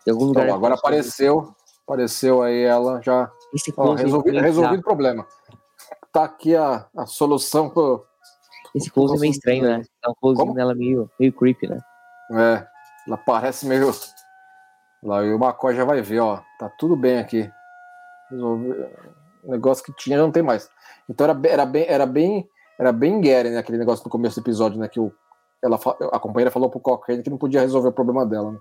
Em 0.06 0.12
algum 0.12 0.26
lugar. 0.26 0.45
Então, 0.45 0.56
agora 0.56 0.76
apareceu, 0.76 1.56
apareceu 1.84 2.41
aí 2.41 2.64
ela 2.64 3.02
já. 3.02 3.32
Esse 3.54 3.74
Ó, 3.78 3.95
é 3.97 4.02
resolvido 4.41 4.80
o 4.80 4.84
problema. 4.84 5.26
Tá 6.12 6.26
aqui 6.26 6.56
a, 6.56 6.88
a 6.95 7.06
solução 7.06 7.70
pro. 7.70 8.06
Esse 8.74 8.89
close 8.89 9.15
é 9.15 9.19
meio 9.19 9.32
estranho, 9.32 9.63
né? 9.63 9.84
Dá 10.01 10.11
um 10.11 10.15
close 10.15 10.39
Como? 10.39 10.53
nela 10.53 10.74
meio, 10.74 11.09
meio 11.19 11.34
creepy, 11.34 11.67
né? 11.67 11.80
É, 12.32 12.67
ela 13.07 13.17
parece 13.17 13.65
meio. 13.65 13.91
Lá 15.03 15.24
e 15.24 15.34
o 15.34 15.39
Macó 15.39 15.74
já 15.74 15.84
vai 15.84 16.01
ver, 16.01 16.19
ó. 16.19 16.41
Tá 16.59 16.69
tudo 16.78 16.95
bem 16.95 17.19
aqui. 17.19 17.51
Resolvi. 18.30 18.72
O 19.43 19.51
negócio 19.51 19.84
que 19.84 19.93
tinha 19.93 20.17
não 20.17 20.32
tem 20.32 20.43
mais. 20.43 20.69
Então 21.09 21.26
era, 21.26 21.34
bem- 21.34 21.51
era 21.51 21.65
bem. 21.65 21.86
Era 21.88 22.05
bem. 22.05 22.49
Era 22.80 22.91
bem 22.91 23.19
Gary, 23.19 23.49
né? 23.49 23.57
Aquele 23.57 23.78
negócio 23.78 24.03
no 24.05 24.11
começo 24.11 24.39
do 24.39 24.43
episódio, 24.43 24.80
né? 24.80 24.88
Que 24.88 24.99
o, 24.99 25.11
ela, 25.61 25.78
a 26.11 26.19
companheira 26.19 26.49
falou 26.49 26.69
pro 26.69 26.80
Cochrane 26.80 27.22
que 27.22 27.30
não 27.30 27.38
podia 27.38 27.61
resolver 27.61 27.89
o 27.89 27.93
problema 27.93 28.26
dela, 28.26 28.53
né? 28.53 28.59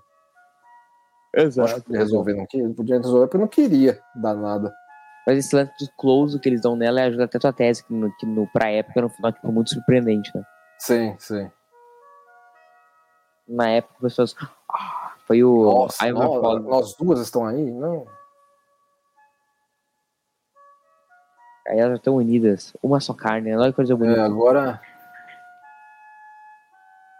Eu 1.33 1.63
Acho 1.63 1.81
que 1.81 1.95
resolver, 1.95 2.33
não 2.33 2.45
queria, 2.45 2.69
podia 2.73 2.97
resolver 2.97 3.27
porque 3.27 3.37
não 3.37 3.47
queria 3.47 3.99
dar 4.15 4.35
nada. 4.35 4.73
Mas 5.27 5.37
esse 5.37 5.55
lance 5.55 5.71
do 5.79 5.91
close 5.97 6.39
que 6.39 6.49
eles 6.49 6.61
dão 6.61 6.75
nela 6.75 7.01
ajuda 7.03 7.25
até 7.25 7.37
a 7.37 7.41
tua 7.41 7.53
tese, 7.53 7.83
que, 7.85 7.93
no, 7.93 8.11
que 8.17 8.25
no, 8.25 8.47
pra 8.47 8.71
época, 8.71 9.01
no 9.01 9.09
final, 9.09 9.31
ficou 9.33 9.51
muito 9.51 9.69
surpreendente, 9.71 10.31
né? 10.35 10.43
Sim, 10.79 11.15
sim. 11.19 11.49
Na 13.47 13.69
época, 13.69 13.93
as 13.95 14.01
pessoas. 14.01 14.35
"Ah, 14.69 15.13
foi 15.27 15.43
o 15.43 15.63
Nossa, 15.63 16.05
Fogg. 16.13 16.67
nós 16.67 16.95
duas 16.95 17.19
estão 17.19 17.45
aí? 17.45 17.69
Não. 17.71 18.05
Aí 21.67 21.77
elas 21.79 21.99
estão 21.99 22.15
unidas. 22.15 22.73
Uma 22.81 22.99
só 22.99 23.13
carne, 23.13 23.55
olha 23.55 23.69
que 23.69 23.75
coisa 23.75 23.93
É, 23.93 23.97
bonita. 23.97 24.23
agora. 24.25 24.81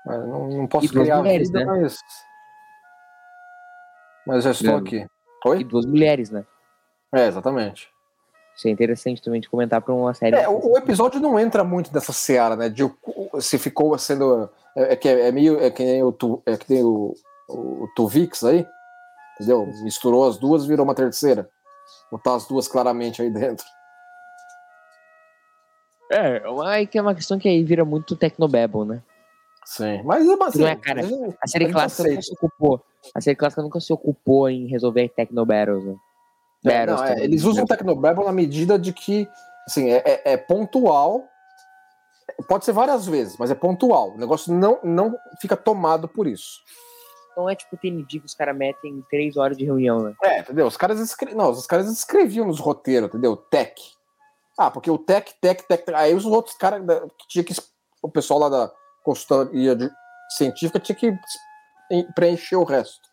Mas 0.04 0.28
não, 0.28 0.48
não 0.48 0.68
posso 0.68 0.88
E 0.88 0.90
criar 0.90 1.18
mulheres, 1.18 1.50
vida, 1.50 1.60
né? 1.60 1.66
mas. 1.66 2.00
Mas 4.26 4.44
já 4.44 4.52
estou 4.52 4.78
aqui. 4.78 5.06
E 5.46 5.48
Oi? 5.50 5.64
duas 5.64 5.86
mulheres, 5.86 6.32
né? 6.32 6.44
É, 7.14 7.28
exatamente. 7.28 7.90
Isso 8.56 8.68
é 8.68 8.72
interessante 8.72 9.22
também 9.22 9.42
de 9.42 9.50
comentar 9.50 9.82
pra 9.82 9.94
uma 9.94 10.14
série. 10.14 10.36
É, 10.36 10.48
o, 10.48 10.74
o 10.74 10.78
episódio 10.78 11.20
não 11.20 11.40
entra 11.40 11.64
muito 11.64 11.94
nessa 11.94 12.14
seara, 12.14 12.56
né? 12.56 12.70
De 12.70 12.84
o- 12.84 13.42
se 13.42 13.58
ficou 13.58 13.98
sendo. 13.98 14.50
É, 14.76 14.94
é 14.94 14.96
que 14.96 15.08
é, 15.10 15.28
é 15.28 15.32
meio. 15.32 15.60
É 15.60 15.72
que 15.72 15.84
nem 15.84 16.04
o, 16.04 16.12
Tu- 16.12 16.42
é 16.46 16.56
que 16.58 16.72
nem 16.72 16.84
o, 16.84 17.14
o, 17.50 17.88
Tuvix 17.96 18.44
aí. 18.44 18.66
Entendeu? 19.36 19.66
Misturou 19.84 20.28
as 20.28 20.38
duas, 20.38 20.66
virou 20.66 20.84
uma 20.84 20.94
terceira. 20.94 21.50
Botar 22.12 22.36
as 22.36 22.46
duas 22.46 22.68
claramente 22.68 23.22
aí 23.22 23.30
dentro. 23.30 23.66
É, 26.12 26.42
aí 26.66 26.86
que 26.86 26.98
é 26.98 27.02
uma 27.02 27.16
questão 27.16 27.40
que 27.40 27.48
aí 27.48 27.64
vira 27.64 27.86
muito 27.86 28.16
Tecnobabble, 28.18 28.86
né? 28.86 29.02
Sim. 29.66 30.02
Mas 30.04 30.28
é 30.28 30.34
assim, 30.44 30.60
Não 30.60 30.68
é, 30.68 30.76
cara. 30.76 31.02
A 31.42 31.48
série 31.48 31.66
A 31.66 31.72
clássica 31.72 32.10
nunca 32.10 32.22
se 32.22 32.34
ocupou. 32.34 32.82
A 33.16 33.22
série 33.22 33.36
clássica 33.36 33.62
nunca 33.62 33.80
se 33.80 33.94
ocupou 33.94 34.50
em 34.50 34.68
resolver 34.68 35.10
Tecnobattles, 35.10 35.84
né? 35.86 35.96
É, 36.66 36.86
não, 36.86 37.04
é, 37.04 37.24
eles 37.24 37.44
né? 37.44 37.50
usam 37.50 37.64
o 37.64 37.68
Tecnobabble 37.68 38.26
na 38.26 38.32
medida 38.32 38.78
de 38.78 38.94
que 38.94 39.28
assim, 39.68 39.90
é, 39.90 40.04
é- 40.06 40.34
é 40.34 40.38
pontual. 40.38 41.28
Pode 42.48 42.66
ser 42.66 42.72
várias 42.72 43.06
vezes, 43.06 43.36
mas 43.38 43.52
é 43.52 43.56
pontual. 43.56 44.12
O 44.12 44.18
negócio 44.18 44.54
não, 44.54 44.80
não 44.84 45.18
fica 45.40 45.58
tomado 45.58 46.08
por 46.08 46.28
isso. 46.28 46.60
Não 47.36 47.50
é 47.50 47.56
tipo 47.56 47.78
TND 47.78 48.20
que 48.20 48.26
os 48.26 48.34
caras 48.34 48.56
metem 48.56 48.92
em 48.92 49.02
três 49.10 49.38
horas 49.38 49.58
de 49.58 49.66
reunião, 49.66 50.00
né? 50.00 50.14
É, 50.24 50.40
entendeu? 50.40 50.68
Os 50.68 50.78
caras, 50.78 51.00
escre... 51.00 51.34
não, 51.34 51.50
os 51.50 51.66
caras 51.66 51.88
escreviam 51.88 52.46
nos 52.46 52.60
roteiros, 52.60 53.10
entendeu? 53.10 53.36
Tech. 53.36 53.74
Ah, 54.58 54.70
porque 54.70 54.92
o 54.92 54.98
tech, 54.98 55.34
tech, 55.42 55.64
tech. 55.68 55.84
Aí 55.94 56.14
os 56.14 56.26
outros 56.26 56.56
caras 56.56 56.82
que 57.18 57.28
tinha 57.28 57.44
que. 57.44 57.54
O 58.02 58.10
pessoal 58.10 58.40
lá 58.40 58.50
da 58.50 58.72
consultoria 59.04 59.78
científica 60.38 60.80
tinha 60.80 60.96
que 60.96 61.14
preencher 62.16 62.56
o 62.56 62.64
resto. 62.64 63.11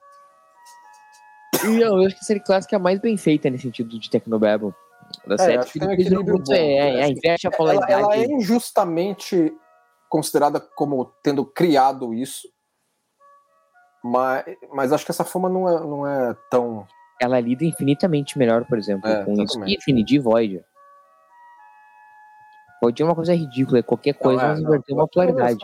E 1.65 1.81
eu 1.81 1.97
acho 2.05 2.15
que 2.15 2.21
a 2.21 2.25
série 2.25 2.41
clássica 2.41 2.77
é 2.77 2.79
a 2.79 2.81
mais 2.81 2.99
bem 3.01 3.17
feita 3.17 3.49
nesse 3.51 3.65
sentido 3.65 3.99
de 3.99 4.11
Tecnobabble. 4.11 4.73
Da 5.27 5.35
É, 5.35 5.39
série, 5.39 5.59
acho 5.59 5.73
que 5.73 5.79
tem 5.79 5.89
um 5.89 5.91
depois 5.91 6.09
vira 6.09 6.21
equilíbrio 6.21 6.45
bom, 6.45 6.55
é, 6.55 7.01
é, 7.01 7.09
inverte 7.09 7.47
a 7.47 7.51
polaridade. 7.51 7.93
ela 7.93 8.15
é 8.15 8.25
injustamente 8.27 9.53
considerada 10.09 10.61
como 10.61 11.05
tendo 11.23 11.45
criado 11.45 12.13
isso. 12.15 12.49
Mas, 14.03 14.45
mas 14.73 14.93
acho 14.93 15.05
que 15.05 15.11
essa 15.11 15.25
fama 15.25 15.49
não 15.49 15.69
é, 15.69 15.81
não 15.81 16.07
é 16.07 16.37
tão. 16.51 16.87
ela 17.21 17.41
lida 17.41 17.65
infinitamente 17.65 18.39
melhor, 18.39 18.65
por 18.65 18.79
exemplo, 18.79 19.09
É, 19.09 19.25
com 19.25 19.33
exatamente. 19.33 19.77
Infinity 19.77 20.19
Void. 20.19 20.63
Void 22.81 23.03
é 23.03 23.05
uma 23.05 23.15
coisa 23.15 23.35
ridícula, 23.35 23.83
qualquer 23.83 24.13
coisa 24.15 24.41
Não, 24.41 24.45
é, 24.47 24.53
nós 24.53 24.61
não. 24.63 24.69
invertemos 24.69 25.01
uma 25.03 25.09
polaridade. 25.09 25.59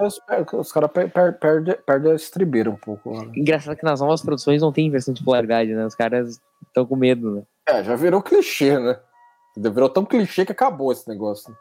Os 0.52 0.72
caras 0.72 0.90
perdem 0.90 1.76
perde 1.86 2.10
a 2.10 2.14
estribeira 2.14 2.68
um 2.70 2.76
pouco. 2.76 3.10
né? 3.20 3.30
Engraçado 3.36 3.76
que 3.76 3.84
nas 3.84 4.00
novas 4.00 4.20
produções 4.20 4.60
não 4.60 4.72
tem 4.72 4.86
inversão 4.88 5.14
de 5.14 5.22
polaridade, 5.22 5.72
né? 5.72 5.86
Os 5.86 5.94
caras 5.94 6.40
estão 6.66 6.84
com 6.84 6.96
medo, 6.96 7.36
né? 7.36 7.42
É, 7.68 7.84
já 7.84 7.94
virou 7.94 8.20
clichê, 8.20 8.78
né? 8.78 8.98
Virou 9.56 9.88
tão 9.88 10.04
clichê 10.04 10.44
que 10.44 10.50
acabou 10.52 10.90
esse 10.90 11.08
negócio. 11.08 11.56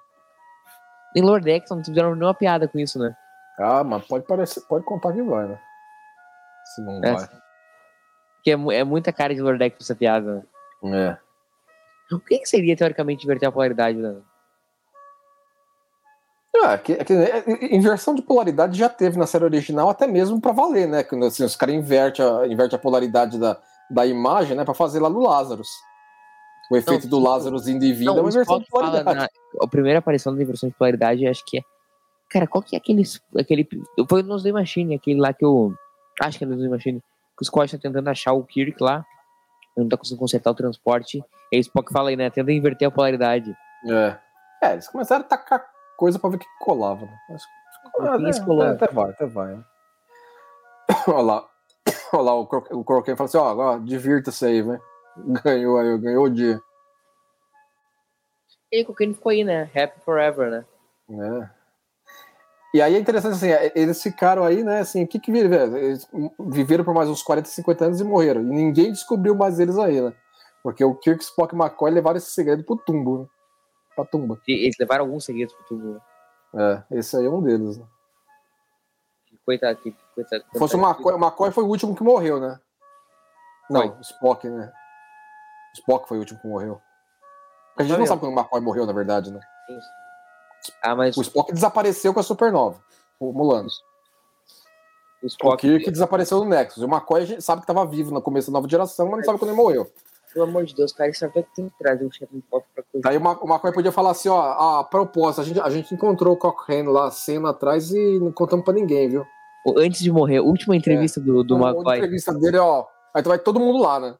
Em 1.15 1.21
Lord 1.21 1.47
X 1.49 1.69
não 1.69 1.83
fizeram 1.85 2.15
nenhuma 2.15 2.33
piada 2.33 2.67
com 2.67 2.79
isso, 2.79 2.97
né? 2.97 3.15
Ah, 3.59 3.83
mas 3.83 4.03
pode 4.07 4.25
parecer, 4.25 4.61
pode 4.61 4.83
contar 4.83 5.13
que 5.13 5.21
vai, 5.21 5.47
né? 5.47 5.59
Se 6.73 6.81
não 6.81 6.99
É. 7.03 7.13
vai. 7.13 7.27
Porque 8.37 8.49
é, 8.51 8.79
é 8.79 8.83
muita 8.83 9.13
cara 9.13 9.35
de 9.35 9.41
Lord 9.41 9.63
X 9.63 9.77
essa 9.81 9.95
piada, 9.95 10.43
né? 10.81 11.09
É. 12.09 12.15
O 12.15 12.19
que, 12.19 12.39
que 12.39 12.45
seria, 12.47 12.75
teoricamente, 12.75 13.23
inverter 13.23 13.47
a 13.47 13.51
polaridade, 13.51 13.99
né? 13.99 14.15
É, 16.55 16.77
que, 16.77 16.93
é 16.93 17.03
que, 17.03 17.13
é, 17.13 17.75
inversão 17.75 18.13
de 18.13 18.21
polaridade 18.21 18.77
já 18.77 18.87
teve 18.87 19.17
na 19.17 19.25
série 19.25 19.43
original, 19.43 19.89
até 19.89 20.05
mesmo 20.05 20.39
para 20.39 20.51
valer, 20.51 20.87
né? 20.87 21.03
Quando 21.03 21.25
assim, 21.25 21.43
os 21.43 21.55
caras 21.55 21.73
invertem 21.73 22.23
a, 22.23 22.47
inverte 22.47 22.75
a 22.75 22.79
polaridade 22.79 23.39
da, 23.39 23.57
da 23.89 24.05
imagem, 24.05 24.55
né? 24.55 24.63
Para 24.63 24.75
fazer 24.75 24.99
lá 24.99 25.09
no 25.09 25.19
Lazarus. 25.19 25.69
O 26.71 26.77
efeito 26.77 27.03
não, 27.03 27.09
do 27.09 27.19
Lazarus 27.19 27.67
indo 27.67 27.83
e 27.83 27.91
vindo 27.91 28.07
não, 28.07 28.17
é 28.17 28.21
uma 28.21 28.29
inversão 28.29 28.59
de 28.59 28.67
polaridade. 28.67 29.19
Na, 29.19 29.27
a 29.61 29.67
primeira 29.67 29.99
aparição 29.99 30.35
da 30.35 30.41
inversão 30.41 30.69
de 30.69 30.75
polaridade, 30.75 31.27
acho 31.27 31.43
que 31.45 31.57
é. 31.57 31.61
Cara, 32.29 32.47
qual 32.47 32.61
que 32.61 32.75
é 32.75 32.79
aquele. 32.79 33.03
aquele 33.37 33.67
foi 34.07 34.23
no 34.23 34.41
The 34.41 34.51
Machine, 34.51 34.95
aquele 34.95 35.19
lá 35.19 35.33
que 35.33 35.43
eu. 35.43 35.73
Acho 36.21 36.37
que 36.37 36.43
é 36.43 36.47
no 36.47 36.57
The 36.57 36.69
Machine. 36.69 36.99
Que 36.99 37.41
o 37.41 37.45
Scott 37.45 37.75
tá 37.75 37.81
tentando 37.81 38.07
achar 38.07 38.33
o 38.33 38.43
Kirk 38.43 38.81
lá. 38.81 39.03
Não 39.75 39.89
tá 39.89 39.97
conseguindo 39.97 40.19
consertar 40.19 40.51
o 40.51 40.55
transporte. 40.55 41.17
E 41.51 41.55
aí 41.55 41.59
o 41.59 41.61
Spock 41.61 41.91
fala 41.91 42.09
aí, 42.09 42.15
né? 42.15 42.29
Tenta 42.29 42.51
inverter 42.51 42.87
a 42.87 42.91
polaridade. 42.91 43.55
É. 43.89 44.17
É, 44.63 44.73
eles 44.73 44.87
começaram 44.87 45.25
a 45.25 45.27
tacar 45.27 45.72
coisa 46.03 46.19
pra 46.19 46.29
ver 46.29 46.35
o 46.35 46.39
que 46.39 46.45
colava. 46.59 47.05
Né? 47.05 47.17
Acho, 47.29 47.47
é, 48.01 48.65
é, 48.65 48.69
até 48.71 48.87
vai, 48.87 49.09
até 49.09 49.25
vai. 49.25 49.55
Né? 49.55 49.63
Olha 51.07 51.21
lá. 51.21 51.49
Olha 52.11 52.21
lá, 52.21 52.35
o, 52.35 52.45
Cro 52.45 52.65
o 52.71 52.83
Croquet 52.83 53.15
fala 53.15 53.27
assim: 53.29 53.37
ó, 53.37 53.55
ó 53.55 53.77
divirta-se 53.77 54.45
aí, 54.45 54.61
velho. 54.61 54.81
Ganhou 55.43 55.77
aí, 55.77 55.97
ganhou 55.97 56.25
o 56.25 56.29
dia. 56.29 56.59
E 58.69 58.81
o 58.81 58.85
Croquet 58.85 59.13
ficou 59.13 59.31
aí, 59.31 59.45
né? 59.45 59.71
Happy 59.73 60.01
forever, 60.03 60.51
né? 60.51 60.65
É. 61.09 61.49
E 62.73 62.81
aí 62.81 62.95
é 62.95 62.99
interessante 62.99 63.35
assim, 63.35 63.49
é, 63.49 63.71
eles 63.75 64.01
ficaram 64.01 64.43
aí, 64.43 64.61
né? 64.61 64.79
Assim, 64.79 65.03
o 65.03 65.07
que 65.07 65.19
que 65.19 65.31
viveram? 65.31 65.77
Eles 65.77 66.09
viveram 66.39 66.83
por 66.83 66.93
mais 66.93 67.07
uns 67.07 67.23
40, 67.23 67.47
50 67.47 67.85
anos 67.85 68.01
e 68.01 68.03
morreram. 68.03 68.41
E 68.41 68.45
ninguém 68.45 68.91
descobriu 68.91 69.35
mais 69.35 69.57
eles 69.59 69.77
aí, 69.77 70.01
né? 70.01 70.11
Porque 70.61 70.83
o 70.83 70.95
Kirk, 70.95 71.23
Spock 71.23 71.53
e 71.53 71.57
McCoy 71.57 71.91
levaram 71.91 72.17
esse 72.17 72.31
segredo 72.31 72.63
pro 72.63 72.75
tumbo, 72.75 73.19
né? 73.19 73.25
Pra 73.95 74.05
tumba. 74.05 74.39
E 74.47 74.65
eles 74.65 74.75
levaram 74.79 75.05
alguns 75.05 75.25
segredos 75.25 75.53
pro 75.53 75.65
tumbo. 75.65 75.93
Né? 75.93 76.83
É, 76.89 76.99
esse 76.99 77.15
aí 77.17 77.25
é 77.25 77.29
um 77.29 77.41
deles, 77.41 77.77
né? 77.77 77.85
Coitado, 79.45 79.77
que, 79.79 79.95
coitado. 80.15 80.43
Se 80.51 80.59
fosse 80.59 80.75
o 80.75 80.79
McCoy, 80.79 81.13
o 81.13 81.17
McCoy 81.17 81.51
foi 81.51 81.63
o 81.63 81.67
último 81.67 81.95
que 81.95 82.03
morreu, 82.03 82.39
né? 82.39 82.59
Não, 83.69 83.81
foi. 83.81 84.01
Spock, 84.01 84.49
né? 84.49 84.71
Spock 85.75 86.07
foi 86.07 86.17
o 86.17 86.19
último 86.21 86.39
que 86.39 86.47
morreu. 86.47 86.81
Porque 87.69 87.81
a 87.81 87.85
gente 87.85 87.93
não, 87.93 87.99
não 87.99 88.07
sabe 88.07 88.21
quando 88.21 88.33
o 88.33 88.39
McCoy 88.39 88.61
morreu, 88.61 88.85
na 88.85 88.93
verdade, 88.93 89.31
né? 89.31 89.39
Isso. 89.69 90.73
Ah, 90.81 90.95
mas... 90.95 91.17
O 91.17 91.21
Spock 91.21 91.51
desapareceu 91.51 92.13
com 92.13 92.19
a 92.19 92.23
Supernova, 92.23 92.81
o 93.19 93.33
Mulano. 93.33 93.67
O, 95.21 95.27
Spock... 95.27 95.55
o 95.55 95.57
Kirk 95.57 95.91
desapareceu 95.91 96.39
no 96.39 96.45
Nexus. 96.45 96.81
E 96.81 96.85
o 96.85 96.89
McCoy 96.89 97.23
a 97.23 97.25
gente 97.25 97.41
sabe 97.41 97.61
que 97.61 97.63
estava 97.63 97.85
vivo 97.85 98.13
no 98.13 98.21
começo 98.21 98.49
da 98.49 98.53
nova 98.53 98.69
geração, 98.69 99.07
mas 99.07 99.17
não 99.17 99.25
sabe 99.25 99.39
quando 99.39 99.51
ele 99.51 99.57
morreu. 99.57 99.91
Pelo 100.33 100.45
amor 100.45 100.65
de 100.65 100.73
Deus, 100.73 100.91
cara, 100.91 101.09
isso 101.09 101.23
até 101.25 101.43
tem 101.55 101.69
que 101.69 101.77
trazer 101.77 102.05
um 102.05 102.11
chefe 102.11 102.35
de 102.35 102.41
foto 102.49 102.65
pra 102.73 102.83
coisa. 102.83 103.03
Daí 103.03 103.17
o 103.17 103.21
McCoy 103.21 103.71
podia 103.71 103.91
falar 103.91 104.11
assim, 104.11 104.29
ó, 104.29 104.79
a 104.79 104.83
propósito, 104.83 105.41
a 105.41 105.43
gente, 105.43 105.59
a 105.59 105.69
gente 105.69 105.93
encontrou 105.93 106.33
o 106.33 106.37
Cochrane 106.37 106.87
lá, 106.87 107.11
cena 107.11 107.51
atrás 107.51 107.91
e 107.91 108.19
não 108.19 108.31
contamos 108.31 108.65
pra 108.65 108.73
ninguém, 108.73 109.09
viu? 109.09 109.25
Antes 109.77 110.01
de 110.01 110.11
morrer, 110.11 110.39
última 110.39 110.75
entrevista 110.75 111.19
é. 111.19 111.23
do, 111.23 111.43
do 111.43 111.55
a, 111.55 111.69
McCoy. 111.69 111.93
A 111.93 111.97
entrevista 111.97 112.33
dele, 112.33 112.57
ó, 112.57 112.85
aí 113.13 113.21
tu 113.21 113.29
vai 113.29 113.37
todo 113.37 113.59
mundo 113.59 113.77
lá, 113.77 113.99
né? 113.99 114.15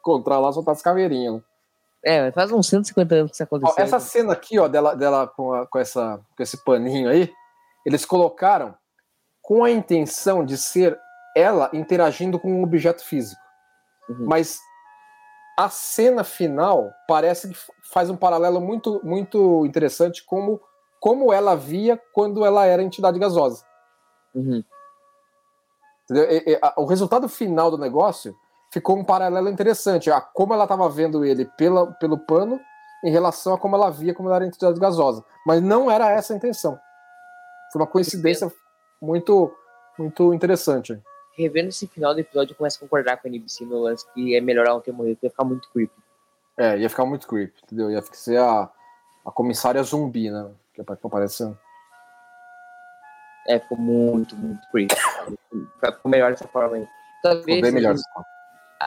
Encontrar 0.00 0.38
lá, 0.38 0.52
soltar 0.52 0.74
as 0.74 0.82
caveirinhas, 0.82 1.34
né? 1.34 1.42
É, 2.06 2.30
faz 2.32 2.52
uns 2.52 2.68
150 2.68 3.14
anos 3.14 3.30
que 3.30 3.36
isso 3.36 3.42
aconteceu. 3.42 3.74
Ó, 3.78 3.80
essa 3.80 3.98
cena 3.98 4.34
aqui, 4.34 4.58
ó, 4.58 4.68
dela, 4.68 4.94
dela 4.94 5.26
com, 5.26 5.54
a, 5.54 5.66
com, 5.66 5.78
essa, 5.78 6.20
com 6.36 6.42
esse 6.42 6.62
paninho 6.62 7.08
aí, 7.08 7.32
eles 7.86 8.04
colocaram 8.04 8.74
com 9.40 9.64
a 9.64 9.70
intenção 9.70 10.44
de 10.44 10.58
ser 10.58 10.98
ela 11.34 11.70
interagindo 11.72 12.38
com 12.38 12.52
um 12.52 12.62
objeto 12.62 13.02
físico. 13.02 13.40
Uhum. 14.08 14.26
Mas 14.26 14.58
a 15.56 15.68
cena 15.68 16.24
final 16.24 16.92
parece 17.06 17.48
que 17.48 17.56
faz 17.92 18.10
um 18.10 18.16
paralelo 18.16 18.60
muito, 18.60 19.00
muito 19.04 19.64
interessante 19.64 20.24
como, 20.24 20.60
como 21.00 21.32
ela 21.32 21.54
via 21.54 22.00
quando 22.12 22.44
ela 22.44 22.66
era 22.66 22.82
entidade 22.82 23.18
gasosa. 23.18 23.64
Uhum. 24.34 24.64
E, 26.10 26.52
e, 26.52 26.58
a, 26.60 26.74
o 26.76 26.84
resultado 26.84 27.28
final 27.28 27.70
do 27.70 27.78
negócio 27.78 28.34
ficou 28.72 28.96
um 28.96 29.04
paralelo 29.04 29.48
interessante 29.48 30.10
a 30.10 30.20
como 30.20 30.52
ela 30.52 30.64
estava 30.64 30.88
vendo 30.88 31.24
ele 31.24 31.44
pela, 31.56 31.92
pelo 31.92 32.18
pano 32.18 32.60
em 33.04 33.10
relação 33.10 33.54
a 33.54 33.58
como 33.58 33.76
ela 33.76 33.90
via 33.90 34.14
como 34.14 34.28
ela 34.28 34.36
era 34.36 34.46
entidade 34.46 34.80
gasosa. 34.80 35.24
Mas 35.46 35.62
não 35.62 35.90
era 35.90 36.10
essa 36.10 36.32
a 36.32 36.36
intenção. 36.36 36.78
Foi 37.72 37.80
uma 37.80 37.86
coincidência 37.86 38.52
muito, 39.00 39.52
muito 39.98 40.34
interessante. 40.34 41.00
Revendo 41.36 41.68
esse 41.68 41.86
final 41.86 42.14
do 42.14 42.20
episódio, 42.20 42.52
eu 42.52 42.56
começo 42.56 42.76
a 42.76 42.80
concordar 42.80 43.16
com 43.16 43.26
a 43.26 43.30
NBC 43.30 43.64
no 43.64 43.80
lance 43.80 44.06
que 44.12 44.36
é 44.36 44.40
melhor 44.40 44.66
ela 44.66 44.80
ter 44.80 44.92
morrido, 44.92 45.18
ia 45.22 45.30
ficar 45.30 45.44
muito 45.44 45.68
creepy. 45.70 45.94
É, 46.56 46.78
ia 46.78 46.88
ficar 46.88 47.04
muito 47.04 47.26
creepy, 47.26 47.54
entendeu? 47.64 47.90
Ia 47.90 48.02
ser 48.02 48.38
a, 48.38 48.70
a 49.26 49.30
comissária 49.30 49.82
zumbi, 49.82 50.30
né? 50.30 50.48
Que 50.72 50.80
aparecendo. 50.80 51.58
É, 53.48 53.58
ficou 53.58 53.78
muito, 53.78 54.36
muito 54.36 54.66
creepy. 54.70 54.94
ficou 54.94 56.10
melhor 56.10 56.30
dessa 56.30 56.46
forma 56.48 56.76
aí. 56.76 56.88
Talvez, 57.22 57.60
bem 57.60 57.72
melhor 57.72 57.96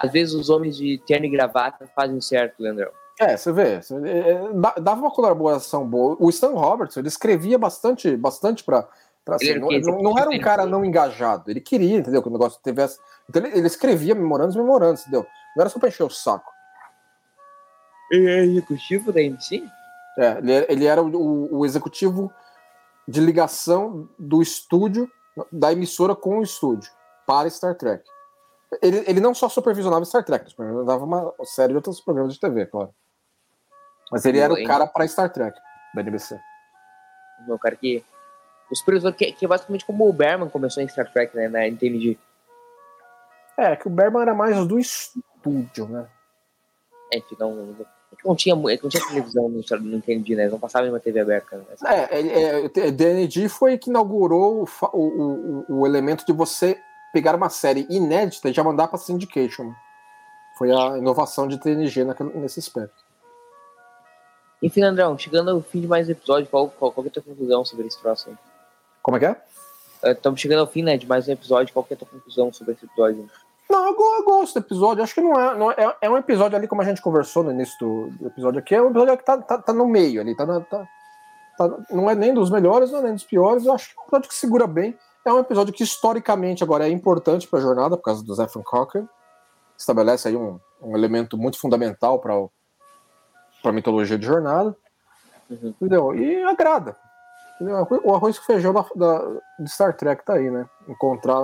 às 0.02 0.12
vezes 0.12 0.34
os 0.34 0.50
homens 0.50 0.78
de 0.78 1.02
terno 1.08 1.26
e 1.26 1.30
gravata 1.30 1.88
fazem 1.96 2.20
certo, 2.22 2.62
Leandrão. 2.62 2.92
É, 3.20 3.36
você 3.36 3.52
vê, 3.52 3.80
é, 4.06 4.32
é, 4.32 4.80
dava 4.80 5.02
uma 5.02 5.10
colaboração 5.10 5.88
boa. 5.88 6.16
O 6.20 6.30
Stan 6.30 6.52
Roberts, 6.52 6.96
ele 6.98 7.08
escrevia 7.08 7.58
bastante, 7.58 8.16
bastante 8.16 8.64
para 8.64 8.88
assim, 9.36 9.60
não, 9.60 9.70
não, 9.70 10.02
não, 10.04 10.20
era 10.20 10.30
um 10.30 10.40
cara 10.40 10.66
não 10.66 10.86
engajado, 10.86 11.50
ele 11.52 11.62
queria, 11.62 11.98
entendeu? 11.98 12.22
Que 12.22 12.30
o 12.30 12.32
negócio 12.32 12.60
tivesse. 12.64 13.00
Então 13.30 13.46
ele, 13.46 13.58
ele 13.58 13.68
escrevia 13.68 14.16
memorandos 14.16 14.56
memorandos, 14.56 15.02
entendeu? 15.02 15.26
Não 15.56 15.62
era 15.62 15.70
só 15.70 15.80
pra 15.80 15.90
encher 15.90 16.04
o 16.04 16.10
saco. 16.10 16.52
Ele 18.12 18.30
é 18.30 18.44
executivo 18.46 19.12
da 19.12 19.22
MC? 19.22 19.64
É, 20.18 20.38
ele, 20.38 20.66
ele 20.70 20.86
era 20.86 21.02
o, 21.02 21.58
o, 21.58 21.66
executivo 21.66 22.32
de 23.08 23.20
ligação 23.20 24.10
do 24.18 24.42
estúdio, 24.42 25.10
da 25.52 25.72
emissora 25.72 26.16
com 26.16 26.40
o 26.40 26.44
estúdio, 26.44 26.92
para 27.26 27.50
Star 27.50 27.76
Trek. 27.76 28.04
Ele, 28.82 29.04
ele 29.08 29.20
não 29.20 29.34
só 29.34 29.48
supervisionava 29.48 30.04
Star 30.06 30.24
Trek, 30.24 30.44
ele 30.44 30.50
supervisionava 30.50 31.06
uma 31.06 31.34
série 31.44 31.70
de 31.70 31.76
outros 31.76 32.02
programas 32.02 32.34
de 32.34 32.40
TV, 32.40 32.66
claro. 32.66 32.94
Mas 34.12 34.26
ele 34.26 34.40
era 34.40 34.54
o 34.54 34.64
cara 34.64 34.88
para 34.88 35.08
Star 35.08 35.32
Trek, 35.32 35.58
da 35.94 36.02
NBC. 36.02 36.40
O 37.48 37.60
cara 37.60 37.76
que. 37.76 38.04
O 38.70 38.76
supervisor, 38.76 39.14
que, 39.14 39.32
que 39.32 39.46
é 39.46 39.48
basicamente 39.48 39.86
como 39.86 40.08
o 40.08 40.14
Berman 40.14 40.50
começou 40.50 40.84
em 40.84 40.88
Star 40.88 41.12
Trek, 41.12 41.36
né, 41.36 41.48
na 41.48 41.68
NTNG. 41.68 42.18
É, 43.58 43.76
que 43.76 43.88
o 43.88 43.90
Berman 43.90 44.22
era 44.22 44.36
mais 44.36 44.66
do 44.68 44.78
estúdio, 44.78 45.88
né? 45.88 46.08
É, 47.12 47.22
que 47.22 47.38
não, 47.40 47.76
é 47.80 47.86
não 48.26 48.36
tinha, 48.36 48.54
é 48.54 48.80
não 48.82 48.90
tinha 48.90 49.08
televisão 49.08 49.50
no, 49.50 49.62
no 49.62 49.96
NTNG, 49.98 50.36
né? 50.36 50.44
Eles 50.44 50.52
não 50.52 50.60
passavam 50.60 50.88
em 50.88 50.92
uma 50.92 51.00
TV 51.00 51.22
aberta. 51.22 51.58
Né? 51.58 51.66
É, 51.86 52.20
é, 52.20 52.66
é, 52.66 52.92
DNG 52.92 53.48
foi 53.48 53.78
que 53.78 53.90
inaugurou 53.90 54.64
o, 54.64 54.88
o, 54.94 55.66
o, 55.70 55.80
o 55.80 55.86
elemento 55.88 56.26
de 56.26 56.34
você 56.34 56.78
pegar 57.14 57.36
uma 57.36 57.50
série 57.50 57.88
inédita 57.90 58.50
e 58.50 58.54
já 58.54 58.64
mandar 58.64 58.90
para 58.90 59.00
syndication. 59.00 59.72
Foi 60.58 60.72
a 60.72 60.98
inovação 60.98 61.48
de 61.48 61.60
TNG 61.60 62.04
naquele, 62.04 62.32
nesse 62.38 62.60
aspecto. 62.60 63.06
Enfim, 64.62 64.82
Andrão, 64.82 65.18
chegando 65.18 65.52
ao 65.52 65.62
fim 65.62 65.82
de 65.82 65.88
mais 65.88 66.08
um 66.08 66.12
episódio, 66.12 66.50
qual, 66.50 66.70
qual, 66.70 66.92
qual 66.92 67.06
é 67.06 67.10
a 67.10 67.12
tua 67.12 67.24
conclusão 67.24 67.64
sobre 67.64 67.88
esse 67.88 68.00
troço 68.00 68.30
aí? 68.30 68.36
Como 69.08 69.16
é 69.16 69.20
que 69.22 69.26
é? 69.26 70.12
Estamos 70.12 70.42
chegando 70.42 70.60
ao 70.60 70.68
fim, 70.68 70.84
né, 70.84 70.98
de 70.98 71.08
mais 71.08 71.30
um 71.30 71.32
episódio. 71.32 71.74
Qual 71.74 71.88
é 71.90 71.94
a 71.94 71.98
tua 71.98 72.10
conclusão 72.10 72.52
sobre 72.52 72.74
esse 72.74 72.84
episódio? 72.84 73.26
Não, 73.70 73.88
eu, 73.88 74.24
gosto 74.26 74.56
do 74.56 74.66
episódio. 74.66 75.02
Acho 75.02 75.16
que 75.16 75.22
não 75.22 75.40
é, 75.40 75.58
não 75.58 75.72
é. 75.72 75.96
É 76.02 76.10
um 76.10 76.18
episódio 76.18 76.58
ali, 76.58 76.68
como 76.68 76.82
a 76.82 76.86
gente 76.86 77.02
conversou 77.02 77.42
no 77.42 77.52
início 77.52 77.78
do, 77.80 78.28
episódio 78.28 78.60
aqui, 78.60 78.76
é 78.76 78.82
um 78.82 78.90
episódio 78.90 79.18
que 79.18 79.24
tá, 79.24 79.38
tá, 79.38 79.60
tá 79.60 79.72
no 79.72 79.88
meio 79.88 80.20
ali. 80.20 80.36
Tá, 80.36 80.46
tá, 80.46 80.86
tá, 81.58 81.78
não 81.90 82.10
é 82.10 82.16
nem 82.16 82.34
dos 82.34 82.50
melhores, 82.50 82.92
não 82.92 83.00
é 83.00 83.04
nem 83.04 83.14
dos 83.14 83.24
piores. 83.24 83.66
Eu 83.66 83.74
acho 83.74 83.88
que 83.88 83.96
é 83.98 84.02
um 84.02 84.04
episódio 84.08 84.28
que 84.28 84.36
segura 84.36 84.68
bem. 84.68 84.94
É 85.24 85.32
um 85.32 85.40
episódio 85.40 85.74
que 85.74 85.84
historicamente 85.84 86.62
agora 86.62 86.86
é 86.86 86.92
importante 86.92 87.48
para 87.48 87.60
a 87.60 87.62
jornada, 87.62 87.96
por 87.96 88.04
causa 88.04 88.22
do 88.22 88.36
Zephyr 88.36 88.62
Cocker. 88.62 89.06
Estabelece 89.78 90.28
aí 90.28 90.36
um, 90.36 90.60
um 90.82 90.98
elemento 90.98 91.38
muito 91.38 91.58
fundamental 91.58 92.20
para 92.20 92.34
a 93.64 93.72
mitologia 93.72 94.18
de 94.18 94.26
jornada. 94.26 94.76
Uhum. 95.50 95.70
Entendeu? 95.70 96.14
E 96.14 96.44
agrada. 96.44 97.07
O 97.60 98.14
arroz 98.14 98.38
com 98.38 98.46
feijão 98.46 98.74
da, 98.74 98.86
da, 98.96 99.42
de 99.60 99.70
Star 99.70 99.96
Trek 99.96 100.24
tá 100.24 100.34
aí, 100.34 100.50
né? 100.50 100.70
Encontrar 100.88 101.42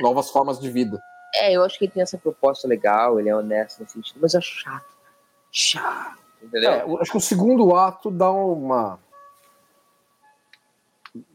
novas 0.00 0.30
formas 0.30 0.58
de 0.58 0.70
vida. 0.70 1.00
É, 1.34 1.52
eu 1.52 1.64
acho 1.64 1.78
que 1.78 1.86
ele 1.86 1.92
tem 1.92 2.02
essa 2.02 2.18
proposta 2.18 2.68
legal, 2.68 3.18
ele 3.18 3.28
é 3.28 3.34
honesto 3.34 3.80
nesse 3.80 3.94
sentido, 3.94 4.18
mas 4.20 4.34
é 4.34 4.40
chato. 4.40 4.94
Chato. 5.50 6.18
Entendeu? 6.42 6.70
É, 6.70 7.00
acho 7.00 7.10
que 7.10 7.16
o 7.16 7.20
segundo 7.20 7.74
ato 7.74 8.10
dá 8.10 8.30
uma. 8.30 8.98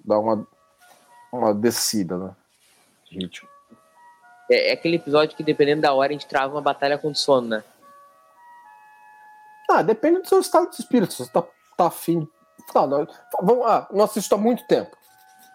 dá 0.06 0.20
uma 0.20 0.48
uma 1.32 1.54
descida, 1.54 2.18
né? 2.18 2.36
De 3.06 3.18
ritmo. 3.18 3.48
É, 4.50 4.70
é, 4.70 4.74
aquele 4.74 4.96
episódio 4.96 5.36
que, 5.36 5.44
dependendo 5.44 5.82
da 5.82 5.94
hora, 5.94 6.10
a 6.10 6.14
gente 6.14 6.28
trava 6.28 6.56
uma 6.56 6.62
batalha 6.62 6.98
com 6.98 7.14
sono, 7.14 7.48
né? 7.48 7.64
Ah, 9.70 9.84
depende 9.84 10.22
do 10.22 10.28
seu 10.28 10.40
estado 10.40 10.70
de 10.72 10.78
espírito. 10.78 11.14
Se 11.14 11.26
você 11.26 11.32
tá, 11.32 11.44
tá 11.78 11.88
afim. 11.88 12.28
Tá, 12.74 12.86
não, 12.88 13.07
vamos, 13.41 13.65
ah, 13.65 13.88
não 13.91 14.05
assisto 14.05 14.34
há 14.36 14.38
muito 14.38 14.65
tempo. 14.67 14.95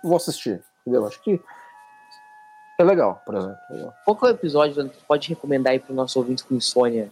Vou 0.03 0.17
assistir. 0.17 0.63
Entendeu? 0.83 1.07
Acho 1.07 1.21
que 1.23 1.41
é 2.79 2.85
legal, 2.85 3.23
por 3.25 3.35
exemplo. 3.37 3.57
Qual 4.05 4.17
que 4.17 4.25
é 4.27 4.29
o 4.29 4.33
episódio 4.33 4.89
que 4.89 4.97
você 4.97 5.05
pode 5.07 5.29
recomendar 5.29 5.73
aí 5.73 5.79
para 5.79 5.91
os 5.91 5.97
nossos 5.97 6.17
ouvintes 6.17 6.45
com 6.45 6.55
insônia? 6.55 7.11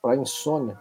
Pra 0.00 0.16
insônia. 0.16 0.78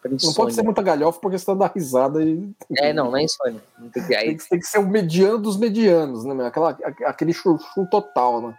Pra 0.00 0.10
Não 0.10 0.16
insônia. 0.16 0.36
pode 0.36 0.54
ser 0.54 0.62
muita 0.62 0.82
galhofa 0.82 1.20
porque 1.20 1.38
você 1.38 1.46
tá 1.46 1.54
dando 1.54 1.72
risada 1.72 2.22
e. 2.22 2.54
É, 2.78 2.92
não, 2.92 3.10
não 3.10 3.18
é 3.18 3.22
insônia. 3.22 3.62
Não 3.78 3.88
tem 3.90 4.02
que... 4.02 4.08
Tem 4.08 4.16
Aí 4.16 4.36
que, 4.36 4.48
tem 4.48 4.58
que 4.58 4.66
ser 4.66 4.78
o 4.78 4.86
mediano 4.86 5.38
dos 5.38 5.56
medianos, 5.56 6.24
né? 6.24 6.46
Aquela, 6.46 6.70
aquele 7.06 7.32
chuchu 7.32 7.86
total, 7.90 8.40
né? 8.40 8.58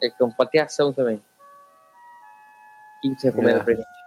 é 0.00 0.08
que 0.10 0.16
pode 0.36 0.50
ter 0.50 0.60
ação 0.60 0.92
também. 0.92 1.16
O 1.16 3.00
que 3.02 3.14
que 3.14 3.20
você 3.20 3.30
recomenda 3.30 3.58
É. 3.60 3.62
pra 3.64 3.74
gente? 3.74 3.97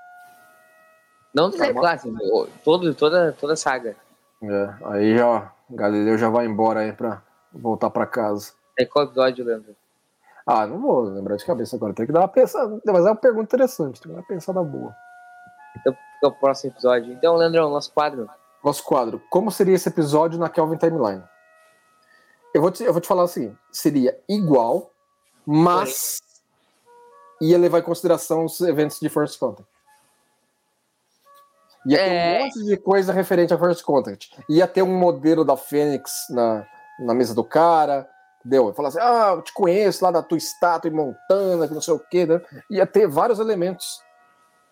Não 1.33 1.49
do 1.49 1.57
série 1.57 1.69
Tá 1.69 1.73
bom. 1.73 1.79
clássica, 1.81 2.17
o- 2.21 2.47
todo, 2.63 2.93
toda, 2.93 3.31
toda 3.39 3.53
a 3.53 3.57
saga. 3.57 3.95
É, 4.43 4.73
aí 4.85 5.17
já, 5.17 5.51
o 5.69 5.75
Galileu 5.75 6.17
já 6.17 6.29
vai 6.29 6.45
embora 6.45 6.81
aí 6.81 6.91
pra 6.93 7.21
voltar 7.53 7.89
pra 7.89 8.05
casa. 8.05 8.53
É 8.77 8.85
qual 8.85 9.05
episódio, 9.05 9.45
Leandro? 9.45 9.75
Ah, 10.45 10.65
não 10.65 10.79
vou 10.81 11.01
lembrar 11.03 11.35
de 11.35 11.45
cabeça 11.45 11.75
agora. 11.75 11.93
Tem 11.93 12.05
que 12.05 12.11
dar 12.11 12.21
uma 12.21 12.27
pensada. 12.27 12.81
Mas 12.85 13.05
é 13.05 13.09
uma 13.09 13.15
pergunta 13.15 13.43
interessante. 13.55 14.01
Tem 14.01 14.09
que 14.09 14.15
dar 14.15 14.21
uma 14.21 14.27
pensada 14.27 14.61
boa. 14.63 14.93
Fica 15.73 15.95
o 16.23 16.31
próximo 16.31 16.73
episódio. 16.73 17.13
Então, 17.13 17.35
Leandrão, 17.35 17.69
nosso 17.69 17.91
quadro. 17.93 18.27
Nosso 18.63 18.83
quadro. 18.83 19.21
Como 19.29 19.51
seria 19.51 19.75
esse 19.75 19.87
episódio 19.87 20.39
na 20.39 20.49
Kelvin 20.49 20.77
Timeline? 20.77 21.23
Eu 22.53 22.61
vou 22.61 22.71
te, 22.71 22.83
eu 22.83 22.91
vou 22.91 22.99
te 23.01 23.07
falar 23.07 23.23
o 23.23 23.27
seguinte: 23.27 23.55
seria 23.71 24.19
igual, 24.27 24.91
mas 25.45 26.21
ia 27.39 27.57
levar 27.57 27.79
em 27.79 27.83
consideração 27.83 28.43
os 28.45 28.59
eventos 28.61 28.99
de 28.99 29.09
First 29.09 29.39
Contact. 29.39 29.69
Ia 31.85 31.97
ter 31.97 32.03
É. 32.03 32.39
um 32.39 32.43
monte 32.43 32.65
de 32.65 32.77
coisa 32.77 33.11
referente 33.11 33.53
a 33.53 33.57
First 33.57 33.83
Contact. 33.83 34.31
Ia 34.49 34.67
ter 34.67 34.81
um 34.81 34.97
modelo 34.97 35.43
da 35.43 35.57
Fênix 35.57 36.27
na, 36.29 36.65
na 36.99 37.13
mesa 37.13 37.33
do 37.33 37.43
cara. 37.43 38.07
Entendeu? 38.39 38.73
Falar 38.73 38.89
assim, 38.89 38.99
ah, 38.99 39.33
eu 39.35 39.41
te 39.43 39.53
conheço 39.53 40.03
lá 40.03 40.09
da 40.09 40.23
tua 40.23 40.37
estátua 40.37 40.89
em 40.89 40.93
Montana, 40.93 41.67
que 41.67 41.73
não 41.73 41.81
sei 41.81 41.93
o 41.93 41.99
quê. 41.99 42.25
Né? 42.25 42.41
Ia 42.71 42.87
ter 42.87 43.07
vários 43.07 43.39
elementos 43.39 44.01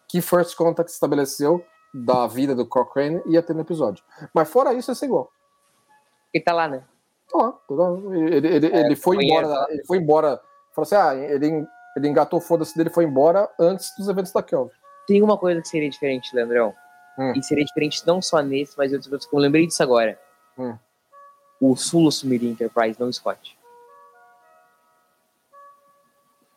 que 0.07 0.21
First 0.21 0.55
Contact 0.55 0.91
estabeleceu 0.91 1.63
da 1.93 2.25
vida 2.27 2.55
do 2.55 2.65
Cochrane 2.67 3.21
ia 3.27 3.41
ter 3.43 3.53
no 3.53 3.61
episódio. 3.61 4.03
Mas 4.33 4.49
fora 4.49 4.73
isso, 4.73 4.89
ia 4.89 4.95
ser 4.95 5.05
igual. 5.05 5.29
Ele 6.33 6.43
tá 6.43 6.53
lá, 6.53 6.67
né? 6.67 6.83
Tá 7.31 7.37
lá, 7.37 7.51
tá 7.51 7.73
lá. 7.75 7.89
Ele, 8.15 8.47
ele, 8.47 8.67
ele 8.67 8.95
foi 8.95 9.17
embora. 9.23 9.67
Ele 9.69 9.85
foi 9.85 9.97
embora. 9.97 10.41
Falou 10.73 10.83
assim: 10.83 10.95
ah, 10.95 11.15
ele, 11.15 11.65
ele 11.95 12.07
engatou 12.07 12.39
o 12.39 12.41
foda-se 12.41 12.75
dele 12.75 12.89
e 12.89 12.93
foi 12.93 13.03
embora 13.05 13.47
antes 13.59 13.95
dos 13.97 14.07
eventos 14.07 14.31
da 14.31 14.41
Kelvin. 14.41 14.71
Tem 15.07 15.21
uma 15.21 15.37
coisa 15.37 15.61
que 15.61 15.67
seria 15.67 15.89
diferente, 15.89 16.35
Leandrão. 16.35 16.73
Hum. 17.17 17.33
E 17.35 17.43
seria 17.43 17.65
diferente 17.65 18.05
não 18.05 18.21
só 18.21 18.41
nesse, 18.41 18.77
mas 18.77 18.91
em 18.91 18.95
outros 18.95 19.25
que 19.25 19.35
eu 19.35 19.39
lembrei 19.39 19.67
disso 19.67 19.83
agora. 19.83 20.19
Hum. 20.57 20.77
O 21.59 21.75
Sul 21.75 22.07
assumiria 22.07 22.49
Enterprise, 22.49 22.99
não 22.99 23.09
o 23.09 23.13
Scott. 23.13 23.57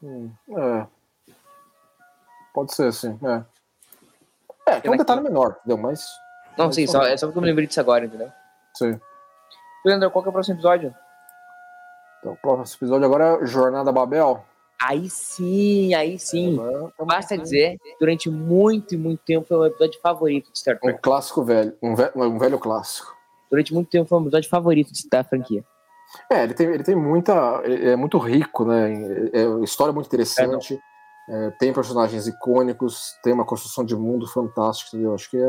É. 0.05 0.87
Pode 2.55 2.75
ser, 2.75 2.93
sim. 2.93 3.19
É. 3.25 3.45
É, 4.67 4.81
que 4.81 4.89
é 4.89 4.91
um 4.91 4.97
detalhe 4.97 5.21
menor, 5.21 5.57
entendeu? 5.59 5.79
Mas. 5.79 6.07
Não, 6.57 6.67
Mas 6.67 6.75
sim, 6.75 6.87
só, 6.87 7.03
é 7.03 7.17
só 7.17 7.27
porque 7.27 7.39
eu 7.39 7.43
me 7.43 7.49
lembrei 7.49 7.67
disso 7.67 7.81
agora, 7.81 8.05
entendeu? 8.05 8.31
Sim. 8.75 9.01
Leandro, 9.85 10.11
qual 10.11 10.23
que 10.23 10.29
é 10.29 10.31
o 10.31 10.33
próximo 10.33 10.57
episódio? 10.57 10.95
Então, 12.19 12.33
o 12.33 12.37
próximo 12.37 12.79
episódio 12.79 13.07
agora 13.07 13.43
é 13.43 13.47
Jornada 13.47 13.91
Babel. 13.91 14.45
Aí 14.85 15.09
sim, 15.09 15.95
aí 15.95 16.19
sim. 16.19 16.59
É 16.99 17.05
Basta 17.05 17.39
dizer, 17.39 17.79
durante 18.01 18.29
muito 18.29 18.95
e 18.95 18.99
muito 18.99 19.23
tempo 19.25 19.47
foi 19.47 19.57
o 19.57 19.61
meu 19.61 19.69
episódio 19.69 20.01
favorito 20.01 20.51
de 20.53 20.59
Star 20.59 20.77
Um 20.77 20.81
Trek. 20.81 21.01
clássico 21.01 21.45
velho. 21.45 21.77
Um, 21.81 21.95
ve 21.95 22.11
um 22.17 22.39
velho 22.39 22.59
clássico. 22.59 23.17
Durante 23.49 23.73
muito 23.73 23.89
tempo 23.89 24.09
foi 24.09 24.19
o 24.19 24.21
meu 24.21 24.29
episódio 24.29 24.51
favorito 24.51 24.91
da 25.09 25.23
franquia. 25.23 25.65
É, 26.31 26.43
ele 26.43 26.55
tem, 26.55 26.67
ele 26.67 26.83
tem 26.83 26.97
muita. 26.97 27.63
ele 27.65 27.91
É 27.91 27.97
muito 27.97 28.19
rico, 28.19 28.65
né? 28.65 28.93
É, 29.33 29.43
é 29.43 29.65
história 29.65 29.93
muito 29.93 30.07
interessante. 30.07 30.79
é, 31.29 31.51
tem 31.59 31.73
personagens 31.73 32.27
icônicos, 32.27 33.15
tem 33.23 33.33
uma 33.33 33.45
construção 33.45 33.85
de 33.85 33.95
mundo 33.95 34.27
fantástica, 34.27 34.97
entendeu? 34.97 35.15
Acho 35.15 35.31
que 35.31 35.37
é 35.37 35.49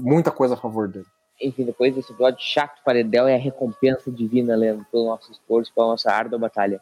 muita 0.00 0.30
coisa 0.30 0.54
a 0.54 0.58
favor 0.58 0.88
dele. 0.88 1.06
Enfim, 1.40 1.64
depois 1.64 1.94
desse 1.94 2.12
episódio 2.12 2.40
chato 2.40 2.82
para 2.84 3.00
Edel 3.00 3.26
é 3.26 3.34
a 3.34 3.38
recompensa 3.38 4.10
divina, 4.10 4.54
Leandro, 4.54 4.86
pelo 4.92 5.06
nosso 5.06 5.32
esforço, 5.32 5.72
pela 5.74 5.88
nossa 5.88 6.10
árdua 6.10 6.38
batalha. 6.38 6.80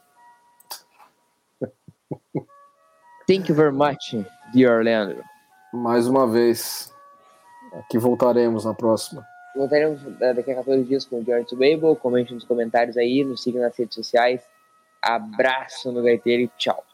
Thank 3.27 3.49
you 3.49 3.55
very 3.55 3.73
much, 3.73 4.15
dear 4.53 4.83
Leandro. 4.83 5.23
Mais 5.73 6.07
uma 6.07 6.27
vez, 6.27 6.93
aqui 7.73 7.99
voltaremos 7.99 8.65
na 8.65 8.75
próxima. 8.75 9.25
Voltaremos 9.55 10.01
eh, 10.21 10.35
daqui 10.35 10.51
a 10.51 10.57
14 10.57 10.85
dias 10.85 11.05
com 11.05 11.21
o 11.21 11.25
George 11.25 11.55
Babel. 11.55 11.97
Comente 11.97 12.35
nos 12.35 12.45
comentários 12.45 12.97
aí, 12.97 13.25
nos 13.25 13.43
siga 13.43 13.61
nas 13.61 13.77
redes 13.77 13.95
sociais. 13.95 14.43
Abraço 15.01 15.91
no 15.93 16.03
gaiteiro 16.03 16.43
e 16.43 16.51
tchau. 16.59 16.85